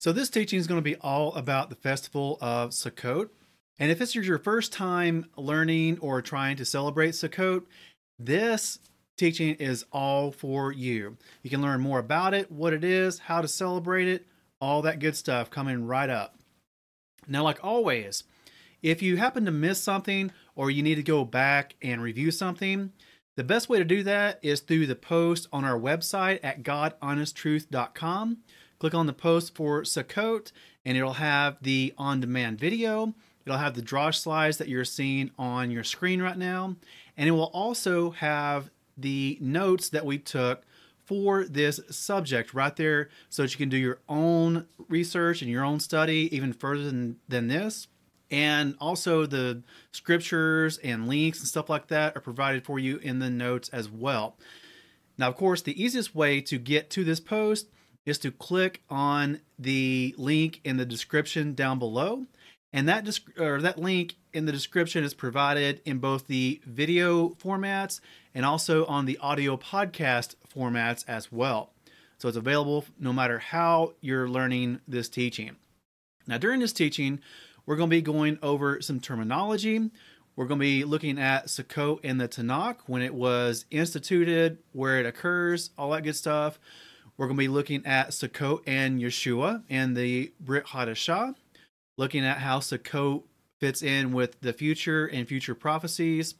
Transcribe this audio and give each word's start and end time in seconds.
So, 0.00 0.12
this 0.12 0.30
teaching 0.30 0.60
is 0.60 0.68
going 0.68 0.78
to 0.78 0.82
be 0.82 0.96
all 0.96 1.34
about 1.34 1.70
the 1.70 1.76
festival 1.76 2.38
of 2.40 2.70
Sukkot. 2.70 3.30
And 3.80 3.90
if 3.90 3.98
this 3.98 4.14
is 4.14 4.28
your 4.28 4.38
first 4.38 4.72
time 4.72 5.26
learning 5.36 5.98
or 6.00 6.22
trying 6.22 6.56
to 6.56 6.64
celebrate 6.64 7.10
Sukkot, 7.10 7.64
this 8.18 8.78
teaching 9.16 9.56
is 9.56 9.84
all 9.90 10.30
for 10.30 10.70
you. 10.72 11.16
You 11.42 11.50
can 11.50 11.60
learn 11.60 11.80
more 11.80 11.98
about 11.98 12.32
it, 12.32 12.50
what 12.50 12.72
it 12.72 12.84
is, 12.84 13.18
how 13.18 13.40
to 13.40 13.48
celebrate 13.48 14.06
it, 14.06 14.26
all 14.60 14.82
that 14.82 15.00
good 15.00 15.16
stuff 15.16 15.50
coming 15.50 15.84
right 15.84 16.10
up. 16.10 16.36
Now, 17.26 17.42
like 17.42 17.58
always, 17.64 18.22
if 18.82 19.02
you 19.02 19.16
happen 19.16 19.44
to 19.46 19.50
miss 19.50 19.82
something 19.82 20.30
or 20.54 20.70
you 20.70 20.84
need 20.84 20.94
to 20.94 21.02
go 21.02 21.24
back 21.24 21.74
and 21.82 22.00
review 22.00 22.30
something, 22.30 22.92
the 23.36 23.44
best 23.44 23.68
way 23.68 23.78
to 23.78 23.84
do 23.84 24.02
that 24.04 24.38
is 24.42 24.60
through 24.60 24.86
the 24.86 24.96
post 24.96 25.48
on 25.52 25.64
our 25.64 25.78
website 25.78 26.40
at 26.42 26.62
godhonesttruth.com. 26.62 28.38
Click 28.78 28.94
on 28.94 29.06
the 29.06 29.12
post 29.12 29.54
for 29.54 29.82
Sukkot, 29.82 30.52
and 30.84 30.96
it'll 30.96 31.14
have 31.14 31.58
the 31.62 31.92
on 31.98 32.20
demand 32.20 32.58
video. 32.58 33.14
It'll 33.44 33.58
have 33.58 33.74
the 33.74 33.82
draw 33.82 34.10
slides 34.10 34.58
that 34.58 34.68
you're 34.68 34.84
seeing 34.84 35.30
on 35.38 35.70
your 35.70 35.84
screen 35.84 36.22
right 36.22 36.36
now. 36.36 36.76
And 37.16 37.28
it 37.28 37.32
will 37.32 37.50
also 37.54 38.10
have 38.10 38.70
the 38.96 39.38
notes 39.40 39.88
that 39.88 40.06
we 40.06 40.18
took 40.18 40.62
for 41.04 41.44
this 41.44 41.80
subject 41.90 42.52
right 42.52 42.76
there 42.76 43.08
so 43.30 43.42
that 43.42 43.52
you 43.52 43.56
can 43.56 43.70
do 43.70 43.78
your 43.78 44.00
own 44.08 44.66
research 44.88 45.40
and 45.40 45.50
your 45.50 45.64
own 45.64 45.80
study 45.80 46.28
even 46.36 46.52
further 46.52 46.84
than, 46.84 47.16
than 47.26 47.48
this. 47.48 47.88
And 48.30 48.76
also, 48.78 49.24
the 49.24 49.62
scriptures 49.90 50.76
and 50.78 51.08
links 51.08 51.38
and 51.38 51.48
stuff 51.48 51.70
like 51.70 51.88
that 51.88 52.14
are 52.14 52.20
provided 52.20 52.64
for 52.64 52.78
you 52.78 52.98
in 52.98 53.20
the 53.20 53.30
notes 53.30 53.70
as 53.70 53.88
well. 53.88 54.36
Now, 55.16 55.28
of 55.28 55.36
course, 55.36 55.62
the 55.62 55.82
easiest 55.82 56.14
way 56.14 56.42
to 56.42 56.58
get 56.58 56.90
to 56.90 57.04
this 57.04 57.20
post 57.20 57.68
is 58.08 58.18
to 58.18 58.30
click 58.30 58.82
on 58.88 59.40
the 59.58 60.14
link 60.18 60.60
in 60.64 60.76
the 60.76 60.86
description 60.86 61.54
down 61.54 61.78
below. 61.78 62.26
And 62.72 62.88
that 62.88 63.20
or 63.38 63.60
that 63.62 63.78
link 63.78 64.16
in 64.32 64.44
the 64.44 64.52
description 64.52 65.02
is 65.04 65.14
provided 65.14 65.80
in 65.84 65.98
both 65.98 66.26
the 66.26 66.60
video 66.66 67.30
formats 67.30 68.00
and 68.34 68.44
also 68.44 68.84
on 68.86 69.06
the 69.06 69.18
audio 69.18 69.56
podcast 69.56 70.34
formats 70.54 71.04
as 71.08 71.32
well. 71.32 71.72
So 72.18 72.28
it's 72.28 72.36
available 72.36 72.84
no 72.98 73.12
matter 73.12 73.38
how 73.38 73.94
you're 74.00 74.28
learning 74.28 74.80
this 74.86 75.08
teaching. 75.08 75.56
Now, 76.26 76.36
during 76.36 76.60
this 76.60 76.72
teaching, 76.72 77.20
we're 77.64 77.76
going 77.76 77.88
to 77.88 77.96
be 77.96 78.02
going 78.02 78.38
over 78.42 78.82
some 78.82 79.00
terminology. 79.00 79.90
We're 80.36 80.46
going 80.46 80.60
to 80.60 80.64
be 80.64 80.84
looking 80.84 81.18
at 81.18 81.46
Sukkot 81.46 82.04
in 82.04 82.18
the 82.18 82.28
Tanakh 82.28 82.76
when 82.86 83.02
it 83.02 83.14
was 83.14 83.64
instituted, 83.70 84.58
where 84.72 85.00
it 85.00 85.06
occurs, 85.06 85.70
all 85.78 85.90
that 85.90 86.02
good 86.02 86.16
stuff. 86.16 86.58
We're 87.18 87.26
going 87.26 87.36
to 87.36 87.42
be 87.42 87.48
looking 87.48 87.84
at 87.84 88.10
Sukkot 88.10 88.62
and 88.64 89.00
Yeshua 89.00 89.64
and 89.68 89.96
the 89.96 90.32
Brit 90.38 90.66
Hadashah, 90.66 91.34
looking 91.96 92.24
at 92.24 92.38
how 92.38 92.60
Sukkot 92.60 93.24
fits 93.58 93.82
in 93.82 94.12
with 94.12 94.40
the 94.40 94.52
future 94.52 95.06
and 95.06 95.26
future 95.26 95.56
prophecies. 95.56 96.36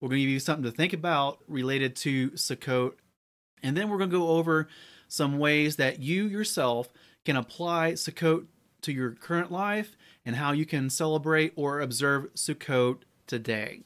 We're 0.00 0.08
going 0.08 0.20
to 0.20 0.24
give 0.24 0.32
you 0.32 0.40
something 0.40 0.64
to 0.64 0.74
think 0.74 0.94
about 0.94 1.40
related 1.46 1.94
to 1.96 2.30
Sukkot. 2.30 2.94
And 3.62 3.76
then 3.76 3.90
we're 3.90 3.98
going 3.98 4.08
to 4.08 4.16
go 4.16 4.28
over 4.28 4.68
some 5.08 5.38
ways 5.38 5.76
that 5.76 6.00
you 6.00 6.24
yourself 6.24 6.88
can 7.26 7.36
apply 7.36 7.92
Sukkot 7.92 8.46
to 8.80 8.92
your 8.92 9.10
current 9.10 9.52
life 9.52 9.94
and 10.24 10.36
how 10.36 10.52
you 10.52 10.64
can 10.64 10.88
celebrate 10.88 11.52
or 11.54 11.80
observe 11.80 12.32
Sukkot 12.34 13.00
today. 13.26 13.82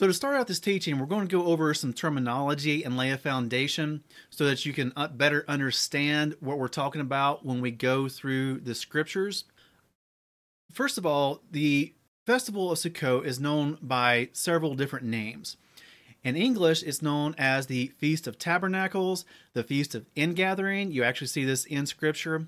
So, 0.00 0.06
to 0.06 0.14
start 0.14 0.34
out 0.34 0.46
this 0.46 0.60
teaching, 0.60 0.98
we're 0.98 1.04
going 1.04 1.28
to 1.28 1.36
go 1.36 1.44
over 1.44 1.74
some 1.74 1.92
terminology 1.92 2.82
and 2.84 2.96
lay 2.96 3.10
a 3.10 3.18
foundation 3.18 4.02
so 4.30 4.46
that 4.46 4.64
you 4.64 4.72
can 4.72 4.94
uh, 4.96 5.08
better 5.08 5.44
understand 5.46 6.36
what 6.40 6.58
we're 6.58 6.68
talking 6.68 7.02
about 7.02 7.44
when 7.44 7.60
we 7.60 7.70
go 7.70 8.08
through 8.08 8.60
the 8.60 8.74
scriptures. 8.74 9.44
First 10.72 10.96
of 10.96 11.04
all, 11.04 11.42
the 11.50 11.92
festival 12.24 12.72
of 12.72 12.78
Sukkot 12.78 13.26
is 13.26 13.38
known 13.38 13.76
by 13.82 14.30
several 14.32 14.74
different 14.74 15.04
names. 15.04 15.58
In 16.24 16.34
English, 16.34 16.82
it's 16.82 17.02
known 17.02 17.34
as 17.36 17.66
the 17.66 17.88
Feast 17.98 18.26
of 18.26 18.38
Tabernacles, 18.38 19.26
the 19.52 19.62
Feast 19.62 19.94
of 19.94 20.06
Ingathering. 20.16 20.92
You 20.92 21.04
actually 21.04 21.26
see 21.26 21.44
this 21.44 21.66
in 21.66 21.84
scripture. 21.84 22.46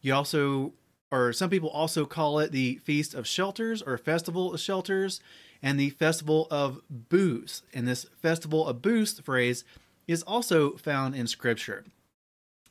You 0.00 0.14
also, 0.14 0.74
or 1.10 1.32
some 1.32 1.50
people 1.50 1.70
also 1.70 2.06
call 2.06 2.38
it 2.38 2.52
the 2.52 2.76
Feast 2.84 3.14
of 3.14 3.26
Shelters 3.26 3.82
or 3.82 3.98
Festival 3.98 4.54
of 4.54 4.60
Shelters 4.60 5.20
and 5.64 5.80
the 5.80 5.88
Festival 5.88 6.46
of 6.50 6.82
Booths. 6.90 7.62
And 7.72 7.88
this 7.88 8.04
Festival 8.20 8.68
of 8.68 8.82
Booths 8.82 9.18
phrase 9.20 9.64
is 10.06 10.22
also 10.22 10.76
found 10.76 11.14
in 11.16 11.26
Scripture. 11.26 11.84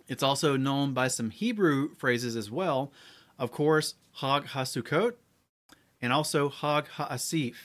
It's 0.07 0.21
also 0.21 0.55
known 0.55 0.93
by 0.93 1.07
some 1.07 1.31
Hebrew 1.31 1.95
phrases 1.95 2.35
as 2.35 2.51
well. 2.51 2.93
Of 3.39 3.51
course, 3.51 3.95
Hag 4.17 4.45
HaSukkot 4.45 5.15
and 6.03 6.13
also 6.13 6.49
Hag 6.49 6.85
HaAsif. 6.97 7.55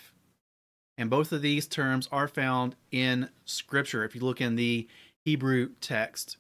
And 0.97 1.11
both 1.11 1.31
of 1.31 1.43
these 1.43 1.67
terms 1.67 2.09
are 2.11 2.27
found 2.27 2.75
in 2.91 3.29
Scripture 3.45 4.05
if 4.05 4.15
you 4.15 4.23
look 4.23 4.41
in 4.41 4.57
the 4.57 4.89
Hebrew 5.27 5.73
text. 5.83 6.39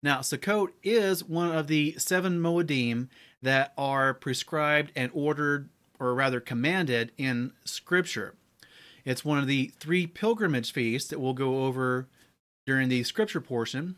Now, 0.00 0.18
Sukkot 0.18 0.68
is 0.84 1.24
one 1.24 1.50
of 1.50 1.66
the 1.66 1.96
seven 1.98 2.40
Moedim 2.40 3.08
that 3.42 3.72
are 3.76 4.14
prescribed 4.14 4.92
and 4.94 5.10
ordered 5.12 5.70
or 6.02 6.14
rather 6.14 6.40
commanded 6.40 7.12
in 7.16 7.52
Scripture. 7.64 8.34
It's 9.04 9.24
one 9.24 9.38
of 9.38 9.46
the 9.46 9.72
three 9.78 10.06
pilgrimage 10.06 10.72
feasts 10.72 11.08
that 11.10 11.20
we'll 11.20 11.32
go 11.32 11.64
over 11.64 12.08
during 12.66 12.88
the 12.88 13.04
Scripture 13.04 13.40
portion. 13.40 13.96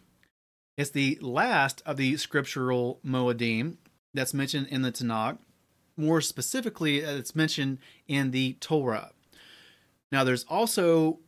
It's 0.76 0.90
the 0.90 1.18
last 1.20 1.82
of 1.86 1.96
the 1.96 2.16
scriptural 2.16 3.00
Moedim 3.06 3.76
that's 4.12 4.34
mentioned 4.34 4.66
in 4.68 4.82
the 4.82 4.92
Tanakh. 4.92 5.38
More 5.96 6.20
specifically, 6.20 6.98
it's 6.98 7.36
mentioned 7.36 7.78
in 8.08 8.32
the 8.32 8.54
Torah. 8.54 9.12
Now, 10.10 10.24
there's 10.24 10.44
also, 10.44 11.20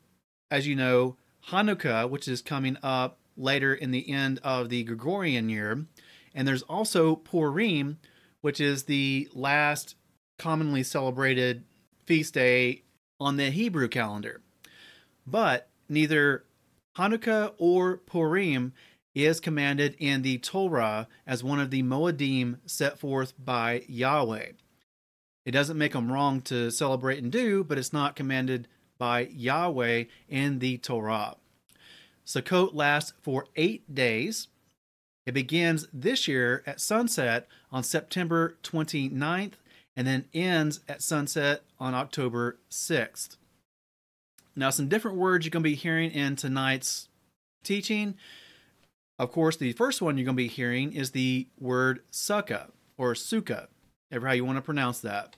as 0.50 0.66
you 0.66 0.74
know, 0.74 1.16
Hanukkah, 1.50 2.10
which 2.10 2.26
is 2.26 2.42
coming 2.42 2.76
up 2.82 3.18
later 3.36 3.72
in 3.72 3.92
the 3.92 4.10
end 4.10 4.40
of 4.42 4.68
the 4.68 4.82
Gregorian 4.82 5.48
year. 5.48 5.86
And 6.34 6.46
there's 6.46 6.62
also 6.62 7.14
Purim, 7.14 7.98
which 8.40 8.60
is 8.60 8.84
the 8.84 9.28
last 9.32 9.94
commonly 10.38 10.82
celebrated 10.82 11.64
feast 12.04 12.34
day 12.34 12.82
on 13.20 13.36
the 13.36 13.50
Hebrew 13.50 13.88
calendar. 13.88 14.40
But 15.26 15.68
neither 15.88 16.44
Hanukkah 16.96 17.52
or 17.58 17.98
Purim 17.98 18.72
is 19.14 19.40
commanded 19.40 19.96
in 19.98 20.22
the 20.22 20.38
Torah 20.38 21.08
as 21.26 21.42
one 21.42 21.58
of 21.58 21.70
the 21.70 21.82
Moedim 21.82 22.58
set 22.66 22.98
forth 22.98 23.32
by 23.42 23.82
Yahweh. 23.88 24.52
It 25.44 25.50
doesn't 25.52 25.78
make 25.78 25.92
them 25.92 26.12
wrong 26.12 26.40
to 26.42 26.70
celebrate 26.70 27.22
and 27.22 27.32
do, 27.32 27.64
but 27.64 27.78
it's 27.78 27.92
not 27.92 28.16
commanded 28.16 28.68
by 28.98 29.28
Yahweh 29.32 30.04
in 30.28 30.58
the 30.58 30.78
Torah. 30.78 31.36
Sukkot 32.26 32.74
lasts 32.74 33.12
for 33.22 33.46
eight 33.56 33.94
days. 33.94 34.48
It 35.24 35.32
begins 35.32 35.86
this 35.92 36.26
year 36.26 36.62
at 36.66 36.80
sunset 36.80 37.46
on 37.70 37.84
September 37.84 38.56
29th 38.62 39.54
and 39.96 40.06
then 40.06 40.26
ends 40.34 40.80
at 40.88 41.02
sunset 41.02 41.62
on 41.80 41.94
October 41.94 42.58
6th. 42.70 43.36
Now, 44.54 44.70
some 44.70 44.88
different 44.88 45.16
words 45.16 45.44
you're 45.44 45.50
going 45.50 45.62
to 45.62 45.70
be 45.70 45.74
hearing 45.74 46.10
in 46.10 46.36
tonight's 46.36 47.08
teaching. 47.64 48.14
Of 49.18 49.32
course, 49.32 49.56
the 49.56 49.72
first 49.72 50.02
one 50.02 50.16
you're 50.16 50.24
going 50.24 50.36
to 50.36 50.42
be 50.42 50.48
hearing 50.48 50.92
is 50.92 51.10
the 51.10 51.48
word 51.58 52.00
sukkah 52.12 52.70
or 52.98 53.14
sukkah, 53.14 53.68
ever 54.12 54.26
how 54.26 54.32
you 54.34 54.44
want 54.44 54.56
to 54.58 54.62
pronounce 54.62 55.00
that. 55.00 55.36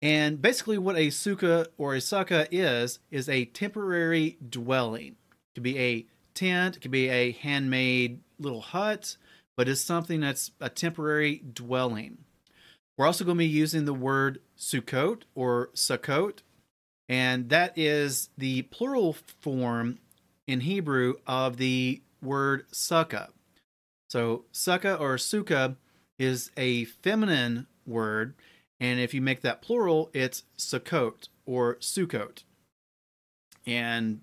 And 0.00 0.42
basically, 0.42 0.78
what 0.78 0.96
a 0.96 1.08
sukkah 1.08 1.66
or 1.78 1.94
a 1.94 1.98
sukkah 1.98 2.48
is, 2.50 2.98
is 3.10 3.28
a 3.28 3.44
temporary 3.46 4.36
dwelling. 4.48 5.16
It 5.30 5.54
could 5.54 5.62
be 5.62 5.78
a 5.78 6.06
tent, 6.34 6.76
it 6.76 6.80
could 6.80 6.90
be 6.90 7.08
a 7.08 7.32
handmade 7.32 8.20
little 8.38 8.60
hut, 8.60 9.16
but 9.56 9.68
it's 9.68 9.80
something 9.80 10.20
that's 10.20 10.50
a 10.60 10.68
temporary 10.68 11.42
dwelling. 11.52 12.18
We're 13.02 13.08
also 13.08 13.24
going 13.24 13.36
to 13.36 13.40
be 13.40 13.46
using 13.46 13.84
the 13.84 13.92
word 13.92 14.38
Sukkot 14.56 15.22
or 15.34 15.70
Sukkot, 15.74 16.42
and 17.08 17.48
that 17.48 17.76
is 17.76 18.28
the 18.38 18.62
plural 18.62 19.16
form 19.40 19.98
in 20.46 20.60
Hebrew 20.60 21.14
of 21.26 21.56
the 21.56 22.00
word 22.22 22.64
sukkah. 22.70 23.30
So 24.08 24.44
sukkah 24.52 25.00
or 25.00 25.16
sukkah 25.16 25.74
is 26.16 26.52
a 26.56 26.84
feminine 26.84 27.66
word, 27.88 28.34
and 28.78 29.00
if 29.00 29.12
you 29.14 29.20
make 29.20 29.40
that 29.40 29.62
plural, 29.62 30.08
it's 30.14 30.44
Sukkot 30.56 31.26
or 31.44 31.78
Sukkot. 31.80 32.44
And 33.66 34.20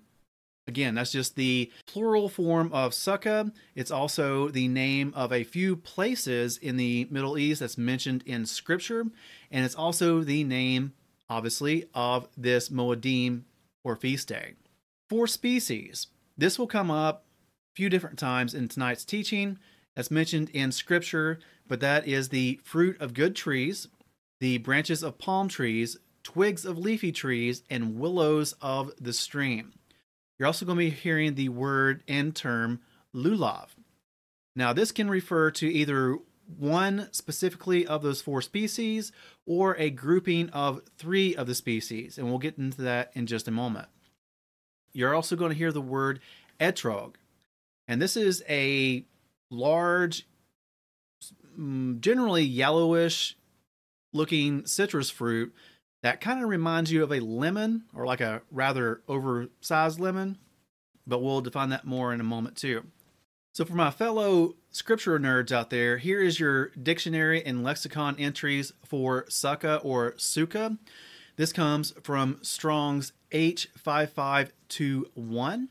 Again, 0.70 0.94
that's 0.94 1.10
just 1.10 1.34
the 1.34 1.68
plural 1.86 2.28
form 2.28 2.72
of 2.72 2.92
sukkah. 2.92 3.50
It's 3.74 3.90
also 3.90 4.50
the 4.50 4.68
name 4.68 5.12
of 5.16 5.32
a 5.32 5.42
few 5.42 5.74
places 5.74 6.58
in 6.58 6.76
the 6.76 7.08
Middle 7.10 7.36
East 7.36 7.58
that's 7.58 7.76
mentioned 7.76 8.22
in 8.24 8.46
scripture. 8.46 9.06
And 9.50 9.64
it's 9.64 9.74
also 9.74 10.20
the 10.20 10.44
name, 10.44 10.92
obviously, 11.28 11.86
of 11.92 12.28
this 12.36 12.68
Moedim 12.68 13.42
or 13.82 13.96
feast 13.96 14.28
day. 14.28 14.52
Four 15.08 15.26
species, 15.26 16.06
this 16.38 16.56
will 16.56 16.68
come 16.68 16.88
up 16.88 17.24
a 17.24 17.74
few 17.74 17.88
different 17.88 18.20
times 18.20 18.54
in 18.54 18.68
tonight's 18.68 19.04
teaching. 19.04 19.58
that's 19.96 20.08
mentioned 20.08 20.50
in 20.50 20.70
scripture, 20.70 21.40
but 21.66 21.80
that 21.80 22.06
is 22.06 22.28
the 22.28 22.60
fruit 22.62 22.96
of 23.00 23.12
good 23.12 23.34
trees, 23.34 23.88
the 24.38 24.58
branches 24.58 25.02
of 25.02 25.18
palm 25.18 25.48
trees, 25.48 25.96
twigs 26.22 26.64
of 26.64 26.78
leafy 26.78 27.10
trees, 27.10 27.64
and 27.68 27.98
willows 27.98 28.54
of 28.62 28.92
the 29.00 29.12
stream. 29.12 29.72
You're 30.40 30.46
also 30.46 30.64
going 30.64 30.78
to 30.78 30.84
be 30.84 30.88
hearing 30.90 31.34
the 31.34 31.50
word 31.50 32.02
and 32.08 32.34
term 32.34 32.80
lulav. 33.14 33.66
Now, 34.56 34.72
this 34.72 34.90
can 34.90 35.10
refer 35.10 35.50
to 35.50 35.70
either 35.70 36.16
one 36.58 37.08
specifically 37.12 37.86
of 37.86 38.02
those 38.02 38.22
four 38.22 38.40
species 38.40 39.12
or 39.46 39.76
a 39.76 39.90
grouping 39.90 40.48
of 40.48 40.80
three 40.96 41.36
of 41.36 41.46
the 41.46 41.54
species, 41.54 42.16
and 42.16 42.26
we'll 42.26 42.38
get 42.38 42.56
into 42.56 42.80
that 42.80 43.10
in 43.14 43.26
just 43.26 43.48
a 43.48 43.50
moment. 43.50 43.88
You're 44.94 45.14
also 45.14 45.36
going 45.36 45.50
to 45.52 45.58
hear 45.58 45.72
the 45.72 45.80
word 45.82 46.20
etrog, 46.58 47.16
and 47.86 48.00
this 48.00 48.16
is 48.16 48.42
a 48.48 49.04
large, 49.50 50.26
mm, 51.58 52.00
generally 52.00 52.44
yellowish 52.44 53.36
looking 54.14 54.64
citrus 54.64 55.10
fruit 55.10 55.54
that 56.02 56.20
kind 56.20 56.42
of 56.42 56.48
reminds 56.48 56.92
you 56.92 57.02
of 57.02 57.12
a 57.12 57.20
lemon 57.20 57.84
or 57.94 58.06
like 58.06 58.20
a 58.20 58.42
rather 58.50 59.02
oversized 59.08 60.00
lemon, 60.00 60.38
but 61.06 61.22
we'll 61.22 61.40
define 61.40 61.70
that 61.70 61.84
more 61.84 62.12
in 62.12 62.20
a 62.20 62.24
moment 62.24 62.56
too. 62.56 62.84
So, 63.52 63.64
for 63.64 63.74
my 63.74 63.90
fellow 63.90 64.54
scripture 64.70 65.18
nerds 65.18 65.50
out 65.50 65.70
there, 65.70 65.98
here 65.98 66.22
is 66.22 66.38
your 66.38 66.68
dictionary 66.70 67.44
and 67.44 67.64
lexicon 67.64 68.14
entries 68.18 68.72
for 68.84 69.24
sukkah 69.24 69.84
or 69.84 70.12
sukkah. 70.12 70.78
This 71.36 71.52
comes 71.52 71.92
from 72.02 72.38
Strong's 72.42 73.12
H5521. 73.32 75.68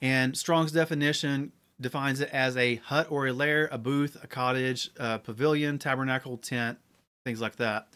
And 0.00 0.36
Strong's 0.36 0.72
definition 0.72 1.52
defines 1.80 2.20
it 2.20 2.28
as 2.30 2.56
a 2.56 2.76
hut 2.76 3.08
or 3.10 3.26
a 3.26 3.32
lair, 3.32 3.68
a 3.72 3.78
booth, 3.78 4.16
a 4.22 4.26
cottage, 4.26 4.90
a 4.96 5.18
pavilion, 5.18 5.78
tabernacle, 5.78 6.36
tent, 6.36 6.78
things 7.24 7.40
like 7.40 7.56
that. 7.56 7.88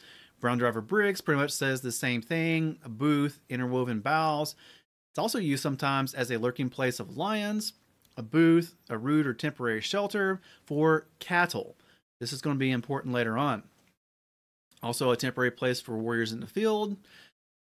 Brown 0.42 0.58
Driver 0.58 0.80
Briggs 0.80 1.20
pretty 1.20 1.40
much 1.40 1.52
says 1.52 1.80
the 1.80 1.92
same 1.92 2.20
thing 2.20 2.78
a 2.84 2.88
booth, 2.88 3.40
interwoven 3.48 4.00
boughs. 4.00 4.56
It's 5.12 5.18
also 5.18 5.38
used 5.38 5.62
sometimes 5.62 6.14
as 6.14 6.30
a 6.30 6.38
lurking 6.38 6.68
place 6.68 6.98
of 6.98 7.16
lions, 7.16 7.74
a 8.16 8.22
booth, 8.22 8.74
a 8.90 8.98
root 8.98 9.26
or 9.26 9.34
temporary 9.34 9.80
shelter 9.80 10.40
for 10.66 11.06
cattle. 11.20 11.76
This 12.20 12.32
is 12.32 12.42
going 12.42 12.56
to 12.56 12.60
be 12.60 12.72
important 12.72 13.14
later 13.14 13.38
on. 13.38 13.62
Also, 14.82 15.12
a 15.12 15.16
temporary 15.16 15.52
place 15.52 15.80
for 15.80 15.96
warriors 15.96 16.32
in 16.32 16.40
the 16.40 16.46
field. 16.46 16.96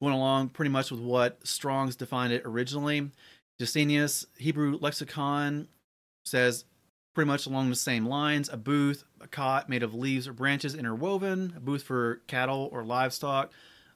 Went 0.01 0.16
along 0.16 0.50
pretty 0.50 0.69
much 0.69 0.92
with 0.92 1.00
what 1.00 1.48
Strong's 1.48 1.95
defined 1.95 2.33
it 2.33 2.42
originally. 2.44 3.10
Gesenius 3.62 4.25
Hebrew 4.38 4.78
Lexicon 4.81 5.69
says 6.25 6.66
pretty 7.13 7.28
much 7.28 7.45
along 7.45 7.69
the 7.69 7.75
same 7.75 8.06
lines 8.06 8.50
a 8.50 8.57
booth, 8.57 9.06
a 9.25 9.27
cot 9.27 9.68
made 9.68 9.83
of 9.83 9.94
leaves 9.94 10.25
or 10.27 10.33
branches 10.33 10.75
interwoven, 10.75 11.54
a 11.57 11.60
booth 11.60 11.83
for 11.83 12.22
cattle 12.27 12.69
or 12.72 12.86
livestock, 12.86 13.51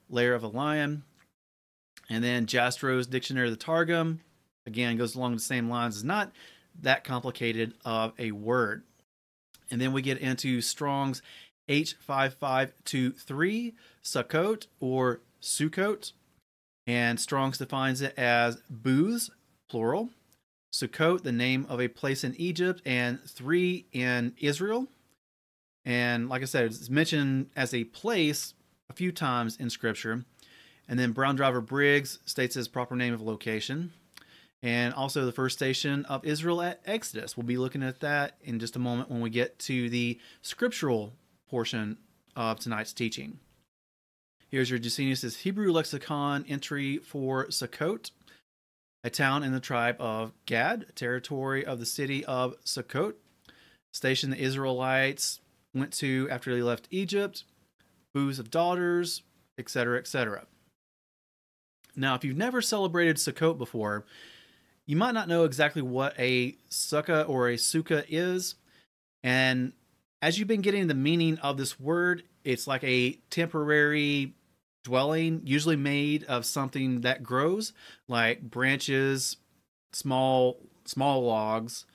lair 0.09 0.33
of 0.33 0.43
a 0.43 0.47
lion. 0.47 1.03
And 2.09 2.23
then 2.23 2.47
Jastrow's 2.47 3.07
Dictionary 3.07 3.47
of 3.47 3.53
the 3.53 3.63
Targum, 3.63 4.21
again, 4.65 4.97
goes 4.97 5.15
along 5.15 5.35
the 5.35 5.39
same 5.39 5.69
lines. 5.69 5.95
It's 5.95 6.03
not 6.03 6.31
that 6.81 7.03
complicated 7.03 7.75
of 7.85 8.13
a 8.17 8.31
word. 8.31 8.83
And 9.69 9.79
then 9.79 9.93
we 9.93 10.01
get 10.01 10.17
into 10.17 10.61
Strong's 10.61 11.21
H5523, 11.69 13.73
Sukkot 14.03 14.65
or 14.79 15.21
Sukkot. 15.41 16.13
And 16.87 17.19
Strong's 17.19 17.59
defines 17.59 18.01
it 18.01 18.17
as 18.17 18.63
booths, 18.67 19.29
plural. 19.69 20.09
Sukkot, 20.73 21.21
the 21.21 21.31
name 21.31 21.67
of 21.69 21.79
a 21.79 21.87
place 21.87 22.23
in 22.23 22.33
Egypt, 22.37 22.81
and 22.83 23.23
three 23.23 23.85
in 23.91 24.33
Israel. 24.39 24.87
And 25.89 26.29
like 26.29 26.43
I 26.43 26.45
said, 26.45 26.65
it's 26.65 26.87
mentioned 26.87 27.49
as 27.55 27.73
a 27.73 27.83
place 27.83 28.53
a 28.91 28.93
few 28.93 29.11
times 29.11 29.57
in 29.57 29.71
Scripture. 29.71 30.23
And 30.87 30.99
then 30.99 31.13
Brown 31.13 31.35
Driver 31.35 31.61
Briggs 31.61 32.19
states 32.27 32.53
his 32.53 32.67
proper 32.67 32.95
name 32.95 33.11
of 33.11 33.23
location 33.23 33.91
and 34.61 34.93
also 34.93 35.25
the 35.25 35.31
first 35.31 35.57
station 35.57 36.05
of 36.05 36.23
Israel 36.23 36.61
at 36.61 36.79
Exodus. 36.85 37.35
We'll 37.35 37.47
be 37.47 37.57
looking 37.57 37.81
at 37.81 38.01
that 38.01 38.37
in 38.43 38.59
just 38.59 38.75
a 38.75 38.79
moment 38.79 39.09
when 39.09 39.19
we 39.19 39.31
get 39.31 39.57
to 39.59 39.89
the 39.89 40.19
scriptural 40.43 41.13
portion 41.49 41.97
of 42.35 42.59
tonight's 42.59 42.93
teaching. 42.93 43.39
Here's 44.47 44.69
your 44.69 44.77
Gesenius' 44.77 45.37
Hebrew 45.37 45.71
lexicon 45.71 46.45
entry 46.47 46.99
for 46.99 47.47
Sukkot, 47.47 48.11
a 49.03 49.09
town 49.09 49.41
in 49.41 49.53
the 49.53 49.59
tribe 49.59 49.95
of 49.99 50.33
Gad, 50.45 50.85
territory 50.93 51.65
of 51.65 51.79
the 51.79 51.85
city 51.87 52.23
of 52.25 52.63
Sukkot, 52.63 53.15
station 53.91 54.29
the 54.29 54.37
Israelites 54.37 55.39
went 55.73 55.93
to 55.93 56.27
after 56.31 56.53
they 56.53 56.61
left 56.61 56.87
Egypt, 56.91 57.43
booths 58.13 58.39
of 58.39 58.51
daughters, 58.51 59.23
etc., 59.57 59.99
etc. 59.99 60.45
Now, 61.95 62.15
if 62.15 62.23
you've 62.23 62.37
never 62.37 62.61
celebrated 62.61 63.17
Sukkot 63.17 63.57
before, 63.57 64.05
you 64.85 64.95
might 64.95 65.13
not 65.13 65.27
know 65.27 65.43
exactly 65.43 65.81
what 65.81 66.15
a 66.17 66.53
sukkah 66.69 67.27
or 67.27 67.49
a 67.49 67.55
sukkah 67.55 68.05
is. 68.09 68.55
And 69.23 69.73
as 70.21 70.39
you've 70.39 70.47
been 70.47 70.61
getting 70.61 70.87
the 70.87 70.93
meaning 70.93 71.37
of 71.39 71.57
this 71.57 71.79
word, 71.79 72.23
it's 72.43 72.67
like 72.67 72.83
a 72.83 73.19
temporary 73.29 74.33
dwelling, 74.83 75.41
usually 75.43 75.75
made 75.75 76.23
of 76.23 76.45
something 76.45 77.01
that 77.01 77.21
grows, 77.21 77.73
like 78.07 78.41
branches, 78.41 79.37
small 79.93 80.57
small 80.85 81.21
logs, 81.23 81.85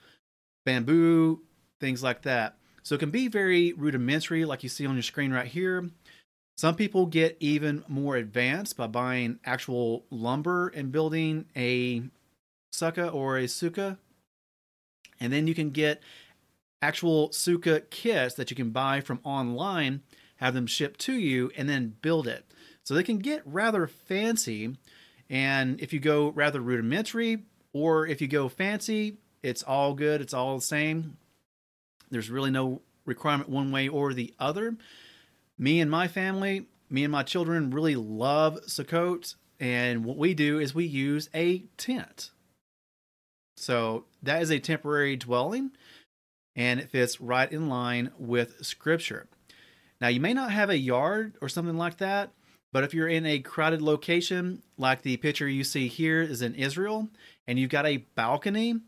bamboo, 0.65 1.41
things 1.81 2.03
like 2.03 2.23
that. 2.23 2.56
So 2.85 2.95
it 2.95 2.99
can 2.99 3.11
be 3.11 3.29
very 3.29 3.73
rudimentary, 3.73 4.45
like 4.45 4.63
you 4.63 4.69
see 4.69 4.87
on 4.87 4.95
your 4.95 5.03
screen 5.03 5.33
right 5.33 5.47
here. 5.47 5.91
Some 6.57 6.77
people 6.77 7.07
get 7.07 7.37
even 7.41 7.83
more 7.89 8.17
advanced 8.17 8.77
by 8.77 8.87
buying 8.87 9.41
actual 9.45 10.05
lumber 10.11 10.69
and 10.69 10.93
building 10.93 11.47
a 11.57 12.03
sukkah 12.73 13.13
or 13.13 13.39
a 13.39 13.45
sukkah. 13.45 13.99
And 15.19 15.32
then 15.32 15.47
you 15.47 15.55
can 15.55 15.70
get 15.70 16.03
actual 16.82 17.31
sukkah 17.31 17.89
kits 17.91 18.35
that 18.35 18.51
you 18.51 18.56
can 18.56 18.70
buy 18.70 19.01
from 19.01 19.20
online, 19.25 20.03
have 20.37 20.55
them 20.55 20.67
shipped 20.67 21.01
to 21.01 21.15
you, 21.15 21.51
and 21.56 21.69
then 21.69 21.97
build 22.03 22.29
it. 22.29 22.44
So 22.85 22.94
they 22.94 23.03
can 23.03 23.19
get 23.19 23.43
rather 23.47 23.87
fancy. 23.87 24.77
And 25.31 25.81
if 25.81 25.93
you 25.93 26.01
go 26.01 26.29
rather 26.29 26.61
rudimentary, 26.61 27.44
or 27.73 28.06
if 28.06 28.20
you 28.20 28.29
go 28.29 28.49
fancy, 28.49 29.17
it's 29.43 29.63
all 29.63 29.94
good, 29.94 30.20
it's 30.20 30.35
all 30.35 30.56
the 30.56 30.63
same. 30.63 31.17
There's 32.11 32.31
really 32.31 32.51
no 32.51 32.82
requirement 33.05 33.49
one 33.49 33.70
way 33.70 33.89
or 33.89 34.13
the 34.13 34.34
other. 34.39 34.77
Me 35.58 35.81
and 35.81 35.91
my 35.91 36.08
family, 36.08 36.67
me 36.91 37.05
and 37.05 37.13
my 37.13 37.23
children 37.23 37.70
really 37.70 37.96
love 37.96 38.58
Sukkot. 38.67 39.34
And 39.61 40.05
what 40.05 40.17
we 40.17 40.34
do 40.34 40.58
is 40.58 40.75
we 40.75 40.84
use 40.84 41.29
a 41.34 41.65
tent. 41.77 42.31
So 43.56 44.05
that 44.23 44.43
is 44.43 44.51
a 44.51 44.58
temporary 44.58 45.17
dwelling 45.17 45.70
and 46.56 46.81
it 46.81 46.91
fits 46.91 47.20
right 47.20 47.51
in 47.51 47.69
line 47.69 48.11
with 48.19 48.65
scripture. 48.65 49.27
Now, 50.01 50.08
you 50.08 50.20
may 50.20 50.34
not 50.34 50.51
have 50.51 50.70
a 50.70 50.79
yard 50.79 51.34
or 51.41 51.49
something 51.49 51.77
like 51.77 51.99
that, 51.99 52.31
but 52.73 52.84
if 52.84 52.93
you're 52.93 53.08
in 53.08 53.27
a 53.27 53.39
crowded 53.39 53.81
location, 53.81 54.63
like 54.77 55.03
the 55.03 55.17
picture 55.17 55.49
you 55.49 55.65
see 55.65 55.89
here 55.89 56.20
is 56.23 56.43
in 56.43 56.55
Israel, 56.55 57.08
and 57.46 57.58
you've 57.58 57.70
got 57.70 57.87
a 57.87 58.05
balcony 58.15 58.81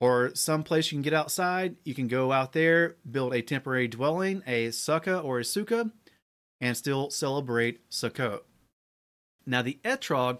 or 0.00 0.34
some 0.34 0.62
place 0.62 0.90
you 0.90 0.96
can 0.96 1.02
get 1.02 1.12
outside, 1.12 1.76
you 1.84 1.94
can 1.94 2.08
go 2.08 2.32
out 2.32 2.52
there, 2.52 2.96
build 3.10 3.34
a 3.34 3.42
temporary 3.42 3.88
dwelling, 3.88 4.42
a 4.46 4.68
sukkah 4.68 5.24
or 5.24 5.40
a 5.40 5.42
sukkah, 5.42 5.90
and 6.60 6.76
still 6.76 7.10
celebrate 7.10 7.88
Sukkot. 7.90 8.40
Now, 9.46 9.62
the 9.62 9.78
etrog 9.84 10.38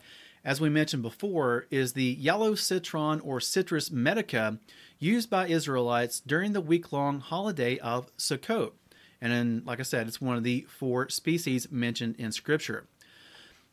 as 0.48 0.60
we 0.60 0.70
mentioned 0.70 1.02
before, 1.02 1.66
is 1.70 1.92
the 1.92 2.04
yellow 2.04 2.54
citron 2.54 3.20
or 3.20 3.40
citrus 3.40 3.90
medica 3.90 4.58
used 4.98 5.28
by 5.28 5.46
Israelites 5.46 6.20
during 6.20 6.52
the 6.52 6.60
week 6.60 6.92
long 6.92 7.20
holiday 7.20 7.76
of 7.78 8.14
Sukkot. 8.16 8.72
And 9.20 9.32
then, 9.32 9.62
like 9.66 9.80
I 9.80 9.82
said, 9.82 10.06
it's 10.06 10.22
one 10.22 10.36
of 10.36 10.44
the 10.44 10.66
four 10.68 11.10
species 11.10 11.70
mentioned 11.70 12.16
in 12.18 12.32
Scripture. 12.32 12.86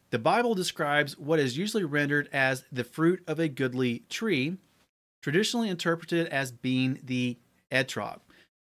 The 0.09 0.19
Bible 0.19 0.55
describes 0.55 1.17
what 1.17 1.39
is 1.39 1.57
usually 1.57 1.83
rendered 1.83 2.29
as 2.33 2.65
the 2.71 2.83
fruit 2.83 3.23
of 3.27 3.39
a 3.39 3.47
goodly 3.47 4.03
tree, 4.09 4.57
traditionally 5.25 5.69
interpreted 5.69 6.27
as 6.27 6.51
being 6.51 6.99
the 7.03 7.35
etrog. 7.71 8.19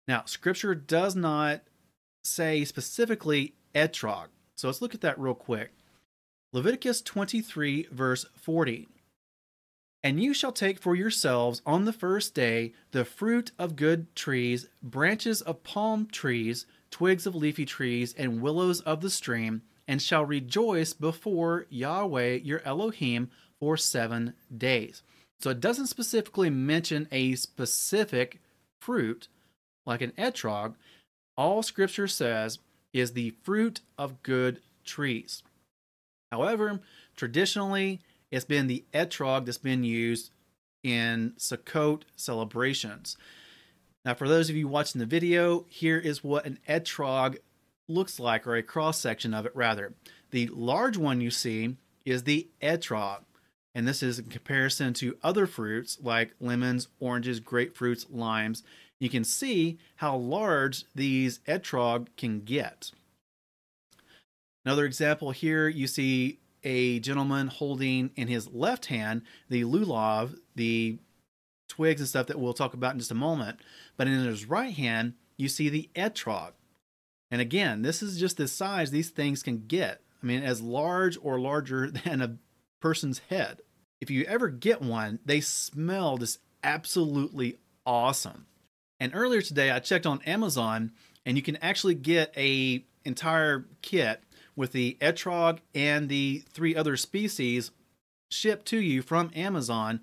Now, 0.08 0.24
Scripture 0.24 0.74
does 0.74 1.14
not 1.14 1.60
say 2.24 2.64
specifically 2.64 3.56
etrog, 3.76 4.28
so 4.56 4.70
let's 4.70 4.82
look 4.82 4.96
at 4.96 5.02
that 5.02 5.20
real 5.20 5.34
quick. 5.34 5.74
Leviticus 6.54 7.02
23, 7.02 7.90
verse 7.92 8.26
40. 8.38 8.88
And 10.06 10.24
you 10.24 10.34
shall 10.34 10.54
take 10.54 10.80
for 10.80 10.96
yourselves 10.96 11.62
on 11.66 11.84
the 11.84 11.92
first 11.92 12.34
day 12.34 12.72
the 12.92 13.04
fruit 13.04 13.52
of 13.60 13.76
good 13.76 14.16
trees, 14.16 14.70
branches 14.82 15.42
of 15.42 15.64
palm 15.64 16.08
trees, 16.10 16.66
twigs 16.90 17.28
of 17.28 17.36
leafy 17.36 17.66
trees, 17.66 18.16
and 18.18 18.42
willows 18.42 18.80
of 18.80 19.02
the 19.02 19.10
stream, 19.10 19.64
and 19.86 20.02
shall 20.02 20.24
rejoice 20.24 20.94
before 20.94 21.66
Yahweh 21.70 22.36
your 22.36 22.62
Elohim 22.64 23.30
for 23.60 23.76
seven 23.76 24.34
days. 24.58 25.04
So 25.44 25.50
it 25.50 25.60
doesn't 25.60 25.88
specifically 25.88 26.50
mention 26.50 27.10
a 27.12 27.36
specific 27.36 28.40
fruit 28.80 29.28
like 29.86 30.02
an 30.02 30.14
etrog, 30.18 30.76
all 31.36 31.62
scripture 31.62 32.08
says 32.08 32.60
is 32.94 33.12
the 33.12 33.34
fruit 33.44 33.82
of 33.98 34.24
good 34.24 34.62
trees. 34.86 35.44
However, 36.32 36.80
traditionally, 37.18 38.00
it's 38.32 38.46
been 38.46 38.68
the 38.68 38.86
etrog 38.94 39.44
that's 39.44 39.58
been 39.58 39.84
used 39.84 40.32
in 40.82 41.34
Sukkot 41.38 42.04
celebrations. 42.16 43.18
Now, 44.06 44.14
for 44.14 44.30
those 44.30 44.50
of 44.50 44.56
you 44.56 44.70
watching 44.70 45.00
the 45.00 45.06
video, 45.06 45.66
here 45.68 45.98
is 45.98 46.24
what 46.24 46.46
an 46.46 46.60
etrog 46.70 47.38
looks 47.90 48.18
like, 48.18 48.48
or 48.48 48.56
a 48.56 48.64
cross 48.64 48.98
section 48.98 49.34
of 49.34 49.46
it, 49.46 49.54
rather. 49.54 49.94
The 50.32 50.48
large 50.48 50.96
one 50.96 51.20
you 51.20 51.32
see 51.32 51.76
is 52.06 52.24
the 52.24 52.48
etrog, 52.62 53.24
and 53.76 53.88
this 53.88 54.04
is 54.04 54.20
in 54.20 54.26
comparison 54.26 54.94
to 54.96 55.18
other 55.24 55.48
fruits 55.48 55.98
like 56.02 56.36
lemons, 56.40 56.88
oranges, 57.00 57.40
grapefruits, 57.40 58.06
limes. 58.10 58.64
You 59.00 59.10
can 59.10 59.24
see 59.24 59.80
how 59.98 60.16
large 60.16 60.86
these 60.94 61.40
etrog 61.48 62.08
can 62.18 62.42
get. 62.42 62.92
Another 64.66 64.86
example 64.86 65.32
here, 65.32 65.68
you 65.68 65.88
see 65.88 66.40
a 66.64 67.00
gentleman 67.00 67.48
holding 67.48 68.12
in 68.16 68.28
his 68.28 68.48
left 68.48 68.86
hand 68.86 69.24
the 69.50 69.64
lulav, 69.64 70.38
the 70.56 70.98
twigs 71.68 72.00
and 72.00 72.08
stuff 72.08 72.28
that 72.28 72.40
we'll 72.40 72.54
talk 72.54 72.74
about 72.74 72.94
in 72.94 73.00
just 73.00 73.12
a 73.12 73.16
moment. 73.16 73.60
But 73.98 74.08
in 74.08 74.24
his 74.24 74.46
right 74.46 74.74
hand, 74.74 75.14
you 75.36 75.50
see 75.50 75.70
the 75.70 75.90
etrog. 75.96 76.52
And 77.32 77.42
again, 77.42 77.82
this 77.82 78.04
is 78.04 78.20
just 78.20 78.38
the 78.38 78.48
size 78.48 78.92
these 78.92 79.10
things 79.10 79.44
can 79.44 79.66
get. 79.68 80.02
I 80.22 80.26
mean, 80.26 80.44
as 80.44 80.62
large 80.62 81.18
or 81.22 81.40
larger 81.40 81.90
than 82.06 82.22
a 82.22 82.38
person's 82.84 83.22
head. 83.30 83.62
If 84.02 84.12
you 84.12 84.26
ever 84.26 84.50
get 84.50 84.82
one, 84.82 85.20
they 85.26 85.40
smell 85.40 86.18
just 86.18 86.40
absolutely 86.66 87.60
awesome. 87.86 88.46
And 89.00 89.16
earlier 89.16 89.42
today, 89.42 89.72
I 89.72 89.80
checked 89.80 90.06
on 90.06 90.22
Amazon, 90.24 90.92
and 91.26 91.38
you 91.38 91.44
can 91.44 91.56
actually 91.58 91.96
get 91.96 92.34
a 92.36 92.84
entire 93.06 93.68
kit 93.82 94.22
with 94.58 94.74
the 94.74 94.98
etrog 95.00 95.60
and 95.74 96.10
the 96.10 96.44
three 96.50 96.76
other 96.76 96.98
species 96.98 97.72
shipped 98.30 98.66
to 98.66 98.82
you 98.82 99.02
from 99.02 99.32
Amazon 99.34 100.02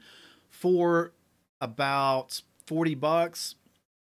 for 0.48 1.12
about 1.60 2.40
40 2.66 2.94
bucks 2.94 3.56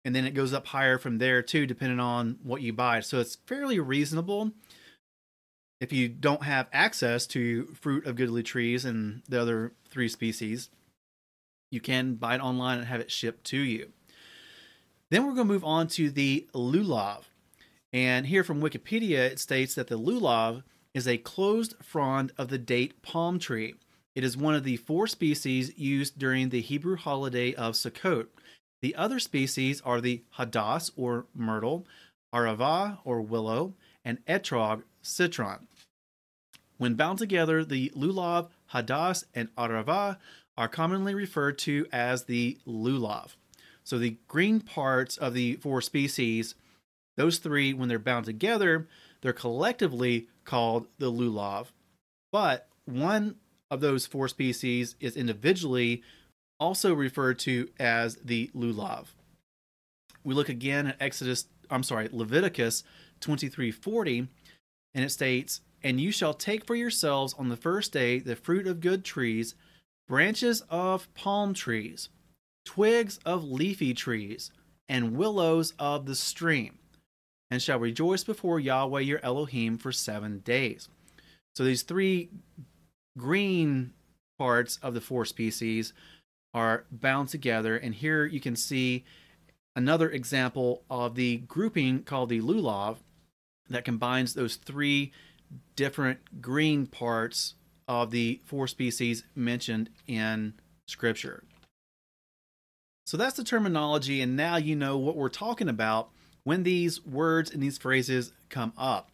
and 0.05 0.15
then 0.15 0.25
it 0.25 0.33
goes 0.33 0.53
up 0.53 0.67
higher 0.67 0.97
from 0.97 1.17
there 1.17 1.41
too 1.41 1.65
depending 1.65 1.99
on 1.99 2.37
what 2.43 2.61
you 2.61 2.71
buy 2.71 2.99
so 2.99 3.19
it's 3.19 3.35
fairly 3.45 3.79
reasonable 3.79 4.51
if 5.81 5.91
you 5.91 6.07
don't 6.07 6.43
have 6.43 6.69
access 6.71 7.27
to 7.27 7.65
fruit 7.73 8.05
of 8.05 8.15
goodly 8.15 8.43
trees 8.43 8.85
and 8.85 9.23
the 9.27 9.41
other 9.41 9.73
three 9.89 10.07
species 10.07 10.69
you 11.71 11.81
can 11.81 12.15
buy 12.15 12.35
it 12.35 12.41
online 12.41 12.77
and 12.77 12.87
have 12.87 13.01
it 13.01 13.11
shipped 13.11 13.43
to 13.43 13.57
you 13.57 13.91
then 15.09 15.25
we're 15.25 15.33
going 15.33 15.47
to 15.47 15.53
move 15.53 15.65
on 15.65 15.87
to 15.87 16.09
the 16.09 16.47
lulav 16.53 17.23
and 17.91 18.27
here 18.27 18.43
from 18.43 18.61
wikipedia 18.61 19.19
it 19.19 19.39
states 19.39 19.75
that 19.75 19.87
the 19.87 19.99
lulav 19.99 20.63
is 20.93 21.07
a 21.07 21.17
closed 21.17 21.75
frond 21.81 22.31
of 22.37 22.47
the 22.47 22.57
date 22.57 23.01
palm 23.01 23.37
tree 23.37 23.75
it 24.13 24.25
is 24.25 24.35
one 24.35 24.55
of 24.55 24.65
the 24.65 24.75
four 24.77 25.07
species 25.07 25.77
used 25.77 26.19
during 26.19 26.49
the 26.49 26.59
Hebrew 26.59 26.97
holiday 26.97 27.53
of 27.53 27.75
Sukkot. 27.75 28.27
The 28.81 28.95
other 28.95 29.19
species 29.19 29.79
are 29.81 30.01
the 30.01 30.23
hadas 30.37 30.91
or 30.97 31.27
myrtle, 31.33 31.85
arava 32.33 32.97
or 33.05 33.21
willow, 33.21 33.73
and 34.03 34.23
etrog 34.25 34.83
citron. 35.01 35.67
When 36.81 36.95
bound 36.95 37.19
together, 37.19 37.63
the 37.63 37.91
lulav, 37.95 38.49
hadas, 38.73 39.25
and 39.35 39.55
arava 39.55 40.17
are 40.57 40.67
commonly 40.67 41.13
referred 41.13 41.59
to 41.59 41.85
as 41.91 42.23
the 42.23 42.57
lulav. 42.65 43.35
So 43.83 43.99
the 43.99 44.17
green 44.27 44.61
parts 44.61 45.15
of 45.15 45.35
the 45.35 45.57
four 45.57 45.81
species, 45.81 46.55
those 47.17 47.37
three, 47.37 47.71
when 47.71 47.87
they're 47.87 47.99
bound 47.99 48.25
together, 48.25 48.87
they're 49.21 49.31
collectively 49.31 50.27
called 50.43 50.87
the 50.97 51.11
lulav. 51.11 51.67
But 52.31 52.67
one 52.85 53.35
of 53.69 53.81
those 53.81 54.07
four 54.07 54.27
species 54.27 54.95
is 54.99 55.15
individually 55.15 56.01
also 56.59 56.95
referred 56.95 57.37
to 57.41 57.69
as 57.79 58.15
the 58.15 58.49
lulav. 58.55 59.09
We 60.23 60.33
look 60.33 60.49
again 60.49 60.87
at 60.87 60.97
Exodus, 60.99 61.45
I'm 61.69 61.83
sorry, 61.83 62.09
Leviticus 62.11 62.83
23:40, 63.19 64.29
and 64.95 65.05
it 65.05 65.11
states, 65.11 65.61
"And 65.83 65.99
you 65.99 66.11
shall 66.11 66.33
take 66.33 66.65
for 66.65 66.75
yourselves 66.75 67.33
on 67.33 67.49
the 67.49 67.57
first 67.57 67.91
day 67.91 68.19
the 68.19 68.35
fruit 68.35 68.67
of 68.67 68.81
good 68.81 69.03
trees, 69.03 69.55
branches 70.07 70.61
of 70.69 71.13
palm 71.13 71.53
trees, 71.53 72.09
twigs 72.65 73.19
of 73.25 73.43
leafy 73.43 73.93
trees, 73.93 74.51
and 74.87 75.15
willows 75.15 75.73
of 75.79 76.05
the 76.05 76.15
stream, 76.15 76.77
and 77.49 77.61
shall 77.61 77.79
rejoice 77.79 78.23
before 78.23 78.59
Yahweh 78.59 79.01
your 79.01 79.19
Elohim 79.23 79.77
for 79.77 79.91
7 79.91 80.39
days." 80.39 80.89
So 81.55 81.63
these 81.63 81.83
three 81.83 82.29
green 83.17 83.93
parts 84.37 84.77
of 84.77 84.93
the 84.93 85.01
four 85.01 85.25
species 85.25 85.93
are 86.53 86.85
bound 86.91 87.29
together. 87.29 87.77
And 87.77 87.95
here 87.95 88.25
you 88.25 88.39
can 88.39 88.55
see 88.55 89.03
another 89.75 90.09
example 90.09 90.83
of 90.89 91.15
the 91.15 91.37
grouping 91.37 92.03
called 92.03 92.29
the 92.29 92.41
lulav 92.41 92.97
that 93.69 93.85
combines 93.85 94.33
those 94.33 94.57
three 94.57 95.11
different 95.75 96.41
green 96.41 96.85
parts 96.85 97.55
of 97.87 98.11
the 98.11 98.41
four 98.45 98.67
species 98.67 99.23
mentioned 99.35 99.89
in 100.07 100.53
scripture. 100.87 101.43
So 103.05 103.17
that's 103.17 103.35
the 103.35 103.43
terminology, 103.43 104.21
and 104.21 104.37
now 104.37 104.55
you 104.55 104.75
know 104.75 104.97
what 104.97 105.15
we're 105.15 105.29
talking 105.29 105.67
about 105.67 106.09
when 106.43 106.63
these 106.63 107.05
words 107.05 107.51
and 107.51 107.61
these 107.61 107.77
phrases 107.77 108.31
come 108.49 108.73
up. 108.77 109.11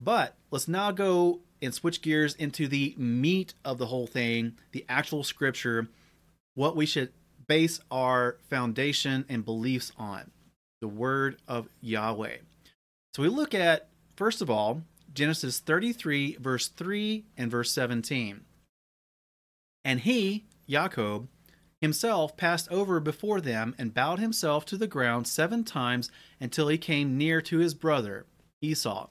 But 0.00 0.36
let's 0.50 0.68
now 0.68 0.90
go 0.90 1.40
and 1.62 1.72
switch 1.72 2.02
gears 2.02 2.34
into 2.34 2.68
the 2.68 2.94
meat 2.98 3.54
of 3.64 3.78
the 3.78 3.86
whole 3.86 4.06
thing, 4.06 4.58
the 4.72 4.84
actual 4.88 5.24
scripture, 5.24 5.88
what 6.54 6.76
we 6.76 6.84
should 6.86 7.12
base 7.46 7.80
our 7.90 8.36
foundation 8.50 9.24
and 9.28 9.44
beliefs 9.44 9.92
on 9.96 10.30
the 10.80 10.88
word 10.88 11.38
of 11.48 11.68
Yahweh. 11.80 12.36
So 13.14 13.22
we 13.22 13.28
look 13.28 13.54
at, 13.54 13.88
first 14.16 14.42
of 14.42 14.50
all, 14.50 14.82
Genesis 15.14 15.60
33, 15.60 16.36
verse 16.40 16.68
3 16.68 17.24
and 17.36 17.50
verse 17.50 17.70
17. 17.70 18.40
And 19.84 20.00
he, 20.00 20.46
Jacob, 20.68 21.28
himself 21.80 22.36
passed 22.36 22.68
over 22.70 22.98
before 22.98 23.40
them 23.40 23.74
and 23.78 23.94
bowed 23.94 24.18
himself 24.18 24.64
to 24.66 24.76
the 24.76 24.86
ground 24.86 25.28
seven 25.28 25.62
times 25.62 26.10
until 26.40 26.68
he 26.68 26.78
came 26.78 27.16
near 27.16 27.40
to 27.42 27.58
his 27.58 27.74
brother 27.74 28.26
Esau. 28.60 29.08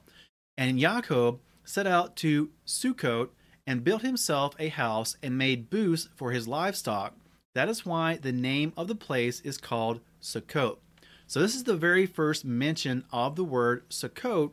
And 0.58 0.78
Jacob 0.78 1.40
set 1.64 1.86
out 1.86 2.16
to 2.16 2.50
Sukkot 2.66 3.30
and 3.66 3.84
built 3.84 4.02
himself 4.02 4.54
a 4.58 4.68
house 4.68 5.16
and 5.22 5.38
made 5.38 5.70
booths 5.70 6.08
for 6.14 6.32
his 6.32 6.46
livestock. 6.46 7.14
That 7.54 7.68
is 7.68 7.86
why 7.86 8.16
the 8.16 8.32
name 8.32 8.72
of 8.76 8.88
the 8.88 8.94
place 8.94 9.40
is 9.40 9.56
called 9.56 10.00
Sukkot. 10.20 10.78
So, 11.26 11.40
this 11.40 11.54
is 11.54 11.64
the 11.64 11.76
very 11.76 12.04
first 12.04 12.44
mention 12.44 13.04
of 13.10 13.36
the 13.36 13.44
word 13.44 13.88
Sukkot 13.88 14.52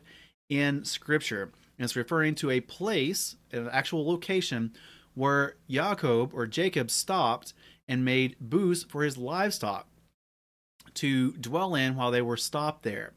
in 0.60 0.84
Scripture. 0.84 1.52
And 1.78 1.84
it's 1.84 1.96
referring 1.96 2.34
to 2.36 2.50
a 2.50 2.60
place, 2.60 3.36
an 3.50 3.68
actual 3.70 4.06
location, 4.06 4.72
where 5.14 5.56
Jacob 5.68 6.32
or 6.34 6.46
Jacob 6.46 6.90
stopped 6.90 7.54
and 7.88 8.04
made 8.04 8.36
booths 8.40 8.84
for 8.84 9.02
his 9.02 9.16
livestock 9.18 9.88
to 10.94 11.32
dwell 11.32 11.74
in 11.74 11.96
while 11.96 12.10
they 12.10 12.22
were 12.22 12.36
stopped 12.36 12.82
there. 12.82 13.14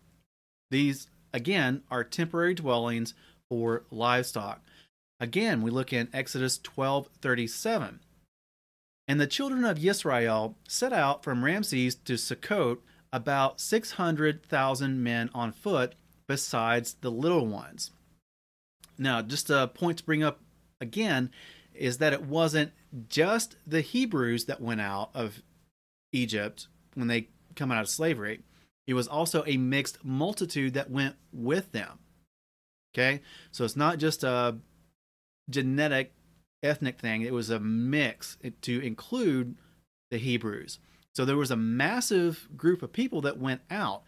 These, 0.72 1.10
again, 1.34 1.84
are 1.92 2.04
temporary 2.04 2.54
dwellings 2.54 3.14
for 3.50 3.84
livestock. 3.92 4.62
Again, 5.20 5.62
we 5.62 5.72
look 5.72 5.94
in 5.94 6.10
Exodus 6.14 6.58
12:37. 6.58 8.00
And 9.08 9.22
the 9.22 9.28
children 9.28 9.64
of 9.66 9.86
Israel 9.86 10.58
set 10.68 10.92
out 10.92 11.24
from 11.24 11.46
Ramses 11.46 11.96
to 11.96 12.14
Sukkot, 12.14 12.80
about 13.14 13.62
600,000 13.62 15.04
men 15.04 15.30
on 15.34 15.52
foot, 15.52 15.96
besides 16.28 16.96
the 17.02 17.12
little 17.12 17.48
ones. 17.48 17.92
Now, 18.98 19.22
just 19.22 19.50
a 19.50 19.68
point 19.68 20.00
to 20.00 20.06
bring 20.06 20.24
up 20.24 20.40
again 20.82 21.32
is 21.74 21.98
that 21.98 22.14
it 22.14 22.24
wasn't 22.24 22.72
just 23.10 23.58
the 23.68 23.82
Hebrews 23.82 24.46
that 24.46 24.62
went 24.62 24.82
out 24.82 25.10
of 25.14 25.42
Egypt 26.14 26.68
when 26.94 27.08
they 27.08 27.28
come 27.56 27.72
out 27.72 27.82
of 27.82 27.90
slavery. 27.90 28.42
It 28.88 28.94
was 28.94 29.08
also 29.08 29.44
a 29.46 29.58
mixed 29.58 30.06
multitude 30.06 30.74
that 30.76 30.92
went 30.92 31.16
with 31.34 31.72
them. 31.72 32.00
Okay, 32.94 33.22
so 33.52 33.66
it's 33.66 33.76
not 33.76 33.98
just 33.98 34.24
a 34.24 34.56
genetic 35.50 36.14
ethnic 36.64 36.98
thing, 37.00 37.22
it 37.22 37.34
was 37.34 37.50
a 37.50 37.60
mix 37.60 38.38
to 38.62 38.80
include 38.80 39.56
the 40.12 40.18
Hebrews. 40.18 40.80
So 41.14 41.26
there 41.26 41.38
was 41.38 41.52
a 41.52 41.58
massive 41.58 42.48
group 42.56 42.82
of 42.82 42.94
people 42.94 43.22
that 43.22 43.38
went 43.38 43.62
out, 43.70 44.04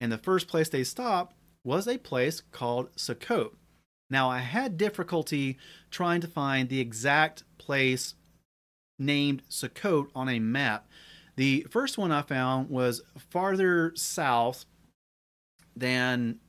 and 0.00 0.10
the 0.10 0.18
first 0.18 0.48
place 0.48 0.68
they 0.68 0.84
stopped 0.84 1.34
was 1.64 1.86
a 1.86 1.98
place 1.98 2.40
called 2.40 2.94
Sukkot. 2.96 3.52
Now, 4.08 4.28
I 4.28 4.38
had 4.38 4.76
difficulty 4.76 5.56
trying 5.90 6.20
to 6.20 6.26
find 6.26 6.68
the 6.68 6.80
exact 6.80 7.44
place 7.58 8.14
named 8.98 9.42
Sukkot 9.48 10.08
on 10.14 10.28
a 10.28 10.40
map. 10.40 10.88
The 11.36 11.66
first 11.70 11.96
one 11.96 12.10
I 12.12 12.22
found 12.22 12.68
was 12.70 13.02
farther 13.16 13.92
south 13.94 14.64
than 15.76 16.40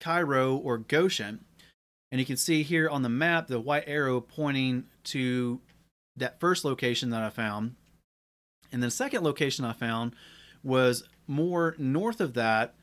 Cairo 0.00 0.56
or 0.56 0.78
Goshen. 0.78 1.44
And 2.10 2.20
you 2.20 2.24
can 2.24 2.36
see 2.36 2.62
here 2.62 2.88
on 2.88 3.02
the 3.02 3.08
map 3.08 3.48
the 3.48 3.60
white 3.60 3.84
arrow 3.86 4.20
pointing 4.20 4.84
to 5.04 5.60
that 6.16 6.40
first 6.40 6.64
location 6.64 7.10
that 7.10 7.22
I 7.22 7.30
found. 7.30 7.74
And 8.72 8.82
the 8.82 8.90
second 8.90 9.24
location 9.24 9.64
I 9.64 9.72
found 9.72 10.14
was 10.62 11.04
more 11.26 11.74
north 11.78 12.20
of 12.20 12.34
that, 12.34 12.74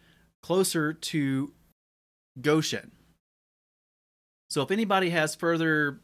closer 0.43 0.93
to 0.93 1.53
Goshen. 2.41 2.91
So 4.49 4.61
if 4.61 4.71
anybody 4.71 5.09
has 5.09 5.35
further 5.35 5.99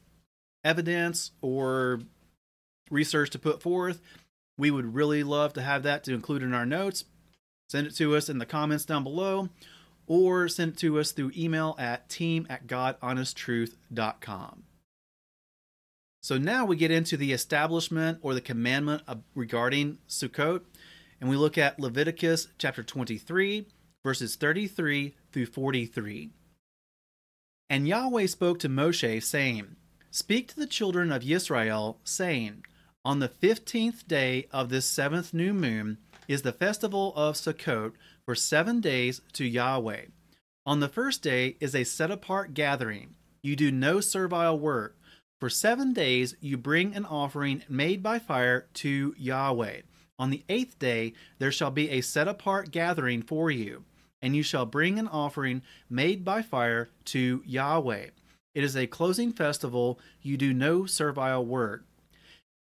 evidence 0.63 1.31
or 1.41 2.01
research 2.89 3.29
to 3.31 3.39
put 3.39 3.61
forth, 3.61 4.01
we 4.57 4.71
would 4.71 4.93
really 4.93 5.23
love 5.23 5.53
to 5.53 5.61
have 5.61 5.83
that 5.83 6.03
to 6.05 6.13
include 6.13 6.43
in 6.43 6.53
our 6.53 6.65
notes. 6.65 7.05
Send 7.69 7.88
it 7.88 7.95
to 7.95 8.15
us 8.15 8.29
in 8.29 8.38
the 8.38 8.45
comments 8.45 8.85
down 8.85 9.03
below 9.03 9.50
or 10.07 10.47
send 10.50 10.73
it 10.73 10.77
to 10.79 11.00
us 11.00 11.11
through 11.13 11.31
email 11.38 11.75
at 11.79 12.09
team 12.09 12.45
at 12.50 12.67
godhonesttruth.com. 12.67 14.63
So 16.21 16.38
now 16.38 16.65
we 16.65 16.75
get 16.75 16.91
into 16.91 17.17
the 17.17 17.31
establishment 17.31 18.19
or 18.21 18.33
the 18.33 18.41
commandment 18.41 19.03
regarding 19.33 19.97
Sukkot, 20.07 20.61
and 21.19 21.29
we 21.29 21.35
look 21.35 21.57
at 21.57 21.79
Leviticus 21.79 22.50
chapter 22.57 22.83
23, 22.83 23.65
verses 24.03 24.36
33 24.36 25.15
through 25.31 25.46
43. 25.46 26.29
And 27.70 27.88
Yahweh 27.88 28.25
spoke 28.25 28.60
to 28.60 28.70
Moshe, 28.70 29.24
saying, 29.24 29.75
Speak 30.10 30.50
to 30.50 30.58
the 30.58 30.67
children 30.67 31.12
of 31.12 31.24
Israel, 31.29 32.00
saying, 32.03 32.65
On 33.05 33.20
the 33.20 33.29
fifteenth 33.29 34.08
day 34.08 34.48
of 34.51 34.70
this 34.70 34.86
seventh 34.86 35.34
new 35.34 35.53
moon 35.53 35.98
is 36.27 36.41
the 36.41 36.51
festival 36.51 37.13
of 37.15 37.36
Sukkot 37.36 37.93
for 38.25 38.36
seven 38.36 38.81
days 38.81 39.22
to 39.34 39.46
Yahweh. 39.46 40.05
On 40.65 40.79
the 40.79 40.89
first 40.89 41.24
day 41.24 41.55
is 41.60 41.74
a 41.74 41.86
set 41.86 42.12
apart 42.12 42.53
gathering. 42.53 43.15
You 43.41 43.55
do 43.55 43.72
no 43.72 44.01
servile 44.01 44.60
work 44.60 44.98
for 45.41 45.50
seven 45.50 45.91
days 45.91 46.36
you 46.39 46.55
bring 46.55 46.96
an 46.96 47.03
offering 47.03 47.63
made 47.67 48.03
by 48.03 48.20
fire 48.20 48.67
to 48.75 49.15
Yahweh. 49.17 49.81
On 50.20 50.29
the 50.29 50.43
eighth 50.50 50.77
day 50.77 51.13
there 51.39 51.51
shall 51.51 51.72
be 51.72 51.89
a 51.89 52.01
set 52.01 52.27
apart 52.27 52.70
gathering 52.70 53.24
for 53.24 53.50
you, 53.50 53.84
and 54.22 54.36
you 54.36 54.44
shall 54.44 54.66
bring 54.66 55.00
an 55.00 55.08
offering 55.08 55.62
made 55.90 56.24
by 56.24 56.42
fire 56.42 56.90
to 57.06 57.44
Yahweh. 57.46 58.08
It 58.54 58.63
is 58.63 58.75
a 58.75 58.88
closing 58.88 59.32
festival, 59.32 60.00
you 60.22 60.38
do 60.38 60.54
no 60.54 60.86
servile 60.86 61.46
work. 61.46 61.86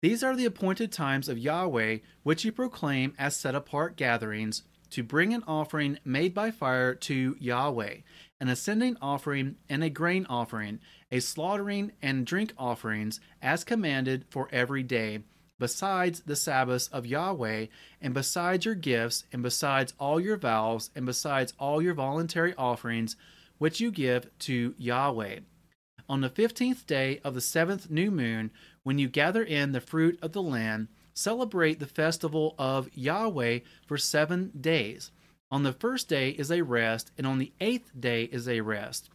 These 0.01 0.23
are 0.23 0.35
the 0.35 0.45
appointed 0.45 0.91
times 0.91 1.29
of 1.29 1.37
Yahweh, 1.37 1.99
which 2.23 2.43
you 2.43 2.51
proclaim 2.51 3.13
as 3.17 3.35
set 3.35 3.55
apart 3.55 3.95
gatherings, 3.95 4.63
to 4.89 5.01
bring 5.01 5.33
an 5.33 5.43
offering 5.47 5.97
made 6.05 6.33
by 6.33 6.51
fire 6.51 6.93
to 6.93 7.35
Yahweh, 7.39 7.95
an 8.39 8.47
ascending 8.47 8.97
offering 9.01 9.55
and 9.67 9.83
a 9.83 9.89
grain 9.89 10.25
offering, 10.29 10.79
a 11.11 11.19
slaughtering 11.19 11.93
and 12.01 12.25
drink 12.25 12.53
offerings 12.57 13.19
as 13.41 13.63
commanded 13.63 14.25
for 14.29 14.49
every 14.51 14.83
day, 14.83 15.19
besides 15.59 16.21
the 16.21 16.35
Sabbaths 16.35 16.87
of 16.87 17.05
Yahweh, 17.05 17.67
and 18.01 18.13
besides 18.13 18.65
your 18.65 18.75
gifts, 18.75 19.23
and 19.31 19.41
besides 19.43 19.93
all 19.99 20.19
your 20.19 20.37
vows, 20.37 20.89
and 20.95 21.05
besides 21.05 21.53
all 21.59 21.81
your 21.81 21.93
voluntary 21.93 22.53
offerings 22.55 23.15
which 23.57 23.79
you 23.79 23.91
give 23.91 24.29
to 24.39 24.75
Yahweh. 24.77 25.39
On 26.09 26.21
the 26.21 26.29
fifteenth 26.29 26.85
day 26.85 27.19
of 27.23 27.33
the 27.33 27.41
seventh 27.41 27.89
new 27.89 28.11
moon, 28.11 28.51
when 28.83 28.99
you 28.99 29.07
gather 29.07 29.43
in 29.43 29.71
the 29.71 29.79
fruit 29.79 30.19
of 30.21 30.33
the 30.33 30.41
land, 30.41 30.89
celebrate 31.13 31.79
the 31.79 31.85
festival 31.85 32.55
of 32.57 32.89
Yahweh 32.93 33.59
for 33.85 33.97
seven 33.97 34.51
days. 34.59 35.11
On 35.49 35.63
the 35.63 35.71
first 35.71 36.09
day 36.09 36.31
is 36.31 36.51
a 36.51 36.63
rest, 36.63 37.11
and 37.17 37.25
on 37.25 37.37
the 37.37 37.53
eighth 37.61 37.91
day 37.97 38.23
is 38.23 38.49
a 38.49 38.61
rest. 38.61 39.09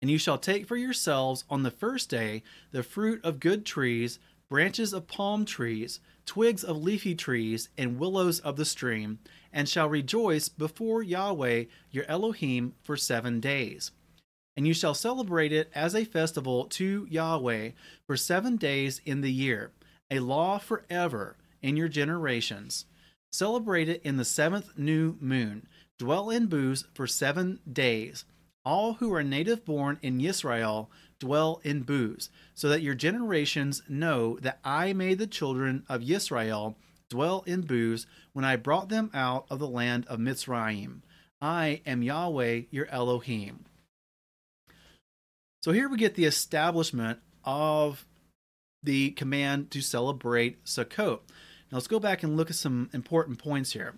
And 0.00 0.10
you 0.10 0.18
shall 0.18 0.38
take 0.38 0.66
for 0.66 0.76
yourselves 0.76 1.44
on 1.50 1.62
the 1.64 1.70
first 1.70 2.08
day 2.08 2.42
the 2.70 2.82
fruit 2.82 3.24
of 3.24 3.40
good 3.40 3.66
trees, 3.66 4.18
branches 4.48 4.92
of 4.92 5.06
palm 5.06 5.44
trees, 5.44 6.00
twigs 6.26 6.64
of 6.64 6.82
leafy 6.82 7.14
trees, 7.14 7.68
and 7.76 7.98
willows 7.98 8.40
of 8.40 8.56
the 8.56 8.64
stream, 8.64 9.18
and 9.52 9.68
shall 9.68 9.88
rejoice 9.88 10.48
before 10.48 11.02
Yahweh 11.02 11.64
your 11.90 12.04
Elohim 12.06 12.74
for 12.82 12.96
seven 12.96 13.40
days. 13.40 13.90
And 14.56 14.66
you 14.66 14.74
shall 14.74 14.94
celebrate 14.94 15.52
it 15.52 15.70
as 15.74 15.94
a 15.94 16.04
festival 16.04 16.66
to 16.66 17.06
Yahweh 17.10 17.70
for 18.06 18.16
seven 18.16 18.56
days 18.56 19.00
in 19.04 19.20
the 19.20 19.32
year, 19.32 19.72
a 20.10 20.20
law 20.20 20.58
forever 20.58 21.36
in 21.62 21.76
your 21.76 21.88
generations. 21.88 22.86
Celebrate 23.32 23.88
it 23.88 24.02
in 24.04 24.16
the 24.16 24.24
seventh 24.24 24.78
new 24.78 25.16
moon. 25.20 25.66
Dwell 25.98 26.30
in 26.30 26.46
booths 26.46 26.84
for 26.94 27.06
seven 27.06 27.58
days 27.70 28.24
all 28.64 28.94
who 28.94 29.12
are 29.12 29.22
native 29.22 29.64
born 29.64 29.98
in 30.02 30.20
Israel 30.20 30.90
dwell 31.24 31.60
in 31.64 31.80
booths, 31.80 32.28
so 32.54 32.68
that 32.68 32.82
your 32.82 32.94
generations 32.94 33.82
know 33.88 34.38
that 34.40 34.58
I 34.62 34.92
made 34.92 35.18
the 35.18 35.26
children 35.26 35.84
of 35.88 36.08
Israel 36.10 36.76
dwell 37.08 37.42
in 37.46 37.62
booths 37.62 38.06
when 38.34 38.44
I 38.44 38.56
brought 38.56 38.90
them 38.90 39.10
out 39.14 39.46
of 39.48 39.58
the 39.58 39.68
land 39.68 40.04
of 40.06 40.18
Mitzrayim. 40.18 41.00
I 41.40 41.80
am 41.86 42.02
Yahweh 42.02 42.62
your 42.70 42.86
Elohim. 42.88 43.64
So 45.62 45.72
here 45.72 45.88
we 45.88 45.96
get 45.96 46.14
the 46.14 46.26
establishment 46.26 47.20
of 47.44 48.04
the 48.82 49.12
command 49.12 49.70
to 49.70 49.80
celebrate 49.80 50.62
Sukkot. 50.64 51.20
Now 51.70 51.78
let's 51.78 51.88
go 51.88 51.98
back 51.98 52.22
and 52.22 52.36
look 52.36 52.50
at 52.50 52.56
some 52.56 52.90
important 52.92 53.38
points 53.38 53.72
here. 53.72 53.94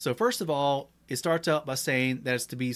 So, 0.00 0.14
first 0.14 0.40
of 0.40 0.48
all, 0.48 0.90
it 1.08 1.16
starts 1.16 1.46
out 1.48 1.66
by 1.66 1.74
saying 1.74 2.20
that 2.22 2.34
it's 2.34 2.46
to 2.46 2.56
be 2.56 2.74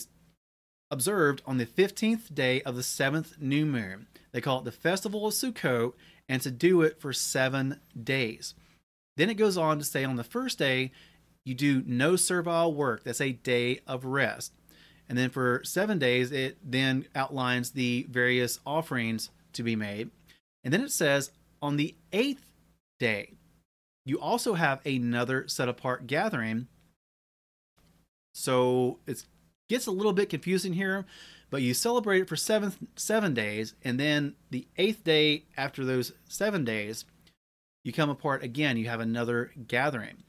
observed 0.91 1.43
on 1.47 1.59
the 1.59 1.67
15th 1.67 2.35
day 2.35 2.63
of 2.63 2.77
the 2.77 2.83
seventh 2.83 3.41
new 3.41 3.67
moon. 3.67 4.07
They 4.33 4.41
call 4.41 4.59
it 4.59 4.65
the 4.65 4.73
Festival 4.73 5.27
of 5.27 5.35
Sukkot, 5.35 5.93
and 6.29 6.43
to 6.43 6.51
do 6.51 6.83
it 6.83 7.01
for 7.01 7.13
seven 7.13 7.81
days. 8.01 8.55
Then 9.17 9.31
it 9.31 9.35
goes 9.35 9.57
on 9.57 9.79
to 9.79 9.85
say 9.85 10.05
on 10.05 10.17
the 10.17 10.25
first 10.25 10.59
day, 10.59 10.93
you 11.45 11.55
do 11.55 11.83
no 11.87 12.17
servile 12.17 12.75
work. 12.75 13.05
That's 13.05 13.21
a 13.21 13.33
day 13.33 13.81
of 13.87 14.05
rest. 14.05 14.53
And 15.09 15.17
then 15.17 15.31
for 15.31 15.63
seven 15.65 15.99
days, 15.99 16.31
it 16.31 16.59
then 16.63 17.07
outlines 17.15 17.71
the 17.71 18.07
various 18.11 18.61
offerings 18.67 19.31
to 19.55 19.63
be 19.63 19.75
made. 19.75 20.11
And 20.63 20.73
then 20.73 20.83
it 20.83 20.93
says 20.93 21.31
on 21.63 21.77
the 21.77 21.95
eighth 22.13 22.45
day, 22.99 23.33
you 24.05 24.21
also 24.21 24.55
have 24.55 24.85
another 24.85 25.49
set 25.49 25.69
apart 25.69 26.07
gathering 26.07 26.69
so 28.39 29.01
it 29.05 29.25
gets 29.69 29.87
a 29.87 29.93
little 29.93 30.13
bit 30.13 30.31
confusing 30.31 30.73
here, 30.73 31.07
but 31.51 31.63
you 31.63 31.75
celebrate 31.75 32.23
it 32.23 32.29
for 32.29 32.37
seven 32.37 32.73
seven 32.97 33.35
days, 33.35 33.75
and 33.83 33.99
then 33.99 34.35
the 34.51 34.67
eighth 34.77 35.05
day 35.05 35.45
after 35.57 35.85
those 35.85 36.13
seven 36.29 36.65
days, 36.65 37.05
you 37.85 37.93
come 37.93 38.11
apart 38.11 38.43
again. 38.43 38.77
You 38.77 38.89
have 38.89 39.01
another 39.01 39.53
gathering. 39.67 40.25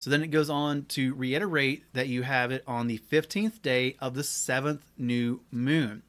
So 0.00 0.08
then 0.08 0.22
it 0.22 0.28
goes 0.28 0.48
on 0.48 0.86
to 0.86 1.14
reiterate 1.14 1.84
that 1.92 2.08
you 2.08 2.22
have 2.22 2.50
it 2.50 2.64
on 2.66 2.86
the 2.86 2.96
15th 2.96 3.60
day 3.60 3.96
of 4.00 4.14
the 4.14 4.24
seventh 4.24 4.82
new 4.96 5.42
moon. 5.50 6.02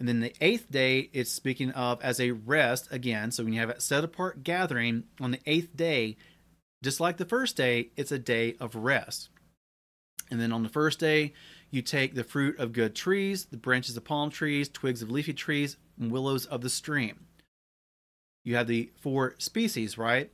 And 0.00 0.08
then 0.08 0.18
the 0.18 0.34
eighth 0.40 0.68
day, 0.68 1.10
it's 1.12 1.30
speaking 1.30 1.70
of 1.70 2.02
as 2.02 2.18
a 2.18 2.32
rest 2.32 2.88
again. 2.90 3.30
So 3.30 3.44
when 3.44 3.52
you 3.52 3.60
have 3.60 3.70
a 3.70 3.80
set 3.80 4.02
apart 4.02 4.42
gathering 4.42 5.04
on 5.20 5.30
the 5.30 5.38
eighth 5.46 5.76
day, 5.76 6.16
just 6.82 6.98
like 6.98 7.16
the 7.16 7.24
first 7.24 7.56
day, 7.56 7.90
it's 7.96 8.10
a 8.10 8.18
day 8.18 8.56
of 8.58 8.74
rest. 8.74 9.28
And 10.34 10.42
then 10.42 10.52
on 10.52 10.64
the 10.64 10.68
first 10.68 10.98
day, 10.98 11.32
you 11.70 11.80
take 11.80 12.16
the 12.16 12.24
fruit 12.24 12.58
of 12.58 12.72
good 12.72 12.96
trees, 12.96 13.44
the 13.44 13.56
branches 13.56 13.96
of 13.96 14.02
palm 14.02 14.30
trees, 14.30 14.68
twigs 14.68 15.00
of 15.00 15.08
leafy 15.08 15.32
trees, 15.32 15.76
and 15.96 16.10
willows 16.10 16.44
of 16.44 16.60
the 16.60 16.68
stream. 16.68 17.26
You 18.42 18.56
have 18.56 18.66
the 18.66 18.90
four 19.00 19.36
species, 19.38 19.96
right? 19.96 20.32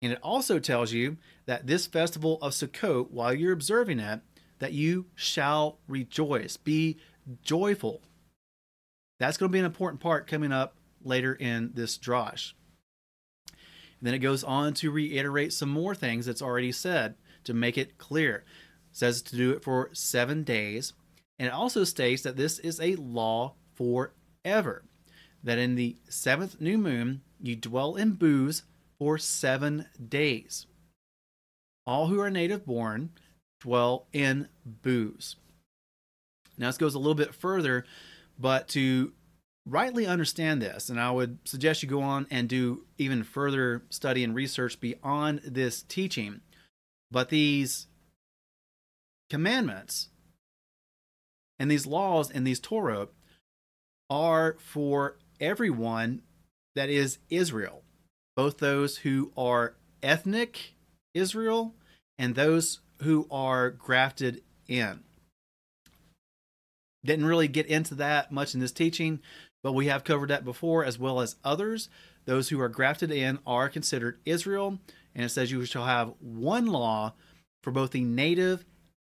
And 0.00 0.12
it 0.12 0.18
also 0.22 0.58
tells 0.58 0.94
you 0.94 1.18
that 1.44 1.66
this 1.66 1.86
festival 1.86 2.38
of 2.40 2.52
Sukkot, 2.52 3.10
while 3.10 3.34
you're 3.34 3.52
observing 3.52 4.00
it, 4.00 4.22
that 4.60 4.72
you 4.72 5.04
shall 5.14 5.78
rejoice, 5.88 6.56
be 6.56 6.96
joyful. 7.42 8.00
That's 9.20 9.36
going 9.36 9.50
to 9.50 9.52
be 9.52 9.58
an 9.58 9.66
important 9.66 10.00
part 10.00 10.26
coming 10.26 10.52
up 10.52 10.78
later 11.04 11.34
in 11.34 11.72
this 11.74 11.98
drosh. 11.98 12.54
And 13.50 14.06
then 14.06 14.14
it 14.14 14.20
goes 14.20 14.42
on 14.42 14.72
to 14.72 14.90
reiterate 14.90 15.52
some 15.52 15.68
more 15.68 15.94
things 15.94 16.24
that's 16.24 16.40
already 16.40 16.72
said 16.72 17.16
to 17.44 17.52
make 17.52 17.76
it 17.76 17.98
clear. 17.98 18.44
Says 18.98 19.22
to 19.22 19.36
do 19.36 19.52
it 19.52 19.62
for 19.62 19.90
seven 19.92 20.42
days. 20.42 20.92
And 21.38 21.46
it 21.46 21.54
also 21.54 21.84
states 21.84 22.22
that 22.22 22.36
this 22.36 22.58
is 22.58 22.80
a 22.80 22.96
law 22.96 23.54
forever. 23.76 24.82
That 25.44 25.58
in 25.58 25.76
the 25.76 25.98
seventh 26.08 26.60
new 26.60 26.78
moon, 26.78 27.20
you 27.40 27.54
dwell 27.54 27.94
in 27.94 28.14
booths 28.14 28.64
for 28.98 29.16
seven 29.16 29.86
days. 30.08 30.66
All 31.86 32.08
who 32.08 32.18
are 32.18 32.28
native 32.28 32.66
born 32.66 33.10
dwell 33.60 34.06
in 34.12 34.48
booths. 34.66 35.36
Now, 36.56 36.66
this 36.66 36.76
goes 36.76 36.96
a 36.96 36.98
little 36.98 37.14
bit 37.14 37.36
further, 37.36 37.84
but 38.36 38.66
to 38.70 39.12
rightly 39.64 40.08
understand 40.08 40.60
this, 40.60 40.88
and 40.88 40.98
I 40.98 41.12
would 41.12 41.38
suggest 41.44 41.84
you 41.84 41.88
go 41.88 42.02
on 42.02 42.26
and 42.32 42.48
do 42.48 42.84
even 42.98 43.22
further 43.22 43.84
study 43.90 44.24
and 44.24 44.34
research 44.34 44.80
beyond 44.80 45.42
this 45.44 45.82
teaching, 45.82 46.40
but 47.12 47.28
these 47.28 47.86
commandments 49.30 50.08
and 51.58 51.70
these 51.70 51.86
laws 51.86 52.30
and 52.30 52.46
these 52.46 52.60
Torah 52.60 53.08
are 54.10 54.56
for 54.58 55.18
everyone 55.40 56.22
that 56.74 56.88
is 56.88 57.18
Israel, 57.28 57.82
both 58.36 58.58
those 58.58 58.98
who 58.98 59.32
are 59.36 59.74
ethnic 60.02 60.74
Israel 61.14 61.74
and 62.18 62.34
those 62.34 62.80
who 63.02 63.26
are 63.30 63.70
grafted 63.70 64.42
in. 64.66 65.00
Didn't 67.04 67.26
really 67.26 67.48
get 67.48 67.66
into 67.66 67.94
that 67.96 68.32
much 68.32 68.54
in 68.54 68.60
this 68.60 68.72
teaching, 68.72 69.20
but 69.62 69.72
we 69.72 69.86
have 69.86 70.04
covered 70.04 70.30
that 70.30 70.44
before 70.44 70.84
as 70.84 70.98
well 70.98 71.20
as 71.20 71.36
others. 71.44 71.88
Those 72.24 72.48
who 72.48 72.60
are 72.60 72.68
grafted 72.68 73.10
in 73.10 73.38
are 73.46 73.68
considered 73.68 74.20
Israel, 74.24 74.78
and 75.14 75.24
it 75.24 75.30
says 75.30 75.50
you 75.50 75.64
shall 75.64 75.86
have 75.86 76.14
one 76.20 76.66
law 76.66 77.14
for 77.62 77.70
both 77.70 77.92
the 77.92 78.04
native 78.04 78.64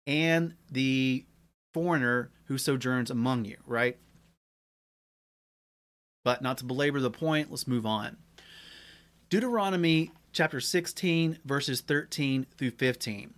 and 0.09 0.55
the 0.73 1.27
foreigner 1.75 2.31
who 2.47 2.57
sojourns 2.57 3.11
among 3.11 3.45
you, 3.45 3.59
right? 3.67 3.99
But 6.25 6.43
not 6.43 6.59
to 6.59 6.65
belabor 6.65 6.99
the 6.99 7.11
point, 7.11 7.51
let's 7.51 7.69
move 7.69 7.85
on. 7.85 8.17
Deuteronomy 9.29 10.11
chapter 10.33 10.61
16, 10.61 11.39
verses 11.45 11.83
13 11.83 12.47
through 12.57 12.71
15. 12.71 13.35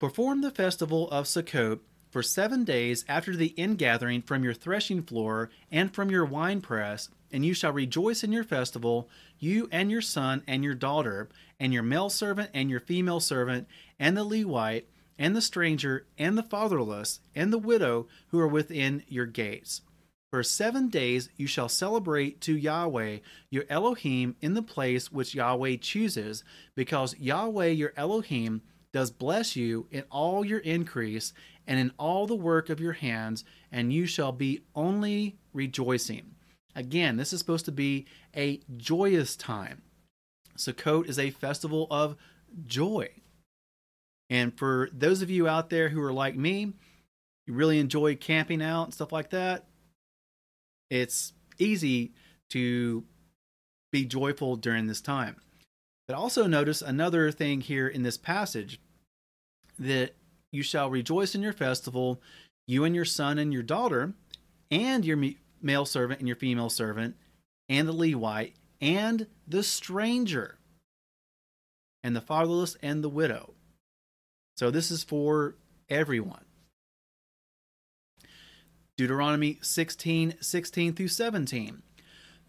Perform 0.00 0.40
the 0.40 0.50
festival 0.50 1.08
of 1.10 1.26
Sukkot 1.26 1.80
for 2.10 2.22
seven 2.22 2.64
days 2.64 3.04
after 3.06 3.36
the 3.36 3.54
ingathering 3.58 4.22
from 4.22 4.42
your 4.42 4.54
threshing 4.54 5.02
floor 5.02 5.50
and 5.70 5.94
from 5.94 6.10
your 6.10 6.24
winepress, 6.24 7.10
and 7.30 7.44
you 7.44 7.52
shall 7.52 7.72
rejoice 7.72 8.24
in 8.24 8.32
your 8.32 8.44
festival, 8.44 9.08
you 9.38 9.68
and 9.70 9.90
your 9.90 10.00
son 10.00 10.42
and 10.46 10.64
your 10.64 10.74
daughter, 10.74 11.28
and 11.60 11.74
your 11.74 11.82
male 11.82 12.08
servant 12.08 12.48
and 12.54 12.70
your 12.70 12.80
female 12.80 13.20
servant, 13.20 13.68
and 13.98 14.16
the 14.16 14.24
Levite, 14.24 14.88
and 15.18 15.34
the 15.34 15.40
stranger, 15.40 16.06
and 16.18 16.36
the 16.36 16.42
fatherless, 16.42 17.20
and 17.34 17.52
the 17.52 17.58
widow 17.58 18.06
who 18.28 18.38
are 18.40 18.48
within 18.48 19.02
your 19.08 19.26
gates. 19.26 19.82
For 20.30 20.42
seven 20.42 20.88
days 20.88 21.28
you 21.36 21.46
shall 21.46 21.68
celebrate 21.68 22.40
to 22.40 22.56
Yahweh 22.56 23.18
your 23.50 23.64
Elohim 23.68 24.34
in 24.40 24.54
the 24.54 24.62
place 24.62 25.12
which 25.12 25.34
Yahweh 25.34 25.76
chooses, 25.76 26.42
because 26.74 27.16
Yahweh 27.18 27.68
your 27.68 27.92
Elohim 27.96 28.62
does 28.92 29.10
bless 29.10 29.54
you 29.54 29.86
in 29.90 30.04
all 30.10 30.44
your 30.44 30.58
increase 30.60 31.32
and 31.66 31.78
in 31.78 31.92
all 31.98 32.26
the 32.26 32.34
work 32.34 32.68
of 32.68 32.80
your 32.80 32.92
hands, 32.94 33.44
and 33.70 33.92
you 33.92 34.06
shall 34.06 34.32
be 34.32 34.64
only 34.74 35.36
rejoicing. 35.52 36.34
Again, 36.74 37.16
this 37.16 37.32
is 37.32 37.38
supposed 37.38 37.64
to 37.66 37.72
be 37.72 38.06
a 38.36 38.60
joyous 38.76 39.36
time. 39.36 39.82
Sukkot 40.56 41.08
is 41.08 41.18
a 41.18 41.30
festival 41.30 41.86
of 41.90 42.16
joy. 42.66 43.08
And 44.30 44.56
for 44.56 44.88
those 44.92 45.22
of 45.22 45.30
you 45.30 45.48
out 45.48 45.70
there 45.70 45.88
who 45.88 46.02
are 46.02 46.12
like 46.12 46.36
me, 46.36 46.72
you 47.46 47.54
really 47.54 47.78
enjoy 47.78 48.16
camping 48.16 48.62
out 48.62 48.84
and 48.84 48.94
stuff 48.94 49.12
like 49.12 49.30
that, 49.30 49.66
it's 50.90 51.32
easy 51.58 52.12
to 52.50 53.04
be 53.92 54.04
joyful 54.04 54.56
during 54.56 54.86
this 54.86 55.00
time. 55.00 55.36
But 56.06 56.16
also 56.16 56.46
notice 56.46 56.82
another 56.82 57.30
thing 57.30 57.60
here 57.60 57.88
in 57.88 58.02
this 58.02 58.18
passage 58.18 58.80
that 59.78 60.14
you 60.52 60.62
shall 60.62 60.90
rejoice 60.90 61.34
in 61.34 61.42
your 61.42 61.52
festival, 61.52 62.20
you 62.66 62.84
and 62.84 62.94
your 62.94 63.04
son 63.04 63.38
and 63.38 63.52
your 63.52 63.62
daughter, 63.62 64.14
and 64.70 65.04
your 65.04 65.18
male 65.60 65.84
servant 65.84 66.20
and 66.20 66.28
your 66.28 66.36
female 66.36 66.70
servant, 66.70 67.16
and 67.68 67.88
the 67.88 67.92
Levite, 67.92 68.54
and 68.80 69.26
the 69.46 69.62
stranger, 69.62 70.58
and 72.02 72.14
the 72.14 72.20
fatherless 72.20 72.76
and 72.82 73.02
the 73.02 73.08
widow. 73.08 73.53
So 74.56 74.70
this 74.70 74.90
is 74.90 75.02
for 75.02 75.56
everyone. 75.88 76.44
Deuteronomy 78.96 79.58
16, 79.60 80.36
16 80.40 80.94
through 80.94 81.08
17. 81.08 81.82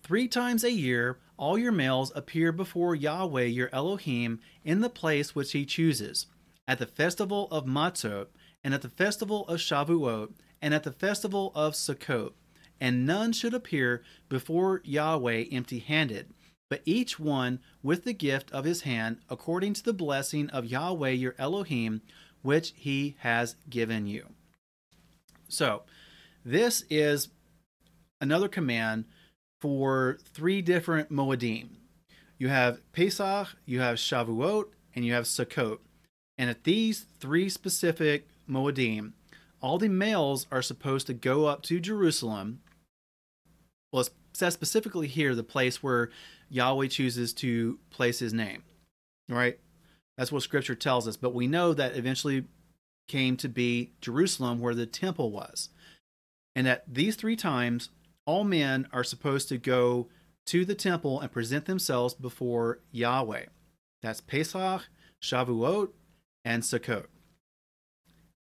Three 0.04 0.28
times 0.28 0.64
a 0.64 0.72
year, 0.72 1.18
all 1.38 1.58
your 1.58 1.72
males 1.72 2.12
appear 2.16 2.52
before 2.52 2.94
Yahweh 2.94 3.46
your 3.46 3.70
Elohim 3.74 4.40
in 4.64 4.82
the 4.82 4.90
place 4.90 5.34
which 5.34 5.54
he 5.54 5.66
chooses, 5.66 6.28
at 6.68 6.78
the 6.78 6.86
festival 6.86 7.48
of 7.50 7.66
Matzot, 7.66 8.28
and 8.64 8.76
at 8.76 8.84
the 8.84 8.90
festival 8.90 9.48
of 9.48 9.60
Shavuot, 9.60 10.34
and 10.62 10.76
at 10.76 10.84
the 10.84 10.92
festival 10.92 11.52
of 11.56 11.74
Sukkot. 11.74 12.34
And 12.80 13.08
none 13.08 13.34
should 13.34 13.56
appear 13.56 14.04
before 14.30 14.82
Yahweh 14.84 15.46
empty 15.52 15.80
handed, 15.80 16.32
but 16.70 16.82
each 16.86 17.20
one 17.20 17.60
with 17.84 18.04
the 18.04 18.14
gift 18.14 18.52
of 18.52 18.66
his 18.66 18.82
hand, 18.82 19.18
according 19.30 19.74
to 19.74 19.84
the 19.84 19.94
blessing 19.94 20.50
of 20.50 20.66
Yahweh 20.66 21.12
your 21.12 21.36
Elohim, 21.38 22.02
which 22.42 22.74
he 22.76 23.16
has 23.20 23.56
given 23.70 24.08
you. 24.08 24.28
So, 25.48 25.84
this 26.44 26.84
is 26.90 27.30
another 28.22 28.48
command 28.48 29.06
for 29.60 30.18
three 30.24 30.62
different 30.62 31.12
Moedim. 31.12 31.70
You 32.38 32.50
have 32.50 32.80
Pesach, 32.92 33.56
you 33.66 33.80
have 33.80 33.98
Shavuot, 33.98 34.66
and 34.94 35.06
you 35.06 35.14
have 35.14 35.26
Sukkot. 35.26 35.80
And 36.38 36.50
at 36.50 36.64
these 36.64 37.06
three 37.20 37.50
specific 37.50 38.28
Moedim, 38.50 39.14
all 39.62 39.78
the 39.78 39.90
males 39.90 40.46
are 40.52 40.62
supposed 40.62 41.08
to 41.08 41.14
go 41.14 41.46
up 41.46 41.64
to 41.64 41.80
Jerusalem. 41.80 42.62
Well, 43.92 44.04
it 44.04 44.10
says 44.34 44.54
specifically 44.54 45.08
here 45.08 45.34
the 45.34 45.44
place 45.44 45.82
where 45.82 46.10
Yahweh 46.50 46.88
chooses 46.88 47.34
to 47.34 47.80
place 47.90 48.20
his 48.20 48.34
name. 48.34 48.64
Right? 49.30 49.60
That's 50.18 50.32
what 50.32 50.44
scripture 50.44 50.76
tells 50.76 51.08
us. 51.08 51.18
But 51.18 51.34
we 51.34 51.48
know 51.48 51.74
that 51.74 51.96
eventually 51.96 52.46
came 53.08 53.38
to 53.38 53.50
be 53.50 53.92
Jerusalem 54.02 54.60
where 54.60 54.76
the 54.76 54.86
temple 54.86 55.32
was. 55.32 55.70
And 56.56 56.66
that 56.68 56.84
these 56.88 57.16
three 57.16 57.36
times, 57.36 57.90
all 58.26 58.44
men 58.44 58.88
are 58.92 59.04
supposed 59.04 59.50
to 59.50 59.58
go 59.58 60.08
to 60.48 60.64
the 60.66 60.76
temple 60.76 61.20
and 61.20 61.32
present 61.32 61.66
themselves 61.66 62.14
before 62.14 62.80
Yahweh. 62.92 63.46
That's 64.02 64.22
Pesach, 64.22 64.88
Shavuot, 65.22 65.90
and 66.44 66.64
Sukkot. 66.64 67.06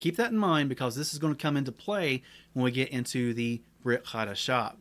Keep 0.02 0.18
that 0.18 0.32
in 0.32 0.38
mind 0.38 0.70
because 0.70 0.96
this 0.96 1.14
is 1.14 1.20
going 1.20 1.34
to 1.34 1.42
come 1.42 1.58
into 1.58 1.72
play 1.72 2.22
when 2.54 2.64
we 2.64 2.72
get 2.72 2.90
into 2.90 3.34
the 3.34 3.62
Brit 3.82 4.06
Hadashah. 4.06 4.76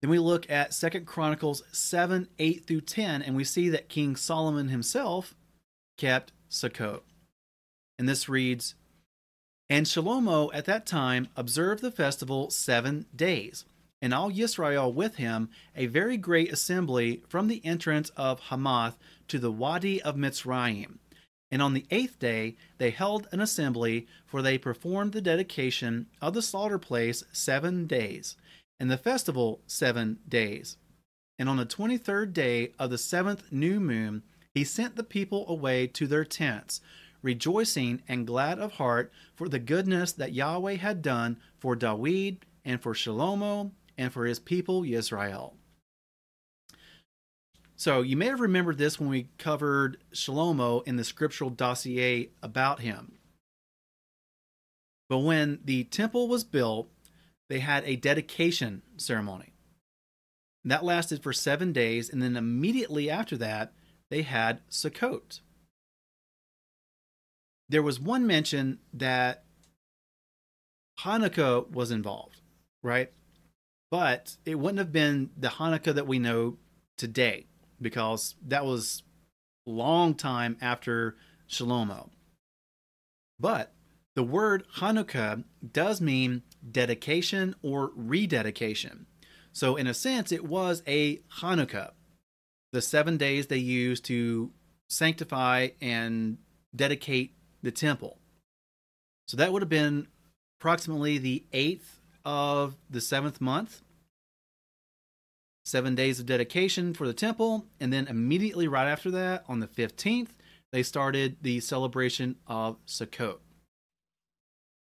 Then 0.00 0.10
we 0.10 0.18
look 0.18 0.48
at 0.50 0.74
Second 0.74 1.06
Chronicles 1.06 1.62
7, 1.72 2.28
8 2.38 2.66
through 2.66 2.82
10, 2.82 3.22
and 3.22 3.34
we 3.34 3.44
see 3.44 3.68
that 3.68 3.88
King 3.88 4.14
Solomon 4.16 4.68
himself 4.68 5.34
kept 5.96 6.32
Sukkot. 6.50 7.00
And 7.98 8.08
this 8.08 8.28
reads, 8.28 8.74
And 9.68 9.86
Shalomo 9.86 10.50
at 10.54 10.66
that 10.66 10.86
time 10.86 11.28
observed 11.36 11.82
the 11.82 11.90
festival 11.90 12.50
seven 12.50 13.06
days, 13.14 13.64
and 14.00 14.14
all 14.14 14.30
Yisrael 14.30 14.94
with 14.94 15.16
him, 15.16 15.50
a 15.74 15.86
very 15.86 16.16
great 16.16 16.52
assembly 16.52 17.24
from 17.28 17.48
the 17.48 17.64
entrance 17.64 18.10
of 18.10 18.38
Hamath 18.40 18.98
to 19.26 19.40
the 19.40 19.50
Wadi 19.50 20.00
of 20.00 20.14
Mitzrayim 20.14 20.98
and 21.50 21.62
on 21.62 21.74
the 21.74 21.86
eighth 21.90 22.18
day 22.18 22.56
they 22.78 22.90
held 22.90 23.26
an 23.32 23.40
assembly, 23.40 24.06
for 24.26 24.42
they 24.42 24.58
performed 24.58 25.12
the 25.12 25.20
dedication 25.20 26.06
of 26.20 26.34
the 26.34 26.42
slaughter 26.42 26.78
place 26.78 27.24
seven 27.32 27.86
days, 27.86 28.36
and 28.80 28.90
the 28.90 28.96
festival 28.96 29.60
seven 29.66 30.18
days. 30.28 30.76
And 31.38 31.48
on 31.48 31.56
the 31.56 31.64
twenty 31.64 31.98
third 31.98 32.32
day 32.32 32.72
of 32.78 32.90
the 32.90 32.98
seventh 32.98 33.52
new 33.52 33.80
moon, 33.80 34.22
he 34.54 34.64
sent 34.64 34.96
the 34.96 35.04
people 35.04 35.48
away 35.48 35.86
to 35.88 36.06
their 36.06 36.24
tents, 36.24 36.80
rejoicing 37.22 38.02
and 38.08 38.26
glad 38.26 38.58
of 38.58 38.72
heart 38.72 39.12
for 39.36 39.48
the 39.48 39.58
goodness 39.58 40.12
that 40.12 40.32
Yahweh 40.32 40.76
had 40.76 41.02
done 41.02 41.38
for 41.58 41.76
Dawid 41.76 42.38
and 42.64 42.82
for 42.82 42.94
Shalomo 42.94 43.72
and 43.96 44.12
for 44.12 44.24
his 44.24 44.38
people 44.38 44.84
Israel. 44.84 45.54
So 47.76 48.02
you 48.02 48.16
may 48.16 48.26
have 48.26 48.40
remembered 48.40 48.78
this 48.78 48.98
when 48.98 49.08
we 49.08 49.28
covered 49.38 49.98
Shlomo 50.12 50.84
in 50.84 50.96
the 50.96 51.04
scriptural 51.04 51.50
dossier 51.50 52.30
about 52.42 52.80
him. 52.80 53.12
But 55.08 55.18
when 55.18 55.60
the 55.64 55.84
temple 55.84 56.26
was 56.26 56.42
built, 56.42 56.90
they 57.48 57.60
had 57.60 57.84
a 57.84 57.96
dedication 57.96 58.82
ceremony. 58.96 59.54
That 60.64 60.84
lasted 60.84 61.22
for 61.22 61.32
seven 61.32 61.72
days, 61.72 62.10
and 62.10 62.22
then 62.22 62.36
immediately 62.36 63.08
after 63.08 63.36
that, 63.38 63.72
they 64.10 64.22
had 64.22 64.66
Sukkot. 64.68 65.40
There 67.68 67.82
was 67.82 68.00
one 68.00 68.26
mention 68.26 68.78
that 68.92 69.44
Hanukkah 71.00 71.70
was 71.70 71.90
involved, 71.90 72.40
right? 72.82 73.12
But 73.90 74.36
it 74.44 74.56
wouldn't 74.56 74.78
have 74.78 74.92
been 74.92 75.30
the 75.36 75.48
Hanukkah 75.48 75.94
that 75.94 76.06
we 76.06 76.18
know 76.18 76.58
today 76.96 77.46
because 77.80 78.34
that 78.46 78.64
was 78.64 79.02
long 79.66 80.14
time 80.14 80.56
after 80.60 81.16
Shalomo. 81.48 82.10
But 83.38 83.72
The 84.18 84.24
word 84.24 84.64
Hanukkah 84.78 85.44
does 85.72 86.00
mean 86.00 86.42
dedication 86.68 87.54
or 87.62 87.92
rededication. 87.94 89.06
So, 89.52 89.76
in 89.76 89.86
a 89.86 89.94
sense, 89.94 90.32
it 90.32 90.44
was 90.44 90.82
a 90.88 91.18
Hanukkah, 91.38 91.92
the 92.72 92.82
seven 92.82 93.16
days 93.16 93.46
they 93.46 93.58
used 93.58 94.04
to 94.06 94.50
sanctify 94.88 95.68
and 95.80 96.38
dedicate 96.74 97.36
the 97.62 97.70
temple. 97.70 98.18
So, 99.28 99.36
that 99.36 99.52
would 99.52 99.62
have 99.62 99.68
been 99.68 100.08
approximately 100.58 101.18
the 101.18 101.44
eighth 101.52 102.00
of 102.24 102.74
the 102.90 103.00
seventh 103.00 103.40
month. 103.40 103.82
Seven 105.64 105.94
days 105.94 106.18
of 106.18 106.26
dedication 106.26 106.92
for 106.92 107.06
the 107.06 107.14
temple, 107.14 107.66
and 107.78 107.92
then 107.92 108.08
immediately 108.08 108.66
right 108.66 108.88
after 108.88 109.12
that, 109.12 109.44
on 109.46 109.60
the 109.60 109.68
15th, 109.68 110.30
they 110.72 110.82
started 110.82 111.36
the 111.40 111.60
celebration 111.60 112.34
of 112.48 112.84
Sukkot. 112.84 113.38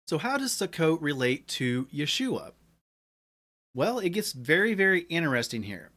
So, 0.07 0.17
how 0.17 0.37
does 0.37 0.51
Sukkot 0.51 0.97
relate 1.01 1.47
to 1.49 1.85
Yeshua? 1.85 2.51
Well, 3.73 3.99
it 3.99 4.09
gets 4.09 4.33
very, 4.33 4.73
very 4.73 5.01
interesting 5.01 5.63
here. 5.63 5.91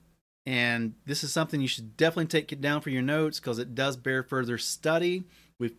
And 0.46 0.94
this 1.04 1.24
is 1.24 1.32
something 1.32 1.60
you 1.60 1.68
should 1.68 1.96
definitely 1.96 2.26
take 2.26 2.52
it 2.52 2.60
down 2.60 2.80
for 2.80 2.90
your 2.90 3.02
notes 3.02 3.40
because 3.40 3.58
it 3.58 3.74
does 3.74 3.96
bear 3.96 4.22
further 4.22 4.58
study. 4.58 5.24
We 5.58 5.74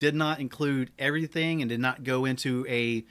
did 0.00 0.14
not 0.14 0.40
include 0.40 0.90
everything 0.98 1.62
and 1.62 1.68
did 1.68 1.80
not 1.80 2.02
go 2.02 2.24
into 2.24 2.66
a 2.68 3.04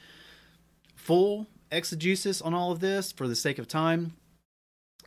full 0.95 1.47
exegesis 1.71 2.41
on 2.41 2.53
all 2.53 2.71
of 2.71 2.82
this 2.82 3.13
for 3.13 3.27
the 3.27 3.36
sake 3.36 3.58
of 3.58 3.67
time, 3.67 4.17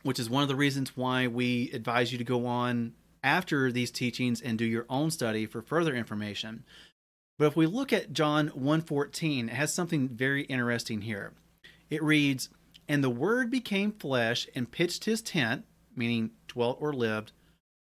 which 0.01 0.19
is 0.19 0.29
one 0.29 0.41
of 0.41 0.49
the 0.49 0.55
reasons 0.55 0.97
why 0.97 1.27
we 1.27 1.69
advise 1.71 2.11
you 2.11 2.17
to 2.17 2.23
go 2.23 2.47
on 2.47 2.93
after 3.23 3.71
these 3.71 3.91
teachings 3.91 4.41
and 4.41 4.57
do 4.57 4.65
your 4.65 4.87
own 4.89 5.11
study 5.11 5.45
for 5.45 5.61
further 5.61 5.95
information. 5.95 6.63
But 7.37 7.47
if 7.47 7.55
we 7.55 7.65
look 7.65 7.91
at 7.91 8.13
John 8.13 8.49
1:14, 8.49 9.49
it 9.49 9.53
has 9.53 9.73
something 9.73 10.09
very 10.09 10.43
interesting 10.43 11.01
here. 11.01 11.33
It 11.89 12.03
reads, 12.03 12.49
"And 12.87 13.03
the 13.03 13.09
word 13.09 13.49
became 13.49 13.91
flesh 13.91 14.47
and 14.53 14.71
pitched 14.71 15.05
his 15.05 15.21
tent, 15.21 15.65
meaning 15.95 16.31
dwelt 16.47 16.77
or 16.79 16.93
lived, 16.93 17.31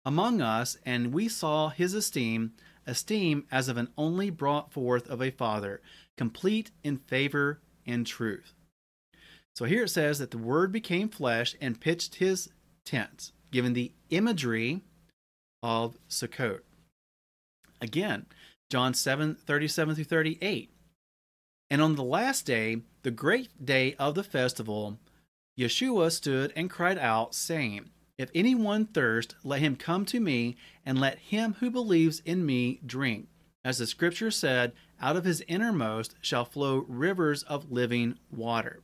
among 0.06 0.42
us, 0.42 0.78
and 0.86 1.14
we 1.14 1.30
saw 1.30 1.70
his 1.70 1.94
esteem, 1.94 2.54
esteem 2.86 3.48
as 3.52 3.70
of 3.70 3.78
an 3.78 3.94
only 3.98 4.30
brought 4.30 4.72
forth 4.72 5.08
of 5.08 5.22
a 5.22 5.32
father, 5.32 5.82
complete 6.18 6.72
in 6.84 6.98
favor 6.98 7.62
and 7.86 8.08
truth." 8.08 8.54
So 9.56 9.66
here 9.66 9.84
it 9.84 9.90
says 9.90 10.20
that 10.20 10.32
the 10.32 10.38
word 10.38 10.72
became 10.72 11.10
flesh 11.10 11.56
and 11.62 11.80
pitched 11.80 12.16
his 12.16 12.50
tent, 12.86 13.32
given 13.52 13.74
the 13.74 13.94
imagery 14.10 14.84
of 15.62 15.98
Sukkot. 16.10 16.64
Again, 17.80 18.26
John 18.74 18.96
7 18.96 19.36
37 19.36 19.94
through 19.94 20.04
38. 20.06 20.74
And 21.70 21.80
on 21.80 21.94
the 21.94 22.04
last 22.04 22.48
day, 22.48 22.78
the 23.04 23.12
great 23.12 23.64
day 23.64 23.94
of 24.00 24.16
the 24.16 24.24
festival, 24.24 24.98
Yeshua 25.56 26.12
stood 26.12 26.52
and 26.56 26.72
cried 26.72 26.98
out, 26.98 27.36
saying, 27.36 27.92
If 28.18 28.32
anyone 28.34 28.88
thirst, 28.88 29.36
let 29.44 29.60
him 29.60 29.76
come 29.76 30.06
to 30.06 30.20
me, 30.20 30.58
and 30.84 31.00
let 31.00 31.20
him 31.20 31.58
who 31.60 31.70
believes 31.70 32.22
in 32.22 32.48
me 32.48 32.80
drink. 32.84 33.28
As 33.64 33.78
the 33.78 33.86
scripture 33.86 34.32
said, 34.32 34.74
out 35.00 35.18
of 35.18 35.24
his 35.24 35.44
innermost 35.48 36.16
shall 36.20 36.44
flow 36.44 36.84
rivers 36.88 37.44
of 37.44 37.72
living 37.72 38.18
water. 38.32 38.82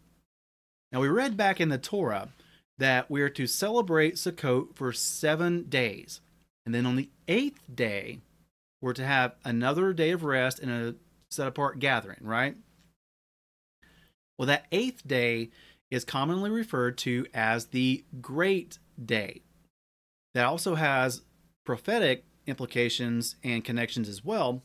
Now, 0.91 1.01
we 1.01 1.07
read 1.07 1.35
back 1.35 1.59
in 1.59 1.69
the 1.69 1.79
Torah 1.79 2.29
that 2.77 3.09
we 3.09 3.23
are 3.23 3.29
to 3.29 3.47
celebrate 3.47 4.17
Sukkot 4.17 4.75
for 4.75 4.93
seven 4.93 5.63
days. 5.63 6.21
And 6.63 6.75
then 6.75 6.85
on 6.85 6.95
the 6.95 7.09
eighth 7.27 7.63
day, 7.73 8.19
we're 8.81 8.93
to 8.93 9.05
have 9.05 9.35
another 9.43 9.93
day 9.93 10.11
of 10.11 10.23
rest 10.23 10.59
and 10.59 10.71
a 10.71 10.95
set 11.29 11.47
apart 11.47 11.79
gathering, 11.79 12.19
right? 12.21 12.55
Well, 14.37 14.47
that 14.47 14.67
eighth 14.71 15.07
day 15.07 15.49
is 15.91 16.05
commonly 16.05 16.49
referred 16.49 16.97
to 16.99 17.25
as 17.33 17.67
the 17.67 18.05
Great 18.21 18.79
Day. 19.03 19.41
That 20.33 20.45
also 20.45 20.75
has 20.75 21.23
prophetic 21.65 22.23
implications 22.47 23.35
and 23.43 23.65
connections 23.65 24.07
as 24.07 24.23
well. 24.23 24.63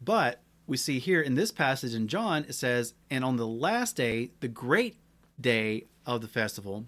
But 0.00 0.42
we 0.66 0.76
see 0.76 0.98
here 0.98 1.20
in 1.20 1.34
this 1.34 1.50
passage 1.50 1.94
in 1.94 2.08
John, 2.08 2.44
it 2.44 2.54
says, 2.54 2.94
and 3.10 3.24
on 3.24 3.36
the 3.36 3.46
last 3.46 3.96
day, 3.96 4.30
the 4.40 4.48
great 4.48 4.96
day 5.40 5.86
of 6.06 6.20
the 6.20 6.28
festival, 6.28 6.86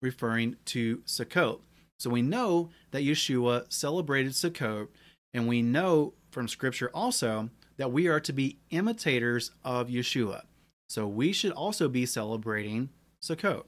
referring 0.00 0.56
to 0.66 0.98
Sukkot. 0.98 1.60
So 1.98 2.10
we 2.10 2.22
know 2.22 2.70
that 2.90 3.02
Yeshua 3.02 3.72
celebrated 3.72 4.32
Sukkot, 4.32 4.88
and 5.34 5.46
we 5.46 5.62
know 5.62 6.14
from 6.30 6.48
Scripture 6.48 6.90
also 6.94 7.50
that 7.76 7.92
we 7.92 8.08
are 8.08 8.20
to 8.20 8.32
be 8.32 8.58
imitators 8.70 9.50
of 9.64 9.88
Yeshua. 9.88 10.42
So 10.88 11.06
we 11.06 11.32
should 11.32 11.52
also 11.52 11.88
be 11.88 12.06
celebrating 12.06 12.90
Sukkot. 13.22 13.64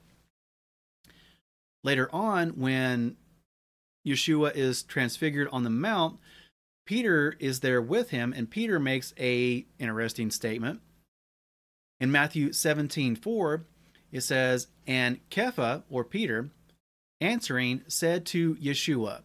Later 1.83 2.09
on, 2.13 2.49
when 2.51 3.17
Yeshua 4.05 4.55
is 4.55 4.83
transfigured 4.83 5.47
on 5.51 5.63
the 5.63 5.69
mount, 5.69 6.19
Peter 6.85 7.35
is 7.39 7.59
there 7.59 7.81
with 7.81 8.09
him, 8.09 8.33
and 8.35 8.49
Peter 8.49 8.79
makes 8.79 9.13
a 9.19 9.65
interesting 9.77 10.31
statement. 10.31 10.81
In 11.99 12.11
Matthew 12.11 12.51
17 12.53 13.15
4, 13.15 13.65
it 14.11 14.21
says, 14.21 14.67
And 14.87 15.19
Kepha, 15.29 15.83
or 15.89 16.03
Peter, 16.03 16.49
answering, 17.21 17.83
said 17.87 18.25
to 18.27 18.55
Yeshua, 18.55 19.21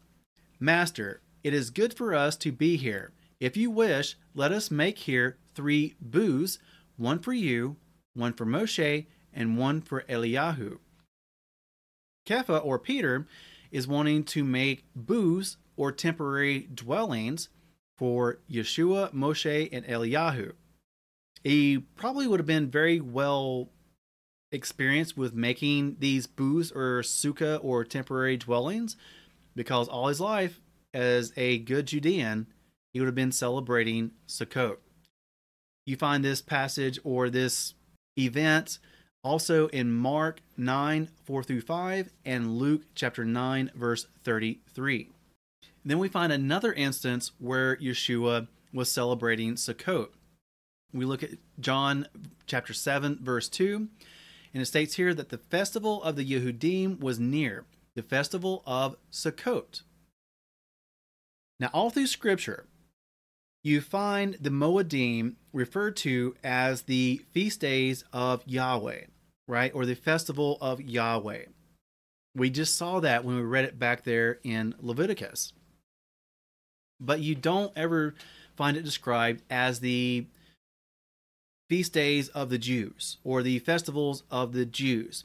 Master, 0.60 1.20
it 1.44 1.52
is 1.54 1.70
good 1.70 1.94
for 1.94 2.14
us 2.14 2.36
to 2.38 2.50
be 2.50 2.76
here. 2.76 3.12
If 3.38 3.56
you 3.56 3.70
wish, 3.70 4.16
let 4.34 4.50
us 4.50 4.70
make 4.70 4.98
here 4.98 5.36
three 5.54 5.94
booths 6.00 6.58
one 6.96 7.18
for 7.18 7.32
you, 7.32 7.76
one 8.14 8.32
for 8.32 8.46
Moshe, 8.46 9.06
and 9.32 9.58
one 9.58 9.82
for 9.82 10.02
Eliyahu. 10.08 10.78
Kepha, 12.26 12.64
or 12.64 12.78
Peter, 12.78 13.26
is 13.70 13.86
wanting 13.86 14.24
to 14.24 14.42
make 14.42 14.84
booths 14.96 15.58
or 15.76 15.92
temporary 15.92 16.68
dwellings 16.72 17.50
for 17.98 18.38
Yeshua, 18.50 19.12
Moshe, 19.12 19.68
and 19.70 19.84
Eliyahu. 19.84 20.52
He 21.42 21.78
probably 21.96 22.26
would 22.26 22.40
have 22.40 22.46
been 22.46 22.70
very 22.70 23.00
well 23.00 23.68
experienced 24.50 25.16
with 25.16 25.34
making 25.34 25.96
these 25.98 26.26
booths 26.26 26.72
or 26.72 27.02
sukkah 27.02 27.58
or 27.62 27.84
temporary 27.84 28.36
dwellings 28.36 28.96
because 29.54 29.88
all 29.88 30.08
his 30.08 30.20
life 30.20 30.60
as 30.94 31.32
a 31.36 31.58
good 31.58 31.86
Judean, 31.86 32.46
he 32.92 33.00
would 33.00 33.06
have 33.06 33.14
been 33.14 33.32
celebrating 33.32 34.12
Sukkot. 34.26 34.76
You 35.84 35.96
find 35.96 36.24
this 36.24 36.40
passage 36.40 36.98
or 37.04 37.28
this 37.28 37.74
event 38.16 38.78
also 39.22 39.68
in 39.68 39.92
Mark 39.92 40.40
9, 40.56 41.08
4 41.24 41.42
through 41.42 41.60
5, 41.62 42.10
and 42.24 42.58
Luke 42.58 42.82
chapter 42.94 43.24
9, 43.24 43.72
verse 43.74 44.06
33. 44.22 45.10
Then 45.84 45.98
we 45.98 46.08
find 46.08 46.32
another 46.32 46.72
instance 46.72 47.32
where 47.38 47.76
Yeshua 47.76 48.48
was 48.72 48.90
celebrating 48.90 49.54
Sukkot. 49.54 50.08
We 50.92 51.04
look 51.04 51.22
at 51.22 51.30
John 51.58 52.06
chapter 52.46 52.72
7, 52.72 53.18
verse 53.20 53.48
2, 53.48 53.88
and 54.52 54.62
it 54.62 54.66
states 54.66 54.94
here 54.94 55.12
that 55.14 55.30
the 55.30 55.38
festival 55.38 56.02
of 56.02 56.16
the 56.16 56.24
Yehudim 56.24 57.00
was 57.00 57.18
near, 57.18 57.64
the 57.96 58.02
festival 58.02 58.62
of 58.66 58.96
Sukkot. 59.10 59.82
Now, 61.60 61.70
all 61.72 61.90
through 61.90 62.08
Scripture, 62.08 62.66
you 63.62 63.80
find 63.80 64.34
the 64.40 64.50
Moedim 64.50 65.36
referred 65.52 65.96
to 65.98 66.34
as 66.44 66.82
the 66.82 67.22
feast 67.32 67.60
days 67.60 68.04
of 68.12 68.42
Yahweh, 68.46 69.04
right? 69.48 69.74
Or 69.74 69.86
the 69.86 69.94
festival 69.94 70.58
of 70.60 70.80
Yahweh. 70.80 71.46
We 72.36 72.50
just 72.50 72.76
saw 72.76 73.00
that 73.00 73.24
when 73.24 73.36
we 73.36 73.42
read 73.42 73.64
it 73.64 73.78
back 73.78 74.02
there 74.02 74.40
in 74.42 74.74
Leviticus. 74.80 75.52
But 77.00 77.20
you 77.20 77.34
don't 77.34 77.72
ever 77.76 78.14
find 78.56 78.76
it 78.76 78.84
described 78.84 79.42
as 79.48 79.80
the 79.80 80.26
feast 81.70 81.92
days 81.92 82.28
of 82.28 82.50
the 82.50 82.58
Jews 82.58 83.18
or 83.24 83.42
the 83.42 83.60
festivals 83.60 84.24
of 84.30 84.52
the 84.52 84.66
Jews, 84.66 85.24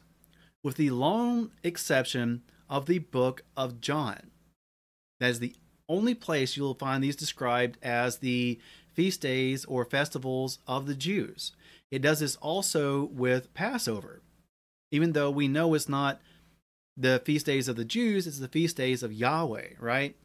with 0.63 0.77
the 0.77 0.91
lone 0.91 1.51
exception 1.63 2.43
of 2.69 2.85
the 2.85 2.99
book 2.99 3.43
of 3.57 3.81
John. 3.81 4.31
That 5.19 5.31
is 5.31 5.39
the 5.39 5.55
only 5.89 6.13
place 6.13 6.55
you'll 6.55 6.75
find 6.75 7.03
these 7.03 7.15
described 7.15 7.77
as 7.83 8.17
the 8.17 8.59
feast 8.93 9.21
days 9.21 9.65
or 9.65 9.83
festivals 9.83 10.59
of 10.67 10.85
the 10.85 10.95
Jews. 10.95 11.51
It 11.91 12.01
does 12.01 12.19
this 12.19 12.35
also 12.37 13.05
with 13.05 13.53
Passover, 13.53 14.21
even 14.91 15.13
though 15.13 15.31
we 15.31 15.47
know 15.47 15.73
it's 15.73 15.89
not 15.89 16.21
the 16.95 17.21
feast 17.25 17.45
days 17.45 17.67
of 17.67 17.75
the 17.75 17.85
Jews, 17.85 18.27
it's 18.27 18.39
the 18.39 18.47
feast 18.47 18.77
days 18.77 19.03
of 19.03 19.13
Yahweh, 19.13 19.69
right? 19.79 20.15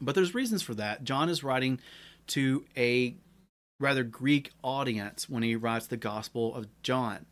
But 0.00 0.14
there's 0.14 0.34
reasons 0.34 0.62
for 0.62 0.74
that. 0.74 1.04
John 1.04 1.28
is 1.28 1.44
writing 1.44 1.78
to 2.28 2.64
a 2.76 3.14
rather 3.80 4.04
Greek 4.04 4.52
audience 4.62 5.28
when 5.28 5.42
he 5.42 5.56
writes 5.56 5.86
the 5.86 5.96
Gospel 5.96 6.54
of 6.54 6.68
John. 6.82 7.26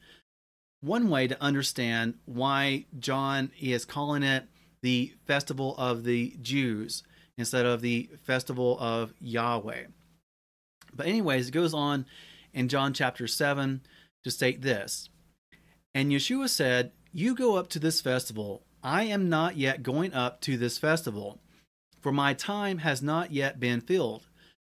One 0.81 1.09
way 1.09 1.29
to 1.29 1.42
understand 1.42 2.14
why 2.26 2.87
John 2.98 3.53
is 3.61 3.85
calling 3.85 4.22
it 4.22 4.44
the 4.83 5.14
festival 5.26 5.76
of 5.79 6.05
the 6.05 6.37
Jews 6.42 7.03
instead 7.38 7.66
of 7.66 7.81
the 7.81 8.11
festival 8.23 8.79
of 8.81 9.12
Yahweh. 9.21 9.85
But, 10.95 11.07
anyways, 11.07 11.49
it 11.49 11.53
goes 11.53 11.75
on 11.75 12.07
in 12.53 12.69
John 12.69 12.93
chapter 12.93 13.27
7 13.27 13.81
to 14.25 14.31
state 14.31 14.62
this 14.62 15.09
And 15.95 16.11
Yeshua 16.11 16.49
said, 16.49 16.93
You 17.12 17.35
go 17.35 17.57
up 17.57 17.69
to 17.71 17.79
this 17.79 18.01
festival. 18.01 18.62
I 18.83 19.05
am 19.05 19.29
not 19.29 19.57
yet 19.57 19.83
going 19.83 20.14
up 20.14 20.40
to 20.43 20.57
this 20.57 20.79
festival, 20.79 21.38
for 22.01 22.12
my 22.12 22.33
time 22.33 22.79
has 22.79 23.03
not 23.03 23.31
yet 23.31 23.61
been 23.61 23.81
filled. 23.81 24.27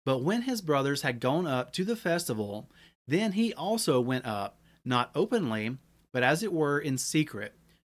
But 0.05 0.23
when 0.23 0.43
his 0.43 0.61
brothers 0.61 1.01
had 1.01 1.19
gone 1.19 1.45
up 1.45 1.73
to 1.73 1.83
the 1.83 1.97
festival, 1.97 2.69
then 3.07 3.33
he 3.33 3.53
also 3.53 3.99
went 3.99 4.25
up, 4.25 4.57
not 4.85 5.11
openly, 5.13 5.77
but 6.13 6.23
as 6.23 6.43
it 6.43 6.53
were 6.53 6.79
in 6.79 6.97
secret. 6.97 7.53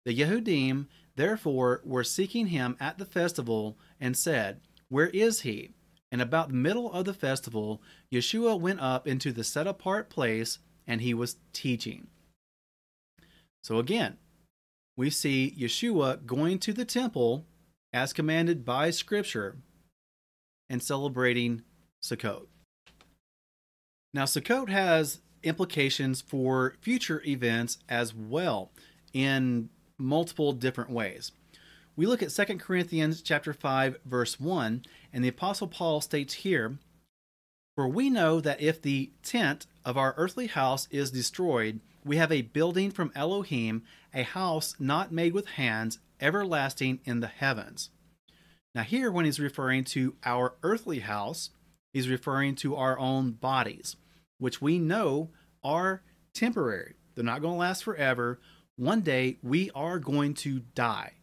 The 0.06 0.17
Yehudim 0.17 0.88
therefore 1.19 1.82
were 1.84 2.03
seeking 2.03 2.47
him 2.47 2.77
at 2.79 2.97
the 2.97 3.05
festival 3.05 3.77
and 3.99 4.15
said, 4.15 4.62
Where 4.88 5.08
is 5.10 5.41
he? 5.41 5.71
And 6.12 6.21
about 6.21 6.47
the 6.47 6.55
middle 6.55 6.91
of 6.93 7.03
the 7.03 7.13
festival, 7.13 7.82
Yeshua 8.12 8.60
went 8.60 8.79
up 8.79 9.05
into 9.05 9.34
the 9.34 9.43
set 9.43 9.67
apart 9.67 10.10
place 10.10 10.60
and 10.88 11.01
he 11.01 11.13
was 11.13 11.36
teaching. 11.51 12.08
So 13.63 13.77
again, 13.79 14.17
we 14.95 15.10
see 15.10 15.53
Yeshua 15.60 16.25
going 16.25 16.58
to 16.60 16.71
the 16.71 16.86
temple 16.86 17.45
as 17.91 18.13
commanded 18.13 18.63
by 18.63 18.89
Scripture 18.89 19.58
and 20.69 20.82
celebrating 20.82 21.63
Sukkot. 22.01 22.47
Now, 24.13 24.23
Sukkot 24.23 24.69
has 24.69 25.19
implications 25.43 26.21
for 26.21 26.75
future 26.82 27.21
events 27.25 27.77
as 27.89 28.15
well 28.15 28.71
in 29.13 29.69
multiple 29.99 30.53
different 30.53 30.89
ways. 30.89 31.31
We 31.95 32.05
look 32.05 32.23
at 32.23 32.31
2 32.31 32.59
Corinthians 32.59 33.21
chapter 33.21 33.53
5 33.53 33.97
verse 34.05 34.39
1 34.39 34.85
and 35.12 35.23
the 35.23 35.27
apostle 35.27 35.67
Paul 35.67 35.99
states 35.99 36.35
here, 36.35 36.79
"For 37.75 37.88
we 37.88 38.09
know 38.09 38.39
that 38.39 38.62
if 38.62 38.81
the 38.81 39.12
tent 39.21 39.67
of 39.83 39.97
our 39.97 40.13
earthly 40.17 40.47
house 40.47 40.88
is 40.91 41.12
destroyed, 41.12 41.81
we 42.05 42.15
have 42.15 42.31
a 42.31 42.41
building 42.41 42.89
from 42.89 43.12
Elohim, 43.13 43.83
a 44.13 44.23
house 44.23 44.75
not 44.79 45.12
made 45.12 45.33
with 45.33 45.47
hands, 45.47 45.99
everlasting 46.21 47.01
in 47.03 47.19
the 47.19 47.27
heavens." 47.27 47.89
Now 48.73 48.83
here 48.83 49.12
when 49.12 49.25
he's 49.25 49.39
referring 49.39 49.83
to 49.85 50.15
our 50.23 50.55
earthly 50.63 50.99
house, 50.99 51.49
he's 51.91 52.07
referring 52.07 52.55
to 52.55 52.75
our 52.75 52.97
own 52.97 53.31
bodies, 53.31 53.97
which 54.38 54.62
we 54.62 54.79
know 54.79 55.31
are 55.63 56.03
temporary. 56.33 56.95
They're 57.15 57.25
not 57.25 57.41
going 57.41 57.55
to 57.55 57.59
last 57.59 57.83
forever. 57.83 58.39
One 58.79 59.01
day 59.01 59.39
we 59.43 59.69
are 59.75 59.99
going 59.99 60.35
to 60.35 60.61
die, 60.73 61.15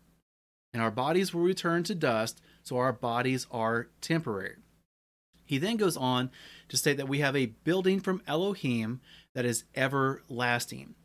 and 0.75 0.83
our 0.83 0.91
bodies 0.91 1.33
will 1.33 1.41
return 1.41 1.85
to 1.85 1.95
dust, 1.95 2.43
so 2.63 2.77
our 2.77 2.93
bodies 2.93 3.47
are 3.51 3.89
temporary. 4.03 4.57
He 5.47 5.57
then 5.57 5.79
goes 5.79 5.97
on 5.97 6.31
to 6.69 6.77
state 6.77 6.99
that 6.99 7.09
we 7.09 7.21
have 7.21 7.35
a 7.35 7.47
building 7.47 8.01
from 8.01 8.21
Elohim 8.27 9.01
that 9.35 9.47
is 9.47 9.65
everlasting. 9.75 10.97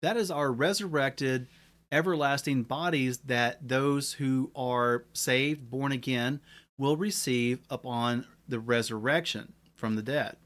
That 0.00 0.16
is 0.16 0.30
our 0.30 0.52
resurrected, 0.52 1.48
everlasting 1.90 2.62
bodies 2.62 3.18
that 3.24 3.66
those 3.66 4.12
who 4.12 4.52
are 4.54 5.04
saved, 5.14 5.68
born 5.68 5.90
again, 5.90 6.38
will 6.78 6.96
receive 6.96 7.58
upon 7.68 8.24
the 8.46 8.60
resurrection 8.60 9.52
from 9.74 9.96
the 9.96 10.02
dead. 10.02 10.36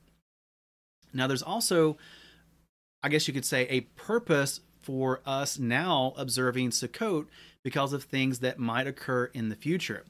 Now, 1.12 1.26
there's 1.26 1.42
also, 1.42 1.98
I 3.02 3.10
guess 3.10 3.28
you 3.28 3.34
could 3.34 3.44
say, 3.44 3.66
a 3.68 3.82
purpose 3.82 4.60
for 4.82 5.20
us 5.24 5.58
now 5.58 6.12
observing 6.16 6.70
Sukkot 6.70 7.26
because 7.62 7.92
of 7.92 8.04
things 8.04 8.40
that 8.40 8.58
might 8.58 8.86
occur 8.86 9.26
in 9.26 9.48
the 9.48 9.56
future. 9.56 10.04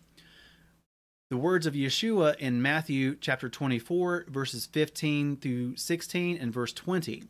The 1.30 1.36
words 1.36 1.66
of 1.66 1.74
Yeshua 1.74 2.36
in 2.36 2.60
Matthew 2.60 3.16
chapter 3.18 3.48
24, 3.48 4.26
verses 4.28 4.66
15 4.66 5.36
through 5.36 5.76
16 5.76 6.36
and 6.36 6.52
verse 6.52 6.72
20. 6.72 7.24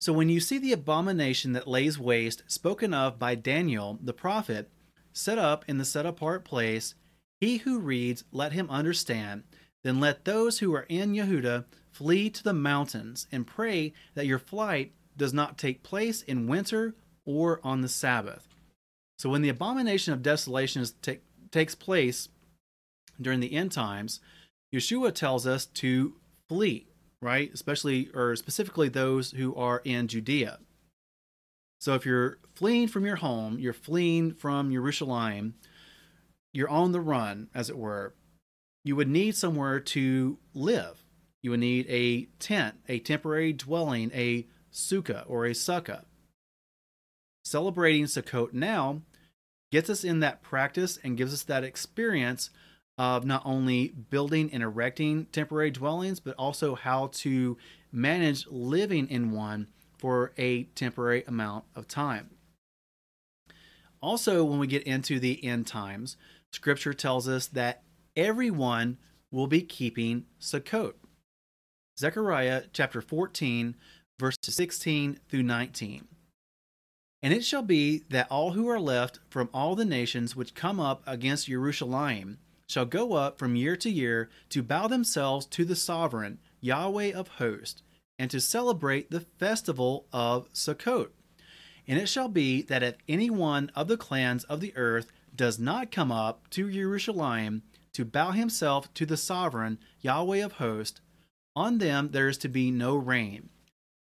So 0.00 0.12
when 0.12 0.28
you 0.28 0.40
see 0.40 0.58
the 0.58 0.72
abomination 0.72 1.52
that 1.52 1.68
lays 1.68 1.98
waste, 1.98 2.42
spoken 2.46 2.92
of 2.94 3.18
by 3.18 3.34
Daniel 3.34 3.98
the 4.02 4.12
prophet, 4.12 4.70
set 5.12 5.38
up 5.38 5.64
in 5.68 5.78
the 5.78 5.84
set 5.84 6.06
apart 6.06 6.44
place, 6.44 6.94
he 7.40 7.58
who 7.58 7.78
reads, 7.78 8.24
let 8.32 8.52
him 8.52 8.70
understand. 8.70 9.44
Then 9.82 10.00
let 10.00 10.24
those 10.24 10.60
who 10.60 10.74
are 10.74 10.86
in 10.88 11.12
Yehuda 11.12 11.66
flee 11.90 12.30
to 12.30 12.42
the 12.42 12.54
mountains 12.54 13.26
and 13.30 13.46
pray 13.46 13.92
that 14.14 14.26
your 14.26 14.38
flight 14.38 14.92
does 15.16 15.32
not 15.32 15.58
take 15.58 15.82
place 15.82 16.22
in 16.22 16.48
winter 16.48 16.94
or 17.24 17.60
on 17.62 17.80
the 17.80 17.88
Sabbath. 17.88 18.48
So 19.18 19.30
when 19.30 19.42
the 19.42 19.48
abomination 19.48 20.12
of 20.12 20.22
desolation 20.22 20.84
take, 21.00 21.22
takes 21.50 21.74
place 21.74 22.28
during 23.20 23.40
the 23.40 23.54
end 23.54 23.72
times, 23.72 24.20
Yeshua 24.74 25.14
tells 25.14 25.46
us 25.46 25.66
to 25.66 26.14
flee, 26.48 26.88
right? 27.22 27.52
Especially 27.54 28.10
or 28.12 28.34
specifically 28.36 28.88
those 28.88 29.30
who 29.30 29.54
are 29.54 29.80
in 29.84 30.08
Judea. 30.08 30.58
So 31.80 31.94
if 31.94 32.04
you're 32.04 32.38
fleeing 32.54 32.88
from 32.88 33.06
your 33.06 33.16
home, 33.16 33.58
you're 33.58 33.72
fleeing 33.72 34.32
from 34.32 34.72
Jerusalem, 34.72 35.54
you're 36.52 36.68
on 36.68 36.92
the 36.92 37.00
run, 37.00 37.48
as 37.54 37.68
it 37.68 37.76
were, 37.76 38.14
you 38.84 38.96
would 38.96 39.08
need 39.08 39.34
somewhere 39.36 39.80
to 39.80 40.38
live. 40.54 41.02
You 41.42 41.50
would 41.50 41.60
need 41.60 41.86
a 41.88 42.24
tent, 42.38 42.76
a 42.88 42.98
temporary 43.00 43.52
dwelling, 43.52 44.10
a 44.14 44.46
sukkah 44.74 45.24
or 45.26 45.46
a 45.46 45.50
sukkah. 45.50 46.04
Celebrating 47.44 48.04
Sukkot 48.04 48.52
now 48.52 49.02
gets 49.70 49.90
us 49.90 50.02
in 50.02 50.20
that 50.20 50.42
practice 50.42 50.98
and 51.04 51.16
gives 51.16 51.32
us 51.32 51.42
that 51.44 51.64
experience 51.64 52.50
of 52.96 53.24
not 53.24 53.42
only 53.44 53.88
building 53.88 54.50
and 54.52 54.62
erecting 54.62 55.26
temporary 55.26 55.70
dwellings, 55.70 56.20
but 56.20 56.34
also 56.36 56.74
how 56.74 57.08
to 57.08 57.56
manage 57.92 58.46
living 58.48 59.08
in 59.08 59.32
one 59.32 59.66
for 59.98 60.32
a 60.38 60.64
temporary 60.74 61.24
amount 61.26 61.64
of 61.74 61.88
time. 61.88 62.30
Also, 64.00 64.44
when 64.44 64.58
we 64.58 64.66
get 64.66 64.82
into 64.84 65.18
the 65.18 65.44
end 65.44 65.66
times, 65.66 66.16
scripture 66.52 66.94
tells 66.94 67.26
us 67.26 67.46
that 67.48 67.82
everyone 68.16 68.98
will 69.30 69.46
be 69.46 69.62
keeping 69.62 70.24
Sukkot. 70.40 70.94
Zechariah 71.98 72.64
chapter 72.72 73.00
14, 73.00 73.76
verses 74.18 74.54
16 74.54 75.18
through 75.28 75.42
19. 75.42 76.06
And 77.22 77.32
it 77.32 77.44
shall 77.44 77.62
be 77.62 78.04
that 78.10 78.30
all 78.30 78.52
who 78.52 78.68
are 78.68 78.80
left 78.80 79.18
from 79.30 79.48
all 79.54 79.74
the 79.74 79.84
nations 79.84 80.36
which 80.36 80.54
come 80.54 80.78
up 80.78 81.02
against 81.06 81.46
Jerusalem 81.46 82.38
shall 82.68 82.84
go 82.84 83.14
up 83.14 83.38
from 83.38 83.56
year 83.56 83.76
to 83.76 83.90
year 83.90 84.28
to 84.50 84.62
bow 84.62 84.88
themselves 84.88 85.46
to 85.46 85.64
the 85.64 85.76
sovereign 85.76 86.38
Yahweh 86.60 87.12
of 87.12 87.28
hosts, 87.28 87.82
and 88.18 88.30
to 88.30 88.40
celebrate 88.40 89.10
the 89.10 89.20
festival 89.38 90.06
of 90.12 90.50
Sukkot. 90.52 91.10
And 91.86 91.98
it 91.98 92.08
shall 92.08 92.28
be 92.28 92.62
that 92.62 92.82
if 92.82 92.96
any 93.08 93.28
one 93.28 93.70
of 93.74 93.88
the 93.88 93.98
clans 93.98 94.44
of 94.44 94.60
the 94.60 94.74
earth 94.76 95.12
does 95.34 95.58
not 95.58 95.90
come 95.90 96.10
up 96.10 96.48
to 96.50 96.70
Jerusalem 96.70 97.62
to 97.92 98.04
bow 98.04 98.30
himself 98.30 98.92
to 98.94 99.04
the 99.04 99.16
sovereign 99.16 99.78
Yahweh 100.00 100.44
of 100.44 100.52
hosts, 100.52 101.00
on 101.54 101.78
them 101.78 102.10
there 102.12 102.28
is 102.28 102.38
to 102.38 102.48
be 102.48 102.70
no 102.70 102.96
rain. 102.96 103.50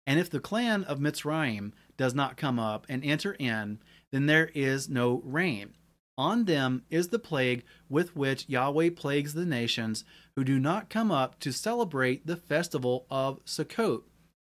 And 0.07 0.19
if 0.19 0.29
the 0.29 0.39
clan 0.39 0.83
of 0.85 0.99
Mitzrayim 0.99 1.73
does 1.97 2.13
not 2.13 2.37
come 2.37 2.59
up 2.59 2.85
and 2.89 3.03
enter 3.03 3.33
in, 3.33 3.79
then 4.11 4.25
there 4.25 4.49
is 4.53 4.89
no 4.89 5.21
rain. 5.23 5.75
On 6.17 6.45
them 6.45 6.83
is 6.89 7.07
the 7.07 7.19
plague 7.19 7.63
with 7.89 8.15
which 8.15 8.49
Yahweh 8.49 8.91
plagues 8.95 9.33
the 9.33 9.45
nations 9.45 10.03
who 10.35 10.43
do 10.43 10.59
not 10.59 10.89
come 10.89 11.11
up 11.11 11.39
to 11.39 11.51
celebrate 11.51 12.27
the 12.27 12.35
festival 12.35 13.05
of 13.09 13.43
Sukkot. 13.45 14.03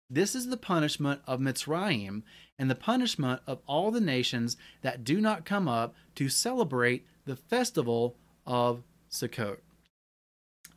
This 0.09 0.35
is 0.35 0.47
the 0.47 0.57
punishment 0.57 1.21
of 1.25 1.39
Mitzrayim 1.39 2.23
and 2.59 2.69
the 2.69 2.75
punishment 2.75 3.41
of 3.47 3.61
all 3.65 3.89
the 3.89 4.01
nations 4.01 4.57
that 4.81 5.03
do 5.03 5.19
not 5.19 5.45
come 5.45 5.67
up 5.67 5.95
to 6.15 6.29
celebrate 6.29 7.07
the 7.25 7.35
festival 7.35 8.17
of 8.45 8.83
Sukkot. 9.09 9.57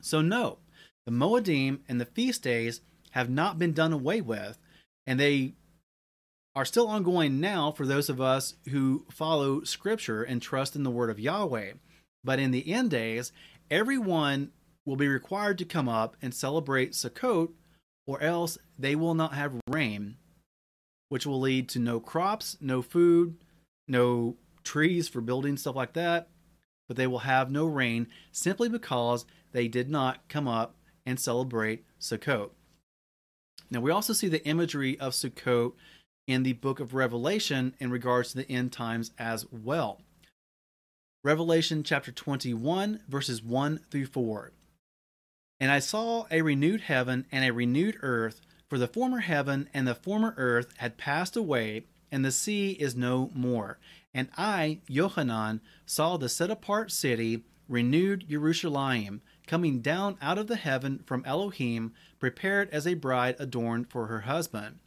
So, 0.00 0.22
no, 0.22 0.58
the 1.04 1.12
Moedim 1.12 1.80
and 1.88 2.00
the 2.00 2.06
feast 2.06 2.42
days 2.42 2.80
have 3.10 3.28
not 3.28 3.58
been 3.58 3.72
done 3.72 3.92
away 3.92 4.20
with, 4.20 4.58
and 5.06 5.18
they 5.20 5.54
are 6.54 6.64
still 6.64 6.88
ongoing 6.88 7.38
now 7.38 7.70
for 7.70 7.86
those 7.86 8.08
of 8.08 8.20
us 8.20 8.54
who 8.70 9.04
follow 9.10 9.62
Scripture 9.62 10.22
and 10.22 10.40
trust 10.40 10.74
in 10.74 10.82
the 10.82 10.90
Word 10.90 11.10
of 11.10 11.20
Yahweh. 11.20 11.72
But 12.24 12.40
in 12.40 12.50
the 12.50 12.72
end 12.72 12.90
days, 12.90 13.30
everyone 13.70 14.50
will 14.86 14.96
be 14.96 15.08
required 15.08 15.58
to 15.58 15.64
come 15.64 15.88
up 15.88 16.16
and 16.22 16.34
celebrate 16.34 16.92
Sukkot, 16.92 17.50
or 18.06 18.22
else 18.22 18.56
they 18.78 18.96
will 18.96 19.14
not 19.14 19.34
have 19.34 19.60
rain, 19.68 20.16
which 21.08 21.26
will 21.26 21.40
lead 21.40 21.68
to 21.70 21.78
no 21.78 22.00
crops, 22.00 22.56
no 22.60 22.80
food, 22.80 23.36
no 23.86 24.36
trees 24.64 25.08
for 25.08 25.20
building, 25.20 25.56
stuff 25.56 25.76
like 25.76 25.92
that. 25.92 26.28
But 26.88 26.96
they 26.96 27.06
will 27.06 27.20
have 27.20 27.50
no 27.50 27.66
rain 27.66 28.06
simply 28.32 28.68
because 28.68 29.26
they 29.52 29.68
did 29.68 29.90
not 29.90 30.28
come 30.28 30.48
up 30.48 30.76
and 31.04 31.20
celebrate 31.20 31.84
Sukkot. 32.00 32.50
Now, 33.70 33.80
we 33.80 33.90
also 33.90 34.12
see 34.12 34.28
the 34.28 34.46
imagery 34.46 34.98
of 35.00 35.12
Sukkot 35.12 35.72
in 36.26 36.42
the 36.42 36.52
book 36.54 36.80
of 36.80 36.94
Revelation 36.94 37.74
in 37.78 37.90
regards 37.90 38.30
to 38.30 38.38
the 38.38 38.50
end 38.50 38.72
times 38.72 39.10
as 39.18 39.46
well. 39.50 40.00
Revelation 41.24 41.82
chapter 41.82 42.12
21, 42.12 43.00
verses 43.08 43.42
1 43.42 43.80
through 43.90 44.06
4. 44.06 44.52
And 45.58 45.72
I 45.72 45.78
saw 45.78 46.26
a 46.30 46.42
renewed 46.42 46.82
heaven 46.82 47.26
and 47.32 47.44
a 47.44 47.52
renewed 47.52 47.96
earth, 48.02 48.40
for 48.68 48.78
the 48.78 48.88
former 48.88 49.20
heaven 49.20 49.68
and 49.72 49.86
the 49.86 49.94
former 49.94 50.34
earth 50.36 50.72
had 50.78 50.98
passed 50.98 51.36
away, 51.36 51.86
and 52.12 52.24
the 52.24 52.32
sea 52.32 52.72
is 52.72 52.94
no 52.94 53.30
more. 53.34 53.78
And 54.14 54.28
I, 54.36 54.80
Yohanan, 54.86 55.60
saw 55.84 56.16
the 56.16 56.28
set 56.28 56.50
apart 56.50 56.92
city, 56.92 57.44
renewed 57.68 58.28
Jerusalem, 58.28 59.22
coming 59.46 59.80
down 59.80 60.16
out 60.20 60.38
of 60.38 60.46
the 60.46 60.56
heaven 60.56 61.02
from 61.06 61.24
Elohim, 61.24 61.92
prepared 62.18 62.68
as 62.70 62.86
a 62.86 62.94
bride 62.94 63.36
adorned 63.38 63.88
for 63.90 64.06
her 64.06 64.22
husband. 64.22 64.78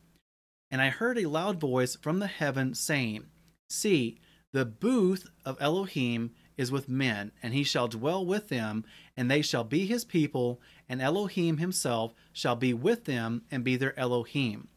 And 0.72 0.82
I 0.82 0.89
heard 0.89 1.18
a 1.18 1.26
loud 1.26 1.60
voice 1.60 1.95
from 1.95 2.20
the 2.20 2.28
heaven 2.28 2.74
saying, 2.74 3.26
See, 3.70 4.20
the 4.51 4.66
booth 4.66 5.30
of 5.45 5.57
Elohim 5.60 6.32
is 6.57 6.72
with 6.72 6.89
men, 6.89 7.32
and 7.41 7.53
he 7.53 7.64
shall 7.64 7.88
dwell 7.88 8.26
with 8.26 8.49
them, 8.49 8.84
and 9.16 9.30
they 9.30 9.41
shall 9.41 9.64
be 9.64 9.86
his 9.86 10.03
people, 10.03 10.60
and 10.89 11.01
Elohim 11.01 11.57
himself 11.57 12.14
shall 12.34 12.55
be 12.55 12.74
with 12.74 13.05
them 13.05 13.43
and 13.49 13.64
be 13.64 13.78
their 13.78 13.97
Elohim. 13.97 14.68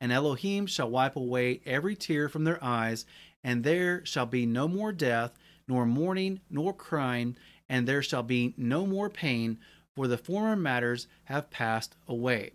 And 0.00 0.12
Elohim 0.12 0.66
shall 0.66 0.90
wipe 0.90 1.16
away 1.16 1.60
every 1.64 1.96
tear 1.96 2.28
from 2.28 2.44
their 2.44 2.62
eyes, 2.62 3.06
and 3.42 3.64
there 3.64 4.04
shall 4.04 4.26
be 4.26 4.46
no 4.46 4.68
more 4.68 4.92
death, 4.92 5.32
nor 5.66 5.86
mourning, 5.86 6.40
nor 6.50 6.72
crying, 6.72 7.36
and 7.74 7.88
there 7.88 8.02
shall 8.02 8.22
be 8.22 8.54
no 8.56 8.86
more 8.86 9.10
pain, 9.10 9.58
for 9.96 10.06
the 10.06 10.16
former 10.16 10.54
matters 10.54 11.08
have 11.24 11.50
passed 11.50 11.96
away. 12.06 12.52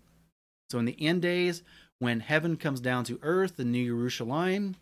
So 0.70 0.80
in 0.80 0.86
the 0.86 0.95
end 0.97 1.24
days, 1.24 1.61
when 1.99 2.22
heaven 2.22 2.55
comes 2.55 2.80
down 2.80 3.03
to 3.03 3.20
earth, 3.22 3.57
the 3.57 3.65
new 3.65 3.86
Jerusalem, 3.86 4.78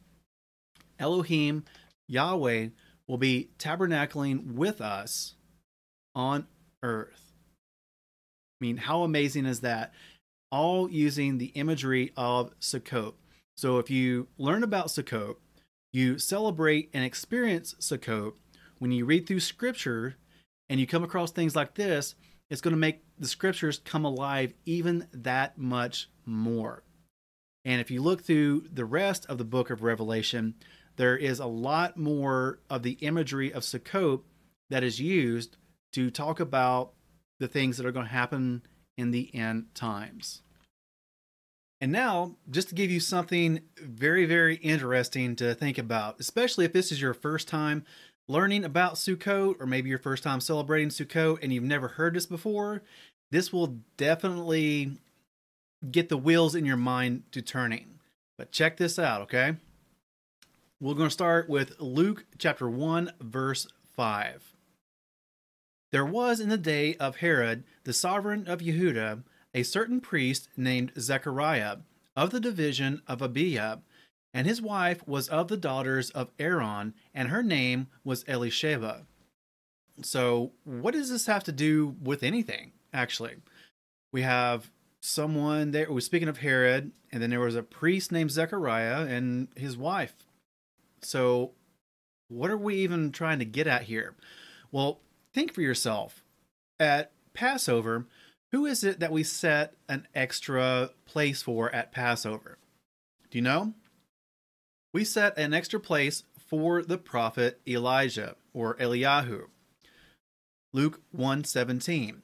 Elohim, 0.99 1.65
Yahweh, 2.07 2.67
will 3.07 3.17
be 3.17 3.49
tabernacling 3.57 4.53
with 4.53 4.79
us 4.79 5.33
on 6.13 6.45
earth. 6.83 7.33
I 8.61 8.65
mean, 8.65 8.77
how 8.77 9.01
amazing 9.01 9.47
is 9.47 9.61
that? 9.61 9.91
All 10.51 10.88
using 10.88 11.39
the 11.39 11.51
imagery 11.55 12.11
of 12.15 12.51
Sukkot. 12.59 13.15
So 13.55 13.79
if 13.79 13.89
you 13.89 14.27
learn 14.38 14.61
about 14.61 14.89
Sukkot, 14.89 15.38
you 15.91 16.19
celebrate 16.19 16.91
and 16.93 17.03
experience 17.03 17.73
Sukkot. 17.79 18.33
When 18.77 18.91
you 18.91 19.03
read 19.05 19.25
through 19.25 19.39
scripture 19.39 20.17
and 20.70 20.80
you 20.80 20.88
come 20.88 21.03
across 21.03 21.32
things 21.32 21.55
like 21.55 21.76
this, 21.76 22.15
it's 22.49 22.61
going 22.61 22.74
to 22.74 22.80
make 22.80 23.03
the 23.18 23.28
scriptures 23.28 23.82
come 23.84 24.05
alive 24.05 24.53
even 24.65 25.07
that 25.11 25.57
much 25.57 26.09
more. 26.26 26.84
And 27.65 27.82
if 27.82 27.91
you 27.91 28.01
look 28.01 28.24
through 28.24 28.65
the 28.72 28.86
rest 28.86 29.26
of 29.26 29.38
the 29.38 29.43
book 29.43 29.70
of 29.70 29.84
Revelation, 29.84 30.55
there 30.95 31.18
is 31.18 31.39
a 31.39 31.45
lot 31.45 31.97
more 31.97 32.59
of 32.70 32.84
the 32.84 32.97
imagery 33.01 33.51
of 33.51 33.63
Sukkot 33.63 34.22
that 34.70 34.84
is 34.84 34.99
used 34.99 35.57
to 35.93 36.09
talk 36.09 36.39
about 36.39 36.93
the 37.39 37.47
things 37.47 37.78
that 37.78 37.86
are 37.86 37.91
going 37.91 38.05
to 38.05 38.11
happen 38.11 38.63
in 38.97 39.11
the 39.11 39.34
end 39.36 39.68
times. 39.76 40.41
And 41.80 41.91
now, 41.91 42.38
just 42.49 42.70
to 42.70 42.76
give 42.76 42.89
you 42.89 42.99
something 42.99 43.61
very, 43.78 44.26
very 44.26 44.55
interesting 44.55 45.36
to 45.36 45.53
think 45.53 45.78
about, 45.78 46.20
especially 46.20 46.65
if 46.65 46.74
this 46.74 46.91
is 46.91 46.99
your 46.99 47.13
first 47.13 47.47
time 47.47 47.86
learning 48.28 48.63
about 48.63 48.95
Sukkot, 48.95 49.55
or 49.59 49.65
maybe 49.65 49.89
your 49.89 49.99
first 49.99 50.23
time 50.23 50.39
celebrating 50.39 50.89
Sukkot 50.89 51.39
and 51.41 51.53
you've 51.53 51.63
never 51.63 51.88
heard 51.88 52.13
this 52.13 52.25
before, 52.25 52.84
this 53.32 53.51
will 53.53 53.78
definitely 53.97 54.91
get 55.91 56.09
the 56.09 56.17
wheels 56.17 56.55
in 56.55 56.65
your 56.65 56.78
mind 56.78 57.23
to 57.32 57.41
turning. 57.41 57.99
But 58.38 58.51
check 58.51 58.78
this 58.78 58.99
out, 58.99 59.21
okay? 59.23 59.55
We're 60.80 60.93
going 60.93 61.07
to 61.07 61.13
start 61.13 61.49
with 61.49 61.80
Luke 61.80 62.25
chapter 62.38 62.69
1, 62.69 63.13
verse 63.19 63.67
5. 63.95 64.53
There 65.91 66.05
was 66.05 66.39
in 66.39 66.49
the 66.49 66.57
day 66.57 66.95
of 66.95 67.17
Herod, 67.17 67.63
the 67.84 67.93
sovereign 67.93 68.47
of 68.47 68.59
Yehuda, 68.59 69.23
a 69.53 69.63
certain 69.63 70.01
priest 70.01 70.49
named 70.55 70.91
Zechariah 70.99 71.78
of 72.15 72.32
the 72.32 72.39
division 72.39 73.01
of 73.07 73.21
Abijah, 73.21 73.82
and 74.38 74.47
his 74.47 74.61
wife 74.61 75.05
was 75.07 75.27
of 75.27 75.47
the 75.47 75.57
daughters 75.57 76.09
of 76.11 76.31
Aaron, 76.39 76.93
and 77.13 77.29
her 77.29 77.43
name 77.43 77.88
was 78.03 78.23
Elisheba. 78.25 79.05
So, 80.03 80.51
what 80.63 80.93
does 80.93 81.09
this 81.09 81.25
have 81.25 81.43
to 81.45 81.51
do 81.51 81.95
with 82.01 82.23
anything, 82.23 82.71
actually? 82.93 83.35
We 84.13 84.21
have 84.21 84.71
someone 85.01 85.71
there, 85.71 85.91
was 85.91 86.05
speaking 86.05 86.27
of 86.27 86.38
Herod, 86.38 86.91
and 87.11 87.21
then 87.21 87.31
there 87.31 87.39
was 87.39 87.55
a 87.55 87.63
priest 87.63 88.11
named 88.11 88.31
Zechariah 88.31 89.05
and 89.07 89.47
his 89.55 89.75
wife 89.75 90.13
so, 91.01 91.51
what 92.27 92.49
are 92.49 92.57
we 92.57 92.75
even 92.77 93.11
trying 93.11 93.39
to 93.39 93.45
get 93.45 93.67
at 93.67 93.83
here? 93.83 94.15
Well, 94.71 94.99
think 95.33 95.53
for 95.53 95.61
yourself. 95.61 96.23
At 96.79 97.11
Passover, 97.33 98.05
who 98.51 98.65
is 98.65 98.83
it 98.83 98.99
that 98.99 99.11
we 99.11 99.23
set 99.23 99.73
an 99.88 100.07
extra 100.13 100.91
place 101.05 101.41
for 101.41 101.73
at 101.73 101.91
Passover? 101.91 102.57
Do 103.31 103.38
you 103.38 103.41
know? 103.41 103.73
We 104.93 105.03
set 105.03 105.38
an 105.38 105.53
extra 105.53 105.79
place 105.79 106.23
for 106.47 106.81
the 106.81 106.97
prophet 106.97 107.59
Elijah 107.67 108.35
or 108.53 108.75
Eliyahu. 108.77 109.47
Luke 110.73 111.01
1:17. 111.15 112.21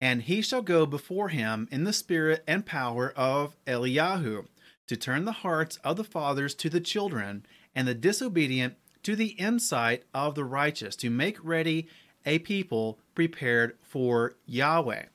And 0.00 0.22
he 0.22 0.42
shall 0.42 0.62
go 0.62 0.84
before 0.84 1.28
him 1.28 1.68
in 1.70 1.84
the 1.84 1.92
spirit 1.92 2.42
and 2.46 2.66
power 2.66 3.12
of 3.12 3.56
Eliyahu 3.66 4.46
to 4.88 4.96
turn 4.96 5.24
the 5.24 5.32
hearts 5.32 5.76
of 5.84 5.96
the 5.96 6.04
fathers 6.04 6.54
to 6.56 6.68
the 6.68 6.80
children 6.80 7.46
and 7.74 7.86
the 7.86 7.94
disobedient 7.94 8.76
to 9.04 9.16
the 9.16 9.30
insight 9.38 10.04
of 10.12 10.34
the 10.34 10.44
righteous, 10.44 10.96
to 10.96 11.10
make 11.10 11.42
ready 11.42 11.88
a 12.24 12.38
people 12.40 12.98
prepared 13.14 13.76
for 13.80 14.36
Yahweh. 14.46 15.06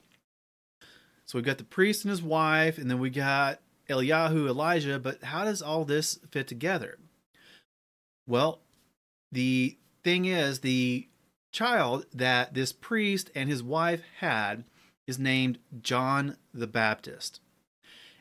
So 1.26 1.38
we've 1.38 1.46
got 1.46 1.58
the 1.58 1.64
priest 1.64 2.04
and 2.04 2.10
his 2.10 2.22
wife, 2.22 2.78
and 2.78 2.90
then 2.90 3.00
we 3.00 3.10
got 3.10 3.60
Eliyahu, 3.90 4.48
Elijah, 4.48 5.00
but 5.00 5.24
how 5.24 5.46
does 5.46 5.62
all 5.62 5.86
this 5.86 6.20
fit 6.30 6.48
together? 6.48 6.98
Well, 8.28 8.60
the 9.32 9.78
thing 10.04 10.26
is, 10.26 10.60
the 10.60 11.08
child 11.52 12.06
that 12.14 12.54
this 12.54 12.72
priest 12.72 13.32
and 13.34 13.50
his 13.50 13.64
wife 13.64 14.02
had 14.20 14.64
is 15.08 15.18
named 15.18 15.60
John 15.82 16.38
the 16.54 16.68
Baptist. 16.68 17.40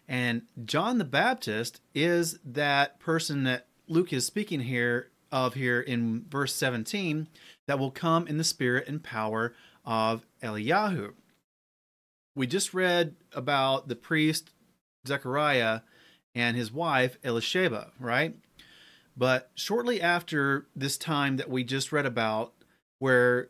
And 0.09 0.43
John 0.65 0.99
the 0.99 1.05
Baptist 1.05 1.81
is 1.95 2.39
that 2.45 3.01
person 3.01 3.43
that 3.45 3.67
Luke 3.89 4.13
is 4.13 4.25
speaking 4.25 4.61
here 4.61 5.11
of 5.33 5.55
here 5.55 5.81
in 5.81 6.25
verse 6.29 6.55
17 6.55 7.29
that 7.67 7.79
will 7.79 7.91
come 7.91 8.29
in 8.29 8.39
the 8.39 8.45
spirit 8.45 8.87
and 8.87 9.03
power 9.03 9.55
of 9.85 10.25
Eliyahu. 10.43 11.13
We 12.37 12.47
just 12.47 12.75
read 12.75 13.17
about 13.33 13.89
the 13.89 13.97
priest 13.97 14.51
Zechariah 15.07 15.81
and 16.35 16.57
his 16.57 16.73
wife 16.73 17.21
Elisheba, 17.23 17.91
right? 17.99 18.37
But 19.17 19.51
shortly 19.55 20.01
after 20.01 20.67
this 20.77 20.99
time 20.99 21.37
that 21.39 21.51
we 21.51 21.65
just 21.65 21.93
read 21.93 22.07
about, 22.07 22.53
where 22.99 23.49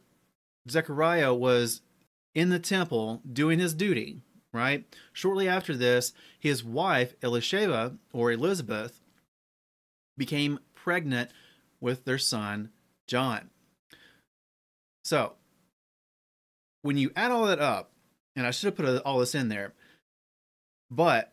Zechariah 0.69 1.35
was 1.35 1.83
in 2.35 2.51
the 2.51 2.59
temple 2.59 3.23
doing 3.31 3.59
his 3.59 3.75
duty, 3.75 4.21
right? 4.53 4.85
Shortly 5.13 5.49
after 5.49 5.77
this, 5.77 6.13
his 6.39 6.63
wife 6.63 7.19
Elisheba 7.21 7.99
or 8.13 8.31
Elizabeth 8.31 9.01
became 10.17 10.61
pregnant 10.75 11.31
with 11.81 12.05
their 12.05 12.19
son, 12.19 12.71
John. 13.07 13.51
So, 15.05 15.35
when 16.83 16.97
you 16.97 17.11
add 17.17 17.31
all 17.31 17.47
that 17.47 17.61
up, 17.61 17.91
and 18.35 18.47
I 18.47 18.51
should 18.51 18.67
have 18.67 18.77
put 18.77 19.03
all 19.03 19.19
this 19.19 19.35
in 19.35 19.49
there, 19.49 19.73
but 20.91 21.33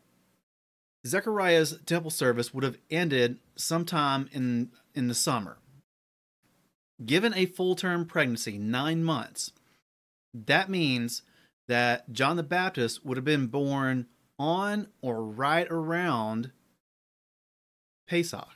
Zechariah's 1.06 1.80
temple 1.86 2.12
service 2.12 2.54
would 2.54 2.64
have 2.64 2.78
ended 2.90 3.40
sometime 3.56 4.30
in, 4.32 4.72
in 4.96 5.08
the 5.08 5.14
summer. 5.14 5.58
Given 7.06 7.34
a 7.34 7.46
full 7.46 7.76
term 7.76 8.06
pregnancy, 8.06 8.58
nine 8.58 9.04
months, 9.04 9.52
that 10.34 10.70
means 10.70 11.24
that 11.68 12.12
John 12.12 12.38
the 12.38 12.44
Baptist 12.44 13.06
would 13.06 13.18
have 13.18 13.26
been 13.26 13.48
born 13.48 14.08
on 14.40 14.88
or 15.02 15.24
right 15.24 15.68
around 15.70 16.52
Pesach. 18.08 18.48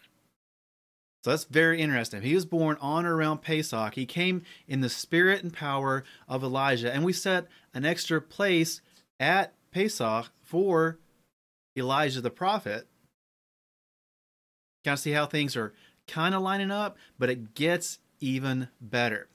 So 1.24 1.32
that's 1.32 1.46
very 1.46 1.82
interesting. 1.82 2.22
He 2.22 2.36
was 2.36 2.46
born 2.46 2.78
on 2.80 3.06
or 3.06 3.16
around 3.16 3.42
Pesach. 3.42 3.96
He 3.96 4.06
came 4.06 4.44
in 4.68 4.82
the 4.82 4.90
spirit 4.90 5.44
and 5.44 5.52
power 5.52 6.04
of 6.28 6.44
Elijah. 6.44 6.94
And 6.94 7.04
we 7.04 7.12
set 7.12 7.48
an 7.74 7.86
extra 7.86 8.22
place 8.22 8.82
at 9.20 9.54
Pesach 9.72 10.30
for 10.42 11.00
Elijah 11.78 12.22
the 12.22 12.30
prophet. 12.30 12.88
Kind 14.84 14.94
of 14.94 15.00
see 15.00 15.12
how 15.12 15.26
things 15.26 15.56
are 15.56 15.74
kind 16.08 16.34
of 16.34 16.42
lining 16.42 16.72
up, 16.72 16.98
but 17.20 17.30
it 17.30 17.54
gets 17.54 18.00
even 18.20 18.70
better. 18.82 19.28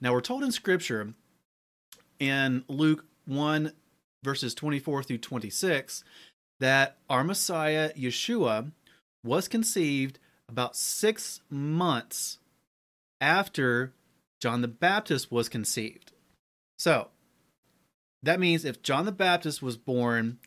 Now, 0.00 0.12
we're 0.12 0.20
told 0.20 0.42
in 0.42 0.52
scripture 0.52 1.14
in 2.18 2.64
Luke 2.68 3.04
1, 3.26 3.72
verses 4.22 4.54
24 4.54 5.02
through 5.02 5.18
26, 5.18 6.04
that 6.60 6.96
our 7.08 7.24
Messiah, 7.24 7.92
Yeshua, 7.94 8.72
was 9.22 9.48
conceived 9.48 10.18
about 10.48 10.76
six 10.76 11.40
months 11.50 12.38
after 13.20 13.92
John 14.40 14.60
the 14.60 14.68
Baptist 14.68 15.32
was 15.32 15.48
conceived. 15.48 16.12
So, 16.78 17.08
that 18.22 18.40
means 18.40 18.64
if 18.64 18.82
John 18.82 19.04
the 19.04 19.12
Baptist 19.12 19.62
was 19.62 19.76
born 19.76 20.38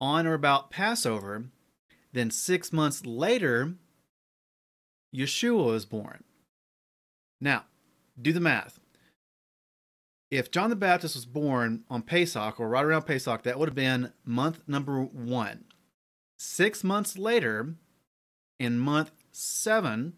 on 0.00 0.26
or 0.26 0.34
about 0.34 0.70
Passover, 0.70 1.46
then 2.12 2.30
six 2.30 2.72
months 2.72 3.04
later, 3.04 3.74
Yeshua 5.14 5.66
was 5.66 5.84
born. 5.84 6.24
Now, 7.40 7.64
do 8.20 8.32
the 8.32 8.40
math. 8.40 8.80
If 10.30 10.50
John 10.50 10.70
the 10.70 10.76
Baptist 10.76 11.14
was 11.14 11.24
born 11.24 11.84
on 11.88 12.02
Pesach 12.02 12.60
or 12.60 12.68
right 12.68 12.84
around 12.84 13.02
Pesach, 13.02 13.42
that 13.44 13.58
would 13.58 13.68
have 13.68 13.74
been 13.74 14.12
month 14.24 14.60
number 14.66 15.00
one. 15.00 15.64
Six 16.38 16.84
months 16.84 17.16
later, 17.16 17.74
in 18.60 18.78
month 18.78 19.12
seven, 19.32 20.14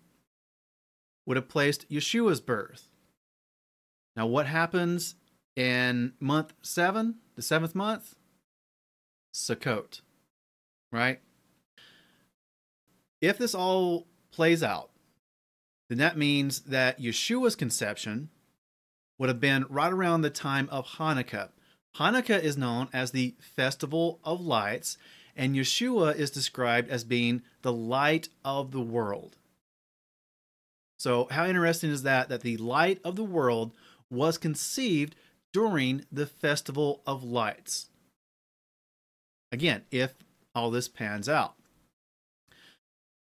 would 1.27 1.37
have 1.37 1.49
placed 1.49 1.89
Yeshua's 1.89 2.41
birth. 2.41 2.89
Now, 4.17 4.27
what 4.27 4.47
happens 4.47 5.15
in 5.55 6.15
month 6.19 6.55
seven, 6.63 7.17
the 7.37 7.43
seventh 7.43 7.75
month? 7.75 8.17
Sukkot, 9.33 10.01
right? 10.93 11.21
If 13.21 13.39
this 13.39 13.55
all 13.55 14.07
plays 14.31 14.63
out, 14.63 14.91
then 15.89 15.99
that 15.99 16.17
means 16.17 16.61
that 16.61 17.01
Yeshua's 17.01 17.57
conception 17.57 18.31
would 19.19 19.29
have 19.29 19.41
been 19.41 19.67
right 19.69 19.93
around 19.93 20.23
the 20.23 20.31
time 20.31 20.69
of 20.71 20.87
Hanukkah. 20.87 21.51
Hanukkah 21.97 22.43
is 22.43 22.57
known 22.57 22.89
as 22.93 23.11
the 23.11 23.35
Festival 23.41 24.21
of 24.25 24.41
Lights, 24.41 24.97
and 25.37 25.55
Yeshua 25.55 26.15
is 26.15 26.31
described 26.31 26.89
as 26.89 27.05
being 27.05 27.43
the 27.63 27.73
light 27.73 28.29
of 28.45 28.71
the 28.71 28.81
world. 28.81 29.37
So, 30.99 31.29
how 31.31 31.47
interesting 31.47 31.91
is 31.91 32.03
that? 32.03 32.29
That 32.29 32.43
the 32.43 32.57
light 32.57 33.01
of 33.05 33.17
the 33.17 33.25
world 33.25 33.73
was 34.09 34.39
conceived 34.39 35.15
during 35.53 36.07
the 36.11 36.27
Festival 36.27 37.03
of 37.07 37.23
Lights. 37.23 37.90
Again, 39.53 39.83
if 39.91 40.15
all 40.55 40.71
this 40.71 40.89
pans 40.89 41.29
out. 41.29 41.55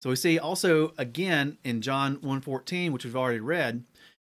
So 0.02 0.10
we 0.10 0.16
see 0.16 0.38
also 0.38 0.92
again 0.98 1.58
in 1.64 1.80
John 1.80 2.18
1:14, 2.18 2.92
which 2.92 3.04
we've 3.04 3.16
already 3.16 3.40
read, 3.40 3.84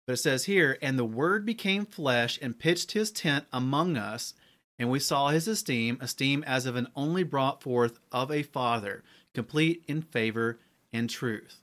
but 0.05 0.13
it 0.13 0.17
says 0.17 0.45
here, 0.45 0.77
and 0.81 0.99
the 0.99 1.05
word 1.05 1.45
became 1.45 1.85
flesh 1.85 2.37
and 2.41 2.59
pitched 2.59 2.91
his 2.91 3.11
tent 3.11 3.45
among 3.51 3.97
us, 3.97 4.35
and 4.77 4.91
we 4.91 4.99
saw 4.99 5.29
his 5.29 5.47
esteem, 5.47 5.97
esteem 5.99 6.43
as 6.43 6.65
of 6.65 6.75
an 6.75 6.89
only 6.95 7.23
brought 7.23 7.63
forth 7.63 7.99
of 8.11 8.31
a 8.31 8.43
father, 8.43 9.03
complete 9.33 9.83
in 9.87 10.01
favor 10.01 10.59
and 10.91 11.09
truth. 11.09 11.61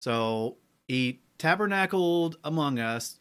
So 0.00 0.56
he 0.88 1.20
tabernacled 1.38 2.36
among 2.42 2.78
us. 2.78 3.20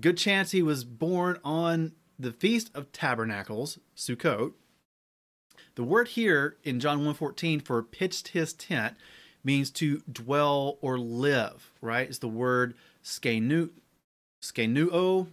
Good 0.00 0.16
chance 0.16 0.50
he 0.50 0.62
was 0.62 0.84
born 0.84 1.38
on 1.44 1.92
the 2.18 2.32
Feast 2.32 2.70
of 2.74 2.90
Tabernacles, 2.92 3.78
Sukkot. 3.96 4.52
The 5.74 5.84
word 5.84 6.08
here 6.08 6.56
in 6.62 6.80
John 6.80 7.04
1:14 7.04 7.60
for 7.60 7.82
pitched 7.82 8.28
his 8.28 8.52
tent 8.52 8.96
means 9.42 9.70
to 9.72 10.02
dwell 10.10 10.78
or 10.80 10.98
live, 10.98 11.72
right? 11.80 12.08
It's 12.08 12.18
the 12.18 12.28
word 12.28 12.74
skenu 13.02 13.70
skenuo. 14.40 15.28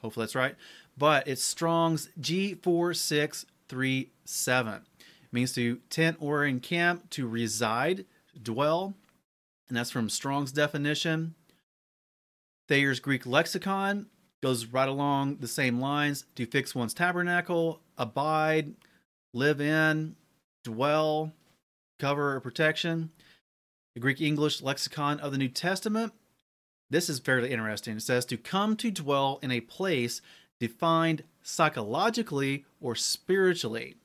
Hopefully 0.00 0.24
that's 0.24 0.34
right. 0.34 0.56
But 0.96 1.28
it's 1.28 1.44
Strong's 1.44 2.08
G4637. 2.20 4.76
It 4.76 5.32
means 5.32 5.52
to 5.52 5.76
tent 5.90 6.16
or 6.20 6.44
encamp, 6.44 7.10
to 7.10 7.28
reside, 7.28 8.06
dwell. 8.42 8.94
And 9.68 9.76
that's 9.76 9.90
from 9.90 10.08
Strong's 10.08 10.52
definition. 10.52 11.34
Thayer's 12.68 13.00
Greek 13.00 13.26
lexicon 13.26 14.06
goes 14.42 14.66
right 14.66 14.88
along 14.88 15.36
the 15.36 15.48
same 15.48 15.80
lines 15.80 16.24
to 16.34 16.46
fix 16.46 16.74
one's 16.74 16.94
tabernacle, 16.94 17.80
abide, 17.98 18.74
live 19.34 19.60
in, 19.60 20.16
dwell, 20.64 21.32
cover, 21.98 22.34
or 22.36 22.40
protection. 22.40 23.10
The 23.94 24.00
Greek 24.00 24.20
English 24.20 24.62
lexicon 24.62 25.20
of 25.20 25.32
the 25.32 25.38
New 25.38 25.48
Testament. 25.48 26.12
This 26.88 27.08
is 27.08 27.18
fairly 27.18 27.50
interesting. 27.50 27.96
It 27.96 28.02
says 28.02 28.24
to 28.26 28.36
come 28.36 28.76
to 28.76 28.90
dwell 28.90 29.38
in 29.42 29.50
a 29.50 29.60
place 29.60 30.20
defined 30.58 31.24
psychologically 31.42 32.64
or 32.80 32.94
spiritually, 32.94 33.96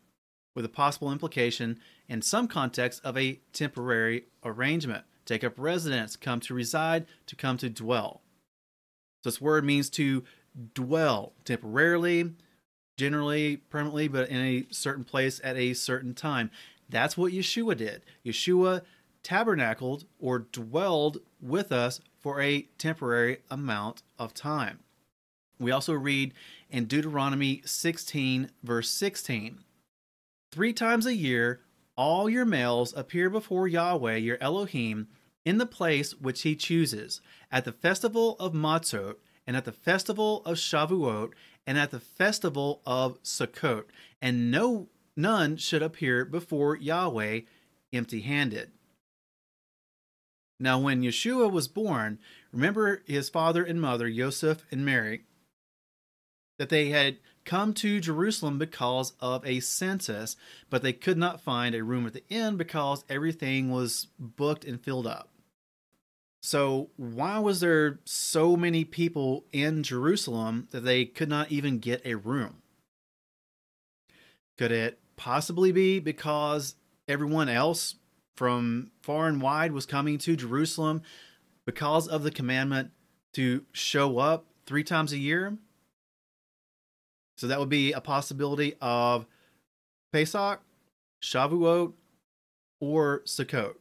with 0.56 0.66
a 0.66 0.70
possible 0.70 1.12
implication 1.12 1.80
in 2.08 2.22
some 2.22 2.48
context 2.48 3.02
of 3.04 3.18
a 3.18 3.40
temporary 3.54 4.26
arrangement. 4.44 5.04
Take 5.26 5.44
up 5.44 5.54
residence, 5.58 6.16
come 6.16 6.40
to 6.42 6.54
reside, 6.54 7.06
to 7.26 7.36
come 7.36 7.58
to 7.58 7.70
dwell. 7.70 8.22
This 9.26 9.42
word 9.42 9.66
means 9.66 9.90
to 9.92 10.24
dwell 10.74 11.34
temporarily, 11.44 12.32
generally, 12.98 13.58
permanently, 13.58 14.08
but 14.08 14.30
in 14.30 14.38
a 14.38 14.66
certain 14.72 15.04
place 15.04 15.42
at 15.44 15.58
a 15.58 15.74
certain 15.74 16.14
time. 16.14 16.50
That's 16.88 17.18
what 17.18 17.34
Yeshua 17.34 17.76
did. 17.76 18.04
Yeshua 18.26 18.84
tabernacled 19.24 20.06
or 20.20 20.40
dwelled 20.40 21.18
with 21.42 21.72
us 21.72 22.00
for 22.20 22.40
a 22.40 22.68
temporary 22.78 23.40
amount 23.50 24.04
of 24.18 24.34
time. 24.34 24.80
We 25.60 25.72
also 25.72 25.94
read 25.94 26.34
in 26.70 26.86
Deuteronomy 26.86 27.62
16, 27.66 28.52
verse 28.64 28.90
16 28.90 29.60
Three 30.52 30.74
times 30.74 31.06
a 31.06 31.16
year, 31.16 31.62
all 31.98 32.30
your 32.30 32.46
males 32.46 32.94
appear 32.96 33.30
before 33.30 33.68
Yahweh 33.68 34.18
your 34.18 34.38
Elohim 34.40 35.08
in 35.46 35.60
the 35.60 35.66
place 35.66 36.14
which 36.14 36.42
he 36.42 36.56
chooses, 36.56 37.22
at 37.52 37.64
the 37.64 37.72
festival 37.72 38.36
of 38.40 38.54
Matzot, 38.54 39.16
and 39.48 39.56
at 39.56 39.64
the 39.64 39.72
festival 39.72 40.42
of 40.44 40.58
Shavuot, 40.58 41.32
and 41.68 41.78
at 41.78 41.92
the 41.92 42.00
festival 42.00 42.82
of 42.86 43.22
Sukkot, 43.24 43.86
and 44.22 44.52
no 44.52 44.90
none 45.16 45.56
should 45.56 45.82
appear 45.82 46.26
before 46.26 46.76
Yahweh 46.76 47.42
empty 47.94 48.22
handed. 48.22 48.72
Now, 50.60 50.80
when 50.80 51.02
Yeshua 51.02 51.52
was 51.52 51.68
born, 51.68 52.20
remember 52.52 53.04
his 53.06 53.30
father 53.30 53.64
and 53.64 53.80
mother, 53.80 54.10
Joseph 54.10 54.66
and 54.72 54.86
Mary, 54.86 55.24
that 56.58 56.70
they 56.70 56.90
had 56.90 57.18
come 57.44 57.74
to 57.76 58.00
Jerusalem 58.00 58.58
because 58.58 59.14
of 59.20 59.46
a 59.46 59.60
census, 59.60 60.36
but 60.70 60.82
they 60.82 60.94
could 60.94 61.18
not 61.18 61.42
find 61.42 61.76
a 61.76 61.84
room 61.84 62.08
at 62.08 62.14
the 62.14 62.24
inn 62.30 62.56
because 62.56 63.04
everything 63.10 63.70
was 63.70 64.08
booked 64.18 64.66
and 64.66 64.82
filled 64.82 65.08
up. 65.08 65.30
So, 66.46 66.92
why 66.96 67.40
was 67.40 67.60
there 67.60 68.02
so 68.06 68.56
many 68.56 68.86
people 68.86 69.46
in 69.52 69.82
Jerusalem 69.82 70.68
that 70.70 70.82
they 70.82 71.04
could 71.04 71.28
not 71.28 71.52
even 71.52 71.80
get 71.80 72.06
a 72.06 72.14
room? 72.14 72.62
Could 74.56 74.72
it 74.72 75.00
possibly 75.16 75.72
be 75.72 76.00
because 76.00 76.76
everyone 77.08 77.50
else 77.50 77.96
from 78.38 78.92
far 79.02 79.28
and 79.28 79.42
wide 79.42 79.72
was 79.72 79.88
coming 79.88 80.20
to 80.20 80.36
Jerusalem 80.36 81.02
because 81.66 82.08
of 82.08 82.22
the 82.22 82.30
commandment 82.30 82.92
to 83.34 83.66
show 83.72 84.20
up 84.20 84.46
three 84.68 84.84
times 84.84 85.14
a 85.14 85.18
year? 85.18 85.58
So, 87.40 87.48
that 87.48 87.58
would 87.58 87.70
be 87.70 87.92
a 87.92 88.02
possibility 88.02 88.76
of 88.80 89.26
Pesach, 90.14 90.62
Shavuot, 91.24 91.94
or 92.80 93.24
Sukkot. 93.26 93.78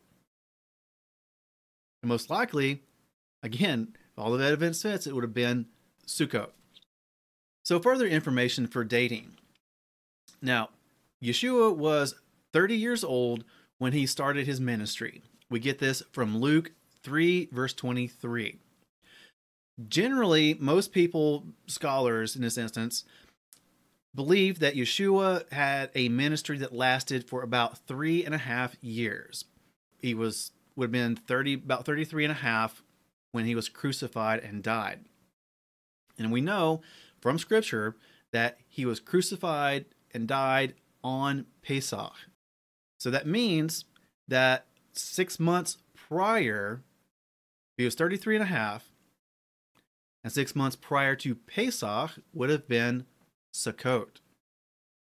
And 2.04 2.10
most 2.10 2.28
likely, 2.28 2.82
again, 3.42 3.96
all 4.18 4.34
of 4.34 4.38
that 4.40 4.52
event 4.52 4.76
fits, 4.76 5.06
it 5.06 5.14
would 5.14 5.24
have 5.24 5.32
been 5.32 5.68
Sukkot. 6.06 6.50
So, 7.64 7.80
further 7.80 8.06
information 8.06 8.66
for 8.66 8.84
dating. 8.84 9.38
Now, 10.42 10.68
Yeshua 11.24 11.74
was 11.74 12.14
30 12.52 12.76
years 12.76 13.04
old 13.04 13.44
when 13.78 13.94
he 13.94 14.04
started 14.04 14.46
his 14.46 14.60
ministry. 14.60 15.22
We 15.48 15.60
get 15.60 15.78
this 15.78 16.02
from 16.12 16.36
Luke 16.36 16.72
3, 17.02 17.48
verse 17.50 17.72
23. 17.72 18.58
Generally, 19.88 20.58
most 20.60 20.92
people, 20.92 21.46
scholars 21.66 22.36
in 22.36 22.42
this 22.42 22.58
instance, 22.58 23.04
believe 24.14 24.58
that 24.58 24.74
Yeshua 24.74 25.50
had 25.50 25.88
a 25.94 26.10
ministry 26.10 26.58
that 26.58 26.74
lasted 26.74 27.26
for 27.26 27.40
about 27.40 27.78
three 27.86 28.26
and 28.26 28.34
a 28.34 28.38
half 28.38 28.76
years. 28.82 29.46
He 30.02 30.12
was 30.12 30.50
would 30.76 30.86
have 30.86 30.92
been 30.92 31.16
30 31.16 31.54
about 31.54 31.84
33 31.84 32.24
and 32.24 32.32
a 32.32 32.34
half 32.34 32.82
when 33.32 33.44
he 33.44 33.54
was 33.54 33.68
crucified 33.68 34.40
and 34.40 34.62
died. 34.62 35.00
And 36.18 36.32
we 36.32 36.40
know 36.40 36.82
from 37.20 37.38
scripture 37.38 37.96
that 38.32 38.58
he 38.68 38.84
was 38.84 39.00
crucified 39.00 39.86
and 40.12 40.28
died 40.28 40.74
on 41.02 41.46
Pesach. 41.62 42.12
So 43.00 43.10
that 43.10 43.26
means 43.26 43.84
that 44.28 44.66
6 44.92 45.40
months 45.40 45.78
prior 45.94 46.82
he 47.76 47.84
was 47.84 47.94
33 47.94 48.36
and 48.36 48.44
a 48.44 48.46
half 48.46 48.90
and 50.22 50.32
6 50.32 50.54
months 50.54 50.76
prior 50.76 51.16
to 51.16 51.34
Pesach 51.34 52.12
would 52.32 52.50
have 52.50 52.68
been 52.68 53.06
Sukkot. 53.52 54.20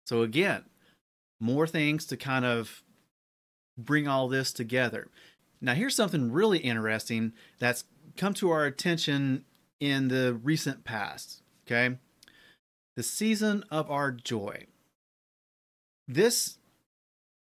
So 0.07 0.21
again, 0.21 0.63
more 1.39 1.67
things 1.67 2.05
to 2.07 2.17
kind 2.17 2.45
of 2.45 2.81
bring 3.77 4.07
all 4.07 4.27
this 4.29 4.53
together. 4.53 5.09
Now, 5.61 5.73
here's 5.73 5.95
something 5.95 6.31
really 6.31 6.59
interesting 6.59 7.33
that's 7.59 7.85
come 8.17 8.33
to 8.35 8.49
our 8.51 8.65
attention 8.65 9.45
in 9.79 10.07
the 10.07 10.33
recent 10.33 10.83
past. 10.83 11.41
Okay. 11.65 11.97
The 12.95 13.03
season 13.03 13.63
of 13.69 13.89
our 13.89 14.11
joy. 14.11 14.65
This 16.07 16.57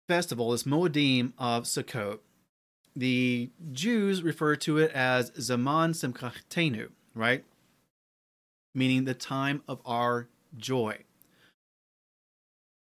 festival, 0.08 0.50
this 0.50 0.64
Moedim 0.64 1.32
of 1.38 1.64
Sukkot, 1.64 2.20
the 2.96 3.50
Jews 3.70 4.22
refer 4.22 4.56
to 4.56 4.78
it 4.78 4.90
as 4.92 5.30
Zaman 5.38 5.92
Simchatenu, 5.92 6.88
right? 7.14 7.44
Meaning 8.74 9.04
the 9.04 9.14
time 9.14 9.62
of 9.68 9.80
our 9.84 10.28
joy. 10.56 11.04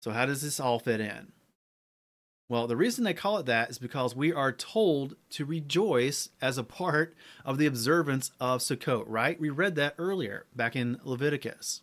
So, 0.02 0.12
how 0.12 0.24
does 0.24 0.40
this 0.40 0.60
all 0.60 0.78
fit 0.78 1.00
in? 1.00 1.32
Well, 2.48 2.68
the 2.68 2.76
reason 2.76 3.02
they 3.02 3.14
call 3.14 3.38
it 3.38 3.46
that 3.46 3.70
is 3.70 3.78
because 3.78 4.14
we 4.14 4.32
are 4.32 4.52
told 4.52 5.16
to 5.30 5.44
rejoice 5.44 6.28
as 6.40 6.58
a 6.58 6.64
part 6.64 7.14
of 7.44 7.58
the 7.58 7.66
observance 7.66 8.30
of 8.38 8.60
Sukkot, 8.60 9.04
right? 9.06 9.40
We 9.40 9.50
read 9.50 9.74
that 9.76 9.94
earlier 9.98 10.46
back 10.54 10.76
in 10.76 11.00
Leviticus. 11.02 11.82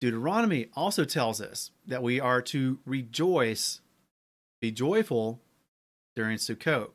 Deuteronomy 0.00 0.68
also 0.74 1.04
tells 1.04 1.40
us 1.40 1.72
that 1.86 2.02
we 2.02 2.20
are 2.20 2.40
to 2.42 2.78
rejoice, 2.86 3.80
be 4.60 4.70
joyful 4.70 5.40
during 6.14 6.38
Sukkot. 6.38 6.90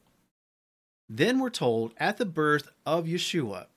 Then 1.07 1.39
we're 1.39 1.49
told 1.49 1.93
at 1.97 2.17
the 2.17 2.25
birth 2.25 2.69
of 2.85 3.05
Yeshua 3.05 3.67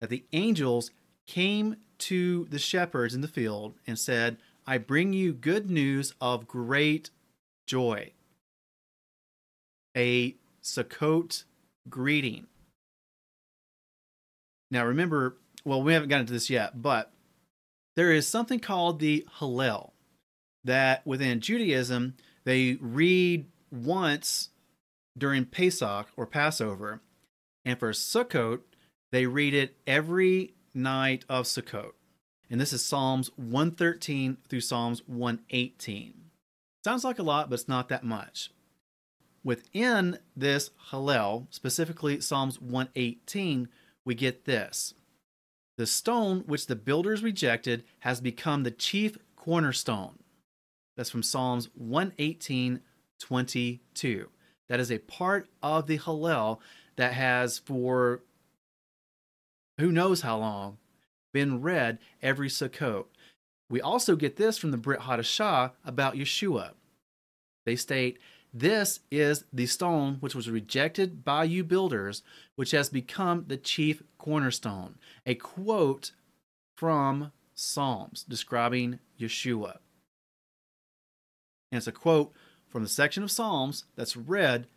that 0.00 0.10
the 0.10 0.24
angels 0.32 0.90
came 1.26 1.76
to 1.98 2.46
the 2.50 2.58
shepherds 2.58 3.14
in 3.14 3.22
the 3.22 3.28
field 3.28 3.74
and 3.86 3.98
said, 3.98 4.36
I 4.66 4.78
bring 4.78 5.12
you 5.12 5.32
good 5.32 5.70
news 5.70 6.12
of 6.20 6.48
great 6.48 7.10
joy. 7.66 8.12
A 9.96 10.34
Sukkot 10.62 11.44
greeting. 11.88 12.46
Now 14.70 14.84
remember, 14.84 15.36
well, 15.64 15.82
we 15.82 15.92
haven't 15.92 16.08
gotten 16.08 16.26
to 16.26 16.32
this 16.32 16.50
yet, 16.50 16.82
but 16.82 17.12
there 17.94 18.12
is 18.12 18.26
something 18.26 18.60
called 18.60 18.98
the 18.98 19.26
Hallel 19.38 19.92
that 20.64 21.06
within 21.06 21.40
Judaism 21.40 22.14
they 22.44 22.78
read 22.80 23.46
once 23.70 24.50
during 25.16 25.44
Pesach 25.44 26.08
or 26.16 26.26
Passover, 26.26 27.00
and 27.64 27.78
for 27.78 27.90
Sukkot 27.92 28.60
they 29.12 29.26
read 29.26 29.54
it 29.54 29.76
every 29.86 30.54
night 30.74 31.24
of 31.28 31.46
Sukkot. 31.46 31.92
And 32.50 32.60
this 32.60 32.72
is 32.72 32.84
Psalms 32.84 33.30
113 33.36 34.36
through 34.48 34.60
Psalms 34.60 35.02
118. 35.06 36.25
Sounds 36.86 37.02
like 37.02 37.18
a 37.18 37.24
lot, 37.24 37.50
but 37.50 37.54
it's 37.54 37.66
not 37.66 37.88
that 37.88 38.04
much. 38.04 38.52
Within 39.42 40.20
this 40.36 40.70
Hallel, 40.92 41.48
specifically 41.50 42.20
Psalms 42.20 42.60
118, 42.60 43.68
we 44.04 44.14
get 44.14 44.44
this 44.44 44.94
The 45.78 45.86
stone 45.88 46.44
which 46.46 46.68
the 46.68 46.76
builders 46.76 47.24
rejected 47.24 47.82
has 47.98 48.20
become 48.20 48.62
the 48.62 48.70
chief 48.70 49.18
cornerstone. 49.34 50.20
That's 50.96 51.10
from 51.10 51.24
Psalms 51.24 51.70
118 51.74 52.82
22. 53.18 54.28
That 54.68 54.78
is 54.78 54.92
a 54.92 54.98
part 54.98 55.48
of 55.64 55.88
the 55.88 55.98
Hallel 55.98 56.60
that 56.94 57.14
has, 57.14 57.58
for 57.58 58.22
who 59.80 59.90
knows 59.90 60.20
how 60.20 60.38
long, 60.38 60.78
been 61.32 61.62
read 61.62 61.98
every 62.22 62.48
Sukkot. 62.48 63.06
We 63.68 63.80
also 63.80 64.16
get 64.16 64.36
this 64.36 64.58
from 64.58 64.70
the 64.70 64.76
Brit 64.76 65.00
Hadashah 65.00 65.72
about 65.84 66.14
Yeshua. 66.14 66.72
They 67.64 67.76
state, 67.76 68.18
This 68.54 69.00
is 69.10 69.44
the 69.52 69.66
stone 69.66 70.18
which 70.20 70.34
was 70.34 70.48
rejected 70.48 71.24
by 71.24 71.44
you 71.44 71.64
builders, 71.64 72.22
which 72.54 72.70
has 72.70 72.88
become 72.88 73.44
the 73.48 73.56
chief 73.56 74.02
cornerstone. 74.18 74.96
A 75.26 75.34
quote 75.34 76.12
from 76.76 77.32
Psalms 77.54 78.22
describing 78.22 79.00
Yeshua. 79.18 79.78
And 81.72 81.78
it's 81.78 81.86
a 81.86 81.92
quote 81.92 82.32
from 82.68 82.82
the 82.82 82.88
section 82.88 83.22
of 83.22 83.30
Psalms 83.30 83.84
that's 83.96 84.16
read 84.16 84.68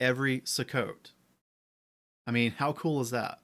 every 0.00 0.40
Sukkot. 0.40 1.12
I 2.26 2.30
mean, 2.30 2.52
how 2.58 2.72
cool 2.72 3.00
is 3.00 3.10
that? 3.10 3.38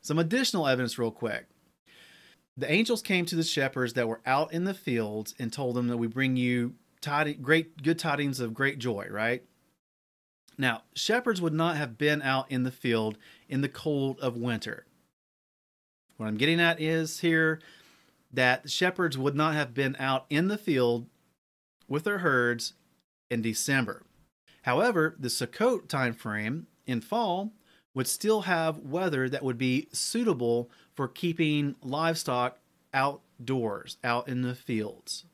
Some 0.00 0.18
additional 0.18 0.66
evidence, 0.66 0.98
real 0.98 1.10
quick. 1.10 1.46
The 2.56 2.70
angels 2.70 3.02
came 3.02 3.24
to 3.26 3.36
the 3.36 3.42
shepherds 3.42 3.94
that 3.94 4.08
were 4.08 4.20
out 4.26 4.52
in 4.52 4.64
the 4.64 4.74
fields 4.74 5.34
and 5.38 5.52
told 5.52 5.76
them 5.76 5.88
that 5.88 5.96
we 5.96 6.06
bring 6.06 6.36
you 6.36 6.74
tiding, 7.00 7.40
great, 7.40 7.82
good 7.82 7.98
tidings 7.98 8.40
of 8.40 8.54
great 8.54 8.78
joy, 8.78 9.06
right? 9.10 9.42
Now, 10.58 10.82
shepherds 10.94 11.40
would 11.40 11.54
not 11.54 11.76
have 11.76 11.96
been 11.96 12.20
out 12.20 12.50
in 12.50 12.64
the 12.64 12.70
field 12.70 13.16
in 13.48 13.62
the 13.62 13.68
cold 13.68 14.18
of 14.20 14.36
winter. 14.36 14.84
What 16.18 16.26
I'm 16.26 16.36
getting 16.36 16.60
at 16.60 16.80
is 16.80 17.20
here 17.20 17.60
that 18.32 18.68
shepherds 18.68 19.16
would 19.16 19.34
not 19.34 19.54
have 19.54 19.72
been 19.72 19.96
out 19.98 20.26
in 20.28 20.48
the 20.48 20.58
field 20.58 21.06
with 21.88 22.04
their 22.04 22.18
herds 22.18 22.74
in 23.30 23.40
December. 23.40 24.02
However, 24.62 25.16
the 25.18 25.28
Sukkot 25.28 25.88
time 25.88 26.12
frame 26.12 26.66
in 26.86 27.00
fall 27.00 27.52
would 27.94 28.06
still 28.06 28.42
have 28.42 28.78
weather 28.78 29.28
that 29.28 29.42
would 29.42 29.58
be 29.58 29.88
suitable 29.92 30.70
for 31.00 31.08
keeping 31.08 31.74
livestock 31.82 32.58
outdoors, 32.92 33.96
out 34.04 34.28
in 34.28 34.42
the 34.42 34.54
fields. 34.54 35.24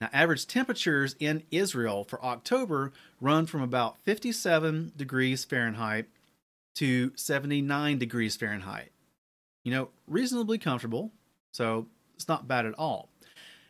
Now, 0.00 0.08
average 0.12 0.48
temperatures 0.48 1.14
in 1.20 1.44
Israel 1.52 2.02
for 2.02 2.20
October 2.24 2.92
run 3.20 3.46
from 3.46 3.62
about 3.62 3.96
57 4.02 4.90
degrees 4.96 5.44
Fahrenheit 5.44 6.06
to 6.74 7.12
79 7.14 7.96
degrees 7.96 8.34
Fahrenheit. 8.34 8.90
You 9.64 9.70
know, 9.70 9.90
reasonably 10.08 10.58
comfortable, 10.58 11.12
so 11.52 11.86
it's 12.16 12.26
not 12.26 12.48
bad 12.48 12.66
at 12.66 12.74
all. 12.76 13.08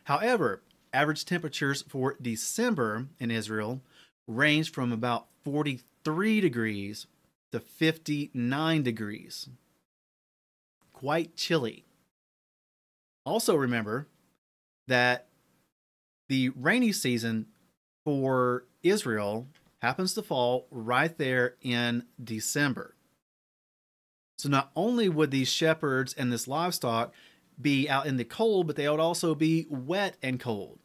However, 0.05 0.63
average 0.95 1.27
temperatures 1.27 1.85
for 1.87 2.17
December 2.23 3.09
in 3.19 3.31
Israel 3.31 3.83
range 4.27 4.73
from 4.73 4.93
about 4.93 5.27
43 5.45 6.41
degrees 6.41 7.07
to 7.53 7.61
59 7.61 8.83
degrees. 8.83 9.51
Quite 11.05 11.37
chilly. 11.37 11.85
Also, 13.27 13.55
remember 13.55 14.09
that 14.89 15.29
the 16.31 16.49
rainy 16.57 16.93
season 16.93 17.45
for 18.07 18.65
Israel 18.83 19.47
happens 19.83 20.15
to 20.15 20.23
fall 20.23 20.67
right 20.71 21.15
there 21.19 21.57
in 21.61 22.05
December. 22.23 22.97
So, 24.39 24.49
not 24.49 24.71
only 24.75 25.11
would 25.11 25.31
these 25.31 25.53
shepherds 25.53 26.15
and 26.15 26.33
this 26.33 26.49
livestock 26.49 27.13
be 27.61 27.87
out 27.87 28.07
in 28.07 28.17
the 28.17 28.25
cold, 28.25 28.67
but 28.67 28.77
they 28.77 28.89
would 28.89 28.99
also 28.99 29.35
be 29.35 29.67
wet 29.69 30.17
and 30.23 30.41
cold. 30.41 30.79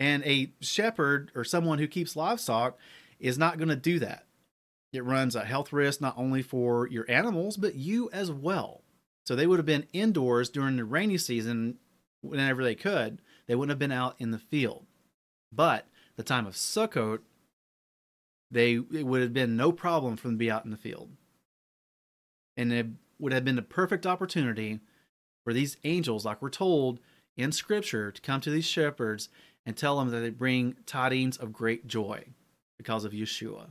And 0.00 0.24
a 0.24 0.54
shepherd 0.62 1.30
or 1.34 1.44
someone 1.44 1.78
who 1.78 1.86
keeps 1.86 2.16
livestock 2.16 2.78
is 3.20 3.36
not 3.36 3.58
going 3.58 3.68
to 3.68 3.76
do 3.76 3.98
that. 3.98 4.24
It 4.90 5.04
runs 5.04 5.36
a 5.36 5.44
health 5.44 5.70
risk 5.70 6.00
not 6.00 6.16
only 6.16 6.40
for 6.40 6.88
your 6.88 7.04
animals, 7.10 7.58
but 7.58 7.74
you 7.74 8.08
as 8.10 8.32
well. 8.32 8.81
So 9.24 9.36
they 9.36 9.46
would 9.46 9.58
have 9.58 9.66
been 9.66 9.86
indoors 9.92 10.48
during 10.50 10.76
the 10.76 10.84
rainy 10.84 11.18
season 11.18 11.78
whenever 12.20 12.64
they 12.64 12.74
could. 12.74 13.20
They 13.46 13.54
wouldn't 13.54 13.70
have 13.70 13.78
been 13.78 13.92
out 13.92 14.16
in 14.18 14.30
the 14.30 14.38
field. 14.38 14.86
But 15.52 15.86
the 16.16 16.22
time 16.22 16.46
of 16.46 16.54
Sukkot, 16.54 17.20
they 18.50 18.74
it 18.74 19.06
would 19.06 19.22
have 19.22 19.32
been 19.32 19.56
no 19.56 19.72
problem 19.72 20.16
for 20.16 20.28
them 20.28 20.36
to 20.36 20.38
be 20.38 20.50
out 20.50 20.64
in 20.64 20.70
the 20.70 20.76
field. 20.76 21.10
And 22.56 22.72
it 22.72 22.86
would 23.18 23.32
have 23.32 23.44
been 23.44 23.56
the 23.56 23.62
perfect 23.62 24.06
opportunity 24.06 24.80
for 25.44 25.52
these 25.52 25.76
angels, 25.84 26.24
like 26.24 26.42
we're 26.42 26.50
told 26.50 27.00
in 27.36 27.52
scripture, 27.52 28.10
to 28.10 28.20
come 28.20 28.40
to 28.42 28.50
these 28.50 28.64
shepherds 28.64 29.28
and 29.64 29.76
tell 29.76 29.98
them 29.98 30.10
that 30.10 30.20
they 30.20 30.30
bring 30.30 30.76
tidings 30.86 31.36
of 31.36 31.52
great 31.52 31.86
joy 31.86 32.24
because 32.78 33.04
of 33.04 33.12
Yeshua. 33.12 33.68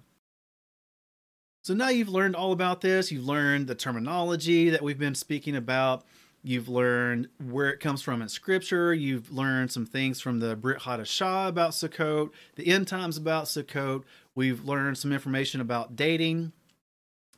So 1.64 1.76
now 1.76 1.90
you've 1.90 2.10
learned 2.10 2.36
all 2.36 2.52
about 2.52 2.82
this. 2.82 3.12
You've 3.12 3.26
learned 3.26 3.68
the 3.68 3.76
terminology 3.76 4.72
that 4.72 4.82
we've 4.82 4.98
been 4.98 5.14
speaking 5.14 5.56
about. 5.56 6.04
You've 6.44 6.68
learned 6.68 7.28
where 7.38 7.70
it 7.70 7.80
comes 7.80 8.02
from 8.02 8.24
in 8.24 8.30
scripture. 8.30 8.96
You've 8.96 9.32
learned 9.32 9.72
some 9.72 9.86
things 9.86 10.20
from 10.20 10.40
the 10.40 10.56
Brit 10.56 10.80
Hadashah 10.80 11.50
about 11.50 11.72
Sukkot, 11.72 12.32
the 12.56 12.68
end 12.68 12.88
times 12.88 13.16
about 13.16 13.46
Sukkot. 13.46 14.04
We've 14.34 14.66
learned 14.66 14.98
some 14.98 15.14
information 15.14 15.62
about 15.62 15.96
dating, 15.96 16.52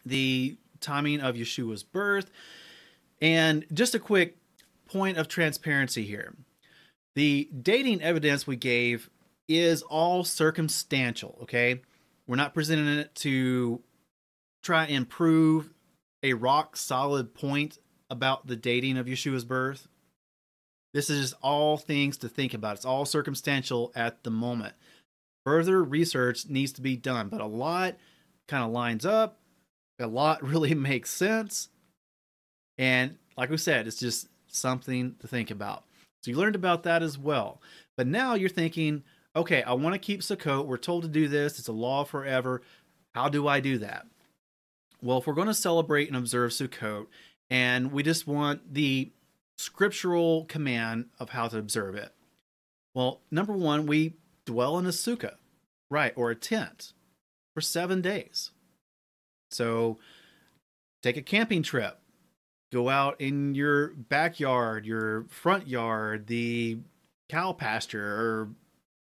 the 0.06 0.56
timing 0.80 1.20
of 1.20 1.36
Yeshua's 1.36 1.84
birth. 1.84 2.32
And 3.22 3.66
just 3.74 3.94
a 3.94 4.00
quick 4.00 4.38
point 4.86 5.18
of 5.18 5.28
transparency 5.28 6.04
here 6.04 6.34
the 7.16 7.48
dating 7.62 8.02
evidence 8.02 8.48
we 8.48 8.56
gave 8.56 9.10
is 9.48 9.82
all 9.84 10.24
circumstantial, 10.24 11.38
okay? 11.44 11.82
We're 12.26 12.38
not 12.38 12.54
presenting 12.54 12.88
it 12.88 13.14
to 13.16 13.82
try 14.64 14.86
and 14.86 15.08
prove 15.08 15.70
a 16.24 16.34
rock 16.34 16.78
solid 16.78 17.36
point 17.36 17.78
about 18.10 18.48
the 18.48 18.56
dating 18.56 18.98
of 18.98 19.06
Yeshua's 19.06 19.46
birth. 19.46 19.88
This 20.94 21.10
is 21.10 21.34
all 21.42 21.78
things 21.78 22.18
to 22.18 22.30
think 22.30 22.54
about. 22.54 22.78
It's 22.78 22.86
all 22.86 23.06
circumstantial 23.06 23.92
at 23.96 24.24
the 24.24 24.32
moment. 24.32 24.74
Further 25.46 25.84
research 25.84 26.48
needs 26.48 26.72
to 26.74 26.82
be 26.82 26.96
done, 26.96 27.28
but 27.28 27.42
a 27.42 27.46
lot 27.46 27.98
kind 28.48 28.64
of 28.64 28.72
lines 28.72 29.06
up. 29.06 29.40
A 30.00 30.08
lot 30.08 30.44
really 30.48 30.74
makes 30.74 31.10
sense. 31.10 31.70
And 32.78 33.18
like 33.38 33.50
we 33.50 33.58
said, 33.58 33.88
it's 33.88 34.00
just 34.00 34.28
something 34.48 35.16
to 35.20 35.28
think 35.28 35.52
about. 35.52 35.84
So 36.24 36.32
you 36.32 36.38
learned 36.38 36.56
about 36.56 36.84
that 36.84 37.04
as 37.04 37.18
well. 37.18 37.62
But 37.98 38.08
now 38.08 38.36
you're 38.36 38.50
thinking, 38.50 39.04
okay, 39.36 39.64
I 39.64 39.74
want 39.74 39.94
to 39.94 40.00
keep 40.00 40.22
Sukkot. 40.22 40.66
We're 40.66 40.78
told 40.78 41.04
to 41.04 41.10
do 41.10 41.28
this. 41.28 41.60
It's 41.60 41.68
a 41.68 41.74
law 41.74 42.04
forever. 42.04 42.62
How 43.14 43.30
do 43.30 43.48
I 43.48 43.60
do 43.60 43.80
that? 43.80 44.06
Well, 45.04 45.18
if 45.18 45.28
we're 45.28 45.34
going 45.34 45.48
to 45.48 45.54
celebrate 45.54 46.08
and 46.08 46.16
observe 46.16 46.52
Sukkot, 46.52 47.08
and 47.50 47.92
we 47.92 48.04
just 48.04 48.26
want 48.26 48.74
the 48.74 49.12
scriptural 49.58 50.46
command 50.46 51.08
of 51.20 51.30
how 51.30 51.50
to 51.50 51.58
observe 51.58 51.96
it. 51.96 52.14
Well, 52.96 53.20
number 53.30 53.52
one, 53.52 53.86
we 53.86 54.14
dwell 54.46 54.78
in 54.80 54.86
a 54.86 54.90
sukkah, 54.90 55.36
right, 55.92 56.14
or 56.16 56.32
a 56.32 56.36
tent 56.36 56.94
for 57.54 57.60
seven 57.60 58.02
days. 58.02 58.52
So 59.52 60.00
take 61.02 61.18
a 61.18 61.22
camping 61.22 61.64
trip, 61.64 62.00
go 62.72 62.88
out 62.88 63.20
in 63.20 63.56
your 63.56 63.90
backyard, 63.90 64.86
your 64.86 65.26
front 65.26 65.68
yard, 65.68 66.28
the 66.28 66.78
cow 67.28 67.52
pasture, 67.52 68.06
or 68.06 68.50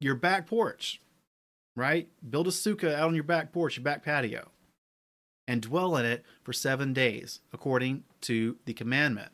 your 0.00 0.14
back 0.14 0.46
porch, 0.46 1.00
right? 1.74 2.08
Build 2.28 2.48
a 2.48 2.50
sukkah 2.50 2.94
out 2.94 3.08
on 3.08 3.14
your 3.14 3.24
back 3.24 3.50
porch, 3.50 3.78
your 3.78 3.84
back 3.84 4.04
patio, 4.04 4.50
and 5.46 5.62
dwell 5.62 5.96
in 5.96 6.04
it 6.04 6.24
for 6.42 6.52
seven 6.52 6.92
days, 6.92 7.40
according 7.52 8.04
to 8.22 8.56
the 8.64 8.74
commandment. 8.74 9.30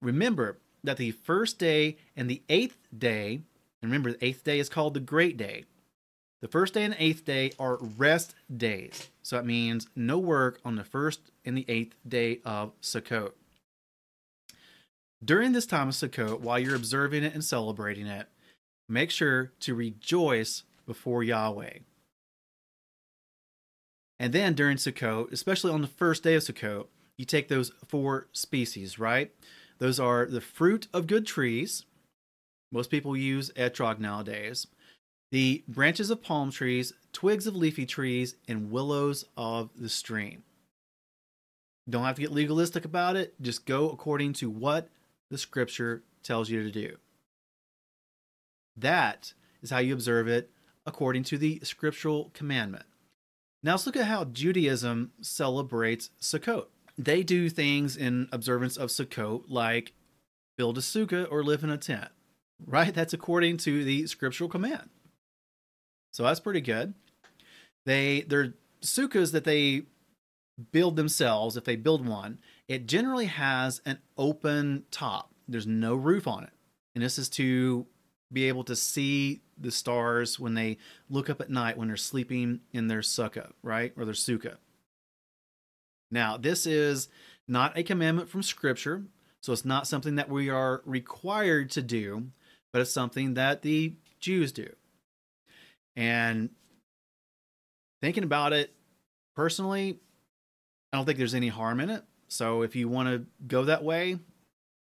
Remember 0.00 0.58
that 0.82 0.96
the 0.96 1.12
first 1.12 1.58
day 1.58 1.96
and 2.16 2.28
the 2.28 2.42
eighth 2.48 2.88
day, 2.96 3.40
and 3.82 3.90
remember, 3.90 4.12
the 4.12 4.24
eighth 4.24 4.44
day 4.44 4.58
is 4.58 4.68
called 4.68 4.94
the 4.94 5.00
great 5.00 5.36
day. 5.36 5.64
The 6.42 6.48
first 6.48 6.74
day 6.74 6.84
and 6.84 6.92
the 6.92 7.02
eighth 7.02 7.24
day 7.24 7.52
are 7.58 7.78
rest 7.78 8.34
days. 8.54 9.08
So 9.22 9.36
that 9.36 9.46
means 9.46 9.88
no 9.96 10.18
work 10.18 10.60
on 10.64 10.76
the 10.76 10.84
first 10.84 11.20
and 11.44 11.56
the 11.56 11.64
eighth 11.68 11.96
day 12.06 12.40
of 12.44 12.78
Sukkot. 12.82 13.32
During 15.24 15.52
this 15.52 15.64
time 15.64 15.88
of 15.88 15.94
Sukkot, 15.94 16.40
while 16.40 16.58
you're 16.58 16.76
observing 16.76 17.24
it 17.24 17.32
and 17.32 17.42
celebrating 17.42 18.06
it, 18.06 18.28
make 18.90 19.10
sure 19.10 19.52
to 19.60 19.74
rejoice 19.74 20.64
before 20.84 21.22
Yahweh. 21.22 21.78
And 24.18 24.32
then 24.32 24.54
during 24.54 24.76
Sukkot, 24.76 25.32
especially 25.32 25.72
on 25.72 25.80
the 25.82 25.88
first 25.88 26.22
day 26.22 26.34
of 26.34 26.42
Sukkot, 26.42 26.86
you 27.16 27.24
take 27.24 27.48
those 27.48 27.72
four 27.86 28.28
species, 28.32 28.98
right? 28.98 29.32
Those 29.78 29.98
are 30.00 30.26
the 30.26 30.40
fruit 30.40 30.88
of 30.92 31.06
good 31.06 31.26
trees. 31.26 31.84
Most 32.72 32.90
people 32.90 33.16
use 33.16 33.50
etrog 33.56 33.98
nowadays. 33.98 34.66
The 35.30 35.64
branches 35.66 36.10
of 36.10 36.22
palm 36.22 36.50
trees, 36.50 36.92
twigs 37.12 37.46
of 37.46 37.56
leafy 37.56 37.86
trees, 37.86 38.36
and 38.46 38.70
willows 38.70 39.24
of 39.36 39.70
the 39.76 39.88
stream. 39.88 40.44
Don't 41.88 42.04
have 42.04 42.16
to 42.16 42.22
get 42.22 42.32
legalistic 42.32 42.84
about 42.84 43.16
it. 43.16 43.34
Just 43.42 43.66
go 43.66 43.90
according 43.90 44.32
to 44.34 44.48
what 44.48 44.88
the 45.30 45.38
scripture 45.38 46.02
tells 46.22 46.48
you 46.48 46.62
to 46.62 46.70
do. 46.70 46.96
That 48.76 49.34
is 49.62 49.70
how 49.70 49.78
you 49.78 49.92
observe 49.92 50.28
it 50.28 50.50
according 50.86 51.24
to 51.24 51.38
the 51.38 51.60
scriptural 51.62 52.30
commandment. 52.34 52.86
Now 53.64 53.72
let's 53.72 53.86
look 53.86 53.96
at 53.96 54.06
how 54.06 54.26
Judaism 54.26 55.10
celebrates 55.20 56.10
Sukkot 56.20 56.66
they 56.96 57.22
do 57.22 57.48
things 57.48 57.96
in 57.96 58.28
observance 58.32 58.76
of 58.76 58.90
Sukkot 58.90 59.44
like 59.48 59.92
build 60.56 60.78
a 60.78 60.80
sukkah 60.80 61.26
or 61.30 61.42
live 61.42 61.64
in 61.64 61.70
a 61.70 61.78
tent, 61.78 62.08
right? 62.64 62.94
That's 62.94 63.12
according 63.12 63.56
to 63.58 63.84
the 63.84 64.06
scriptural 64.06 64.48
command. 64.48 64.90
So 66.12 66.22
that's 66.22 66.40
pretty 66.40 66.60
good. 66.60 66.94
They 67.86 68.22
they're 68.22 68.54
sukkahs 68.82 69.32
that 69.32 69.44
they 69.44 69.82
build 70.70 70.96
themselves. 70.96 71.56
If 71.56 71.64
they 71.64 71.76
build 71.76 72.06
one, 72.06 72.38
it 72.68 72.86
generally 72.86 73.26
has 73.26 73.82
an 73.84 73.98
open 74.16 74.84
top. 74.90 75.32
There's 75.48 75.66
no 75.66 75.94
roof 75.94 76.28
on 76.28 76.44
it, 76.44 76.52
and 76.94 77.02
this 77.02 77.18
is 77.18 77.28
to 77.30 77.86
be 78.32 78.48
able 78.48 78.64
to 78.64 78.76
see 78.76 79.40
the 79.58 79.70
stars 79.70 80.38
when 80.38 80.54
they 80.54 80.78
look 81.08 81.30
up 81.30 81.40
at 81.40 81.50
night 81.50 81.76
when 81.76 81.88
they're 81.88 81.96
sleeping 81.96 82.60
in 82.72 82.88
their 82.88 83.00
sukkah, 83.00 83.52
right, 83.62 83.92
or 83.96 84.04
their 84.04 84.14
sukkah. 84.14 84.56
Now, 86.10 86.36
this 86.36 86.66
is 86.66 87.08
not 87.48 87.76
a 87.76 87.82
commandment 87.82 88.28
from 88.28 88.42
Scripture, 88.42 89.04
so 89.42 89.52
it's 89.52 89.64
not 89.64 89.86
something 89.86 90.16
that 90.16 90.30
we 90.30 90.48
are 90.48 90.82
required 90.84 91.70
to 91.72 91.82
do, 91.82 92.28
but 92.72 92.80
it's 92.80 92.92
something 92.92 93.34
that 93.34 93.62
the 93.62 93.94
Jews 94.20 94.52
do. 94.52 94.68
And 95.96 96.50
thinking 98.00 98.24
about 98.24 98.52
it 98.52 98.72
personally, 99.36 99.98
I 100.92 100.96
don't 100.96 101.06
think 101.06 101.18
there's 101.18 101.34
any 101.34 101.48
harm 101.48 101.80
in 101.80 101.90
it. 101.90 102.04
So 102.28 102.62
if 102.62 102.74
you 102.74 102.88
want 102.88 103.08
to 103.08 103.26
go 103.46 103.64
that 103.64 103.84
way, 103.84 104.18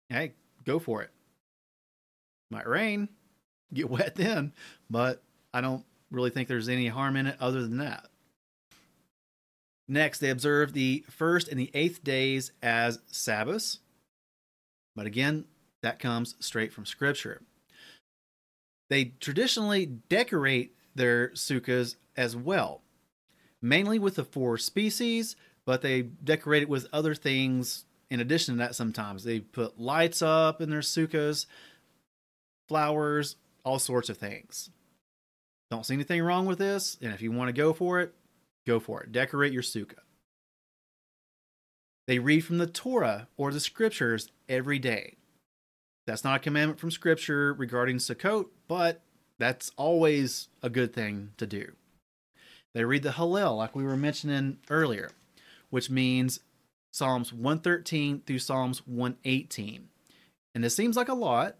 hey, 0.09 0.33
go 0.65 0.79
for 0.79 1.01
it. 1.01 1.11
Might 2.49 2.67
rain, 2.67 3.07
get 3.73 3.89
wet 3.89 4.15
then, 4.15 4.53
but 4.89 5.23
I 5.53 5.61
don't 5.61 5.85
really 6.09 6.29
think 6.29 6.47
there's 6.47 6.69
any 6.69 6.87
harm 6.87 7.15
in 7.15 7.27
it 7.27 7.37
other 7.39 7.61
than 7.61 7.77
that. 7.77 8.07
Next, 9.87 10.19
they 10.19 10.29
observe 10.29 10.73
the 10.73 11.03
first 11.09 11.47
and 11.49 11.59
the 11.59 11.71
eighth 11.73 12.03
days 12.03 12.51
as 12.63 12.99
Sabbaths. 13.07 13.79
But 14.95 15.05
again, 15.05 15.45
that 15.81 15.99
comes 15.99 16.35
straight 16.39 16.71
from 16.71 16.85
Scripture. 16.85 17.41
They 18.89 19.05
traditionally 19.19 19.85
decorate 19.85 20.75
their 20.95 21.29
sukkahs 21.29 21.95
as 22.15 22.35
well, 22.35 22.81
mainly 23.61 23.99
with 23.99 24.15
the 24.15 24.25
four 24.25 24.57
species, 24.57 25.35
but 25.65 25.81
they 25.81 26.01
decorate 26.01 26.63
it 26.63 26.69
with 26.69 26.87
other 26.91 27.15
things 27.15 27.85
in 28.09 28.19
addition 28.19 28.55
to 28.55 28.59
that 28.59 28.75
sometimes. 28.75 29.23
They 29.23 29.39
put 29.39 29.79
lights 29.79 30.21
up 30.21 30.61
in 30.61 30.69
their 30.69 30.81
sukkahs, 30.81 31.45
flowers, 32.67 33.37
all 33.63 33.79
sorts 33.79 34.09
of 34.09 34.17
things. 34.17 34.69
Don't 35.69 35.85
see 35.85 35.93
anything 35.93 36.21
wrong 36.21 36.45
with 36.45 36.59
this, 36.59 36.97
and 37.01 37.13
if 37.13 37.21
you 37.21 37.31
want 37.31 37.47
to 37.49 37.53
go 37.53 37.73
for 37.73 38.01
it, 38.01 38.13
Go 38.65 38.79
for 38.79 39.01
it. 39.01 39.11
Decorate 39.11 39.53
your 39.53 39.63
sukkah. 39.63 39.95
They 42.07 42.19
read 42.19 42.41
from 42.41 42.57
the 42.57 42.67
Torah 42.67 43.27
or 43.37 43.51
the 43.51 43.59
scriptures 43.59 44.29
every 44.49 44.79
day. 44.79 45.17
That's 46.07 46.23
not 46.23 46.37
a 46.37 46.43
commandment 46.43 46.79
from 46.79 46.91
scripture 46.91 47.53
regarding 47.53 47.97
Sukkot, 47.97 48.47
but 48.67 49.01
that's 49.37 49.71
always 49.77 50.49
a 50.61 50.69
good 50.69 50.93
thing 50.93 51.31
to 51.37 51.45
do. 51.45 51.73
They 52.73 52.83
read 52.85 53.03
the 53.03 53.11
Hallel, 53.11 53.57
like 53.57 53.75
we 53.75 53.83
were 53.83 53.97
mentioning 53.97 54.57
earlier, 54.69 55.11
which 55.69 55.89
means 55.89 56.39
Psalms 56.91 57.31
113 57.31 58.23
through 58.25 58.39
Psalms 58.39 58.85
118. 58.87 59.87
And 60.53 60.63
this 60.63 60.75
seems 60.75 60.97
like 60.97 61.09
a 61.09 61.13
lot, 61.13 61.55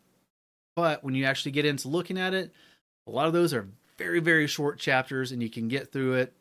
but 0.82 1.04
when 1.04 1.14
you 1.14 1.26
actually 1.26 1.52
get 1.52 1.64
into 1.64 1.88
looking 1.88 2.18
at 2.18 2.34
it, 2.34 2.52
a 3.06 3.12
lot 3.12 3.28
of 3.28 3.34
those 3.34 3.54
are 3.54 3.68
very, 4.00 4.20
very 4.20 4.48
short 4.48 4.80
chapters, 4.80 5.32
and 5.32 5.40
you 5.44 5.48
can 5.48 5.68
get 5.68 5.92
through 5.92 6.16
it 6.16 6.34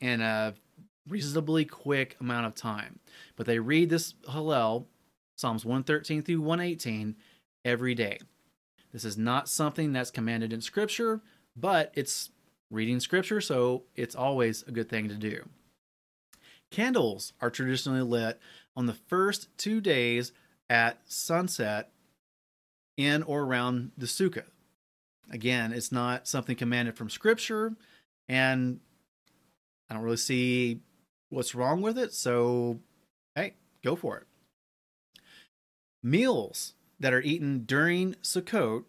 in 0.00 0.20
a 0.20 0.54
reasonably 1.08 1.64
quick 1.64 2.16
amount 2.20 2.46
of 2.46 2.54
time. 2.54 3.00
But 3.34 3.46
they 3.46 3.58
read 3.58 3.90
this 3.90 4.14
Hallel, 4.28 4.86
Psalms 5.34 5.64
113 5.64 6.22
through 6.22 6.40
118, 6.42 7.16
every 7.64 7.96
day. 7.96 8.20
This 8.92 9.04
is 9.04 9.18
not 9.18 9.48
something 9.48 9.92
that's 9.92 10.12
commanded 10.12 10.52
in 10.52 10.60
Scripture, 10.60 11.20
but 11.56 11.90
it's 11.96 12.30
reading 12.70 13.00
Scripture, 13.00 13.40
so 13.40 13.82
it's 13.96 14.14
always 14.14 14.62
a 14.68 14.70
good 14.70 14.88
thing 14.88 15.08
to 15.08 15.16
do. 15.16 15.42
Candles 16.70 17.32
are 17.40 17.50
traditionally 17.50 18.02
lit 18.02 18.38
on 18.76 18.86
the 18.86 18.94
first 19.08 19.48
two 19.58 19.80
days 19.80 20.30
at 20.70 21.00
sunset 21.04 21.90
in 22.98 23.22
or 23.22 23.44
around 23.44 23.92
the 23.96 24.06
sukkah. 24.06 24.44
Again, 25.30 25.72
it's 25.72 25.92
not 25.92 26.28
something 26.28 26.56
commanded 26.56 26.96
from 26.96 27.08
Scripture, 27.08 27.74
and 28.28 28.80
I 29.88 29.94
don't 29.94 30.02
really 30.02 30.16
see 30.16 30.80
what's 31.30 31.54
wrong 31.54 31.80
with 31.80 31.96
it. 31.96 32.12
So, 32.12 32.80
hey, 33.34 33.54
go 33.82 33.96
for 33.96 34.18
it. 34.18 34.26
Meals 36.02 36.74
that 37.00 37.14
are 37.14 37.22
eaten 37.22 37.64
during 37.64 38.14
Sukkot 38.22 38.84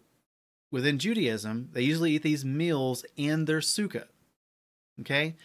within 0.72 0.98
Judaism, 0.98 1.68
they 1.72 1.82
usually 1.82 2.12
eat 2.12 2.22
these 2.22 2.44
meals 2.44 3.04
in 3.16 3.44
their 3.44 3.60
sukkah. 3.60 4.06
Okay? 5.00 5.36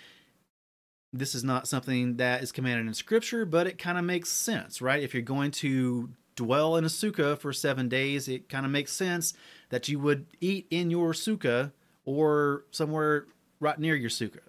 This 1.12 1.36
is 1.36 1.44
not 1.44 1.68
something 1.68 2.18
that 2.18 2.44
is 2.44 2.52
commanded 2.52 2.88
in 2.88 2.94
scripture, 2.94 3.46
but 3.46 3.68
it 3.68 3.78
kind 3.78 3.98
of 3.98 4.04
makes 4.04 4.30
sense, 4.30 4.82
right? 4.82 5.02
If 5.02 5.14
you're 5.14 5.24
going 5.24 5.52
to 5.52 6.10
dwell 6.36 6.76
in 6.76 6.84
a 6.84 6.90
sukkah 6.90 7.38
for 7.38 7.54
seven 7.54 7.90
days, 7.90 8.28
it 8.28 8.50
kind 8.50 8.66
of 8.66 8.72
makes 8.72 8.92
sense 8.92 9.34
that 9.70 9.88
you 9.88 10.00
would 10.00 10.28
eat 10.42 10.68
in 10.70 10.90
your 10.92 11.14
sukkah 11.14 11.72
or 12.04 12.66
somewhere 12.72 13.26
right 13.60 13.80
near 13.80 13.96
your 13.96 14.10
sukkah. 14.10 14.40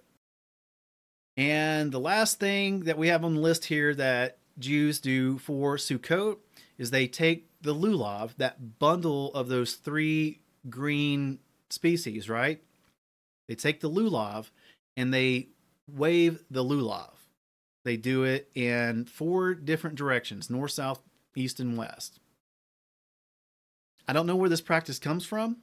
And 1.37 1.91
the 1.91 1.99
last 1.99 2.39
thing 2.39 2.81
that 2.81 2.97
we 2.97 3.07
have 3.09 3.23
on 3.23 3.35
the 3.35 3.41
list 3.41 3.65
here 3.65 3.93
that 3.95 4.39
Jews 4.57 4.99
do 4.99 5.37
for 5.37 5.77
Sukkot 5.77 6.37
is 6.79 6.89
they 6.89 7.07
take 7.07 7.47
the 7.61 7.75
lulav, 7.75 8.35
that 8.37 8.79
bundle 8.79 9.31
of 9.33 9.47
those 9.47 9.75
three 9.75 10.41
green 10.69 11.39
species, 11.69 12.29
right? 12.29 12.61
They 13.47 13.55
take 13.55 13.81
the 13.81 13.89
lulav 13.89 14.49
and 14.95 15.13
they 15.13 15.49
wave 15.87 16.43
the 16.49 16.63
lulav. 16.63 17.13
They 17.85 17.97
do 17.97 18.23
it 18.23 18.49
in 18.53 19.05
four 19.05 19.53
different 19.53 19.95
directions 19.95 20.49
north, 20.49 20.71
south, 20.71 21.01
east, 21.37 21.59
and 21.59 21.77
west. 21.77 22.19
I 24.07 24.13
don't 24.13 24.27
know 24.27 24.35
where 24.35 24.49
this 24.49 24.61
practice 24.61 24.99
comes 24.99 25.25
from, 25.25 25.57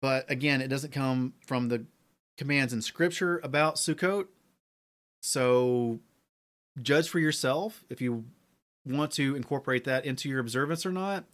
but 0.00 0.30
again, 0.30 0.60
it 0.60 0.68
doesn't 0.68 0.92
come 0.92 1.34
from 1.46 1.68
the 1.68 1.84
commands 2.36 2.72
in 2.72 2.82
scripture 2.82 3.40
about 3.42 3.76
Sukkot. 3.76 4.26
So 5.22 6.00
judge 6.80 7.08
for 7.08 7.18
yourself 7.18 7.84
if 7.90 8.00
you 8.00 8.24
want 8.86 9.12
to 9.12 9.36
incorporate 9.36 9.84
that 9.84 10.04
into 10.04 10.28
your 10.28 10.40
observance 10.40 10.86
or 10.86 10.92
not. 10.92 11.24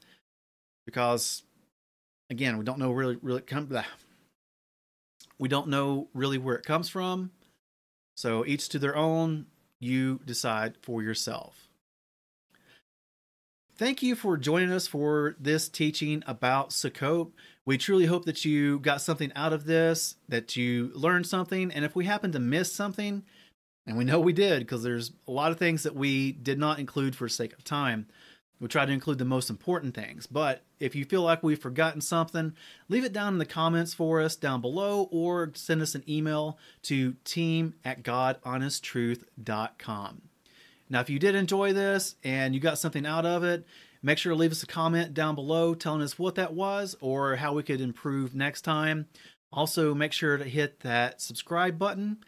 Because 0.85 1.43
again, 2.31 2.59
we 2.59 2.65
don't 2.65 2.79
know 2.79 2.93
really 2.93 3.19
really 3.23 3.43
come 3.43 3.69
we 5.39 5.49
don't 5.49 5.69
know 5.69 6.09
really 6.15 6.39
where 6.39 6.57
it 6.57 6.65
comes 6.65 6.89
from. 6.89 7.31
So 8.17 8.47
each 8.47 8.69
to 8.71 8.79
their 8.79 8.97
own, 8.97 9.47
you 9.79 10.21
decide 10.25 10.77
for 10.81 11.03
yourself. 11.03 11.66
Thank 13.79 14.03
you 14.03 14.15
for 14.15 14.39
joining 14.39 14.73
us 14.73 14.87
for 14.87 15.37
this 15.39 15.69
teaching 15.69 16.25
about 16.27 16.71
Sukkot. 16.71 17.33
We 17.67 17.77
truly 17.77 18.07
hope 18.07 18.25
that 18.25 18.43
you 18.43 18.79
got 18.79 19.03
something 19.03 19.31
out 19.37 19.53
of 19.53 19.67
this, 19.67 20.15
that 20.31 20.57
you 20.57 20.91
learned 20.95 21.27
something, 21.27 21.71
and 21.71 21.85
if 21.85 21.95
we 21.95 22.07
happen 22.07 22.33
to 22.33 22.39
miss 22.39 22.73
something, 22.73 23.23
and 23.87 23.99
we 23.99 24.05
know 24.05 24.19
we 24.19 24.33
did 24.33 24.61
because 24.61 24.83
there's 24.83 25.13
a 25.29 25.31
lot 25.31 25.53
of 25.53 25.59
things 25.59 25.83
that 25.83 25.95
we 25.95 26.33
did 26.33 26.59
not 26.59 26.79
include 26.79 27.15
for 27.15 27.29
sake 27.29 27.53
of 27.53 27.65
time, 27.65 28.07
we 28.61 28.69
try 28.69 28.87
to 28.87 28.93
include 28.93 29.19
the 29.19 29.27
most 29.27 29.51
important 29.51 29.95
things. 29.95 30.27
But 30.27 30.63
if 30.81 30.95
you 30.95 31.05
feel 31.05 31.21
like 31.21 31.43
we've 31.43 31.61
forgotten 31.61 32.01
something, 32.01 32.55
leave 32.89 33.05
it 33.05 33.13
down 33.13 33.35
in 33.35 33.39
the 33.39 33.45
comments 33.45 33.93
for 33.93 34.23
us 34.23 34.37
down 34.37 34.63
below 34.63 35.07
or 35.11 35.53
send 35.55 35.83
us 35.83 35.95
an 35.95 36.03
email 36.09 36.59
to 36.85 37.13
team 37.25 37.75
at 37.85 38.03
godhonesttruth.com. 38.03 40.23
Now, 40.89 41.01
if 41.01 41.11
you 41.11 41.19
did 41.19 41.35
enjoy 41.35 41.73
this 41.73 42.17
and 42.23 42.55
you 42.55 42.61
got 42.61 42.79
something 42.79 43.07
out 43.07 43.27
of 43.27 43.43
it, 43.45 43.67
make 44.03 44.19
sure 44.19 44.33
to 44.33 44.39
leave 44.39 44.53
us 44.53 44.63
a 44.63 44.67
comment 44.67 45.15
down 45.15 45.35
below 45.35 45.75
telling 45.75 46.03
us 46.03 46.19
what 46.19 46.37
that 46.37 46.55
was 46.55 46.97
or 47.01 47.37
how 47.37 47.55
we 47.55 47.63
could 47.63 47.81
improve 47.81 48.35
next 48.35 48.63
time. 48.63 49.07
Also, 49.53 49.95
make 49.95 50.13
sure 50.13 50.37
to 50.37 50.45
hit 50.45 50.81
that 50.81 51.21
subscribe 51.21 51.79
button 51.79 52.19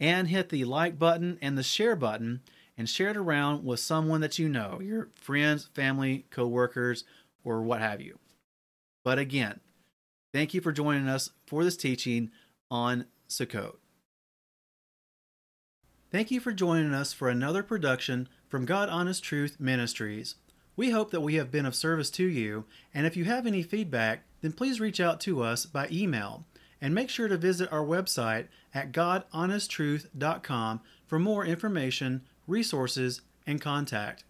and 0.00 0.28
hit 0.28 0.48
the 0.48 0.64
like 0.64 0.98
button 0.98 1.38
and 1.40 1.56
the 1.56 1.62
share 1.62 1.96
button 1.96 2.40
and 2.76 2.88
share 2.88 3.10
it 3.10 3.16
around 3.16 3.64
with 3.64 3.80
someone 3.80 4.20
that 4.20 4.38
you 4.38 4.48
know, 4.48 4.80
your 4.82 5.08
friends, 5.14 5.68
family, 5.74 6.26
coworkers, 6.30 7.04
or 7.44 7.62
what 7.62 7.80
have 7.80 8.00
you. 8.00 8.18
But 9.04 9.18
again, 9.18 9.60
thank 10.32 10.54
you 10.54 10.60
for 10.60 10.72
joining 10.72 11.08
us 11.08 11.30
for 11.46 11.64
this 11.64 11.76
teaching 11.76 12.30
on 12.70 13.06
Sukkot. 13.28 13.81
Thank 16.12 16.30
you 16.30 16.40
for 16.40 16.52
joining 16.52 16.92
us 16.92 17.14
for 17.14 17.30
another 17.30 17.62
production 17.62 18.28
from 18.46 18.66
God 18.66 18.90
Honest 18.90 19.24
Truth 19.24 19.58
Ministries. 19.58 20.34
We 20.76 20.90
hope 20.90 21.10
that 21.10 21.22
we 21.22 21.36
have 21.36 21.50
been 21.50 21.64
of 21.64 21.74
service 21.74 22.10
to 22.10 22.26
you, 22.26 22.66
and 22.92 23.06
if 23.06 23.16
you 23.16 23.24
have 23.24 23.46
any 23.46 23.62
feedback, 23.62 24.24
then 24.42 24.52
please 24.52 24.78
reach 24.78 25.00
out 25.00 25.22
to 25.22 25.42
us 25.42 25.64
by 25.64 25.88
email 25.90 26.44
and 26.82 26.94
make 26.94 27.08
sure 27.08 27.28
to 27.28 27.38
visit 27.38 27.72
our 27.72 27.82
website 27.82 28.48
at 28.74 28.92
godhonesttruth.com 28.92 30.80
for 31.06 31.18
more 31.18 31.46
information, 31.46 32.20
resources, 32.46 33.22
and 33.46 33.62
contact. 33.62 34.24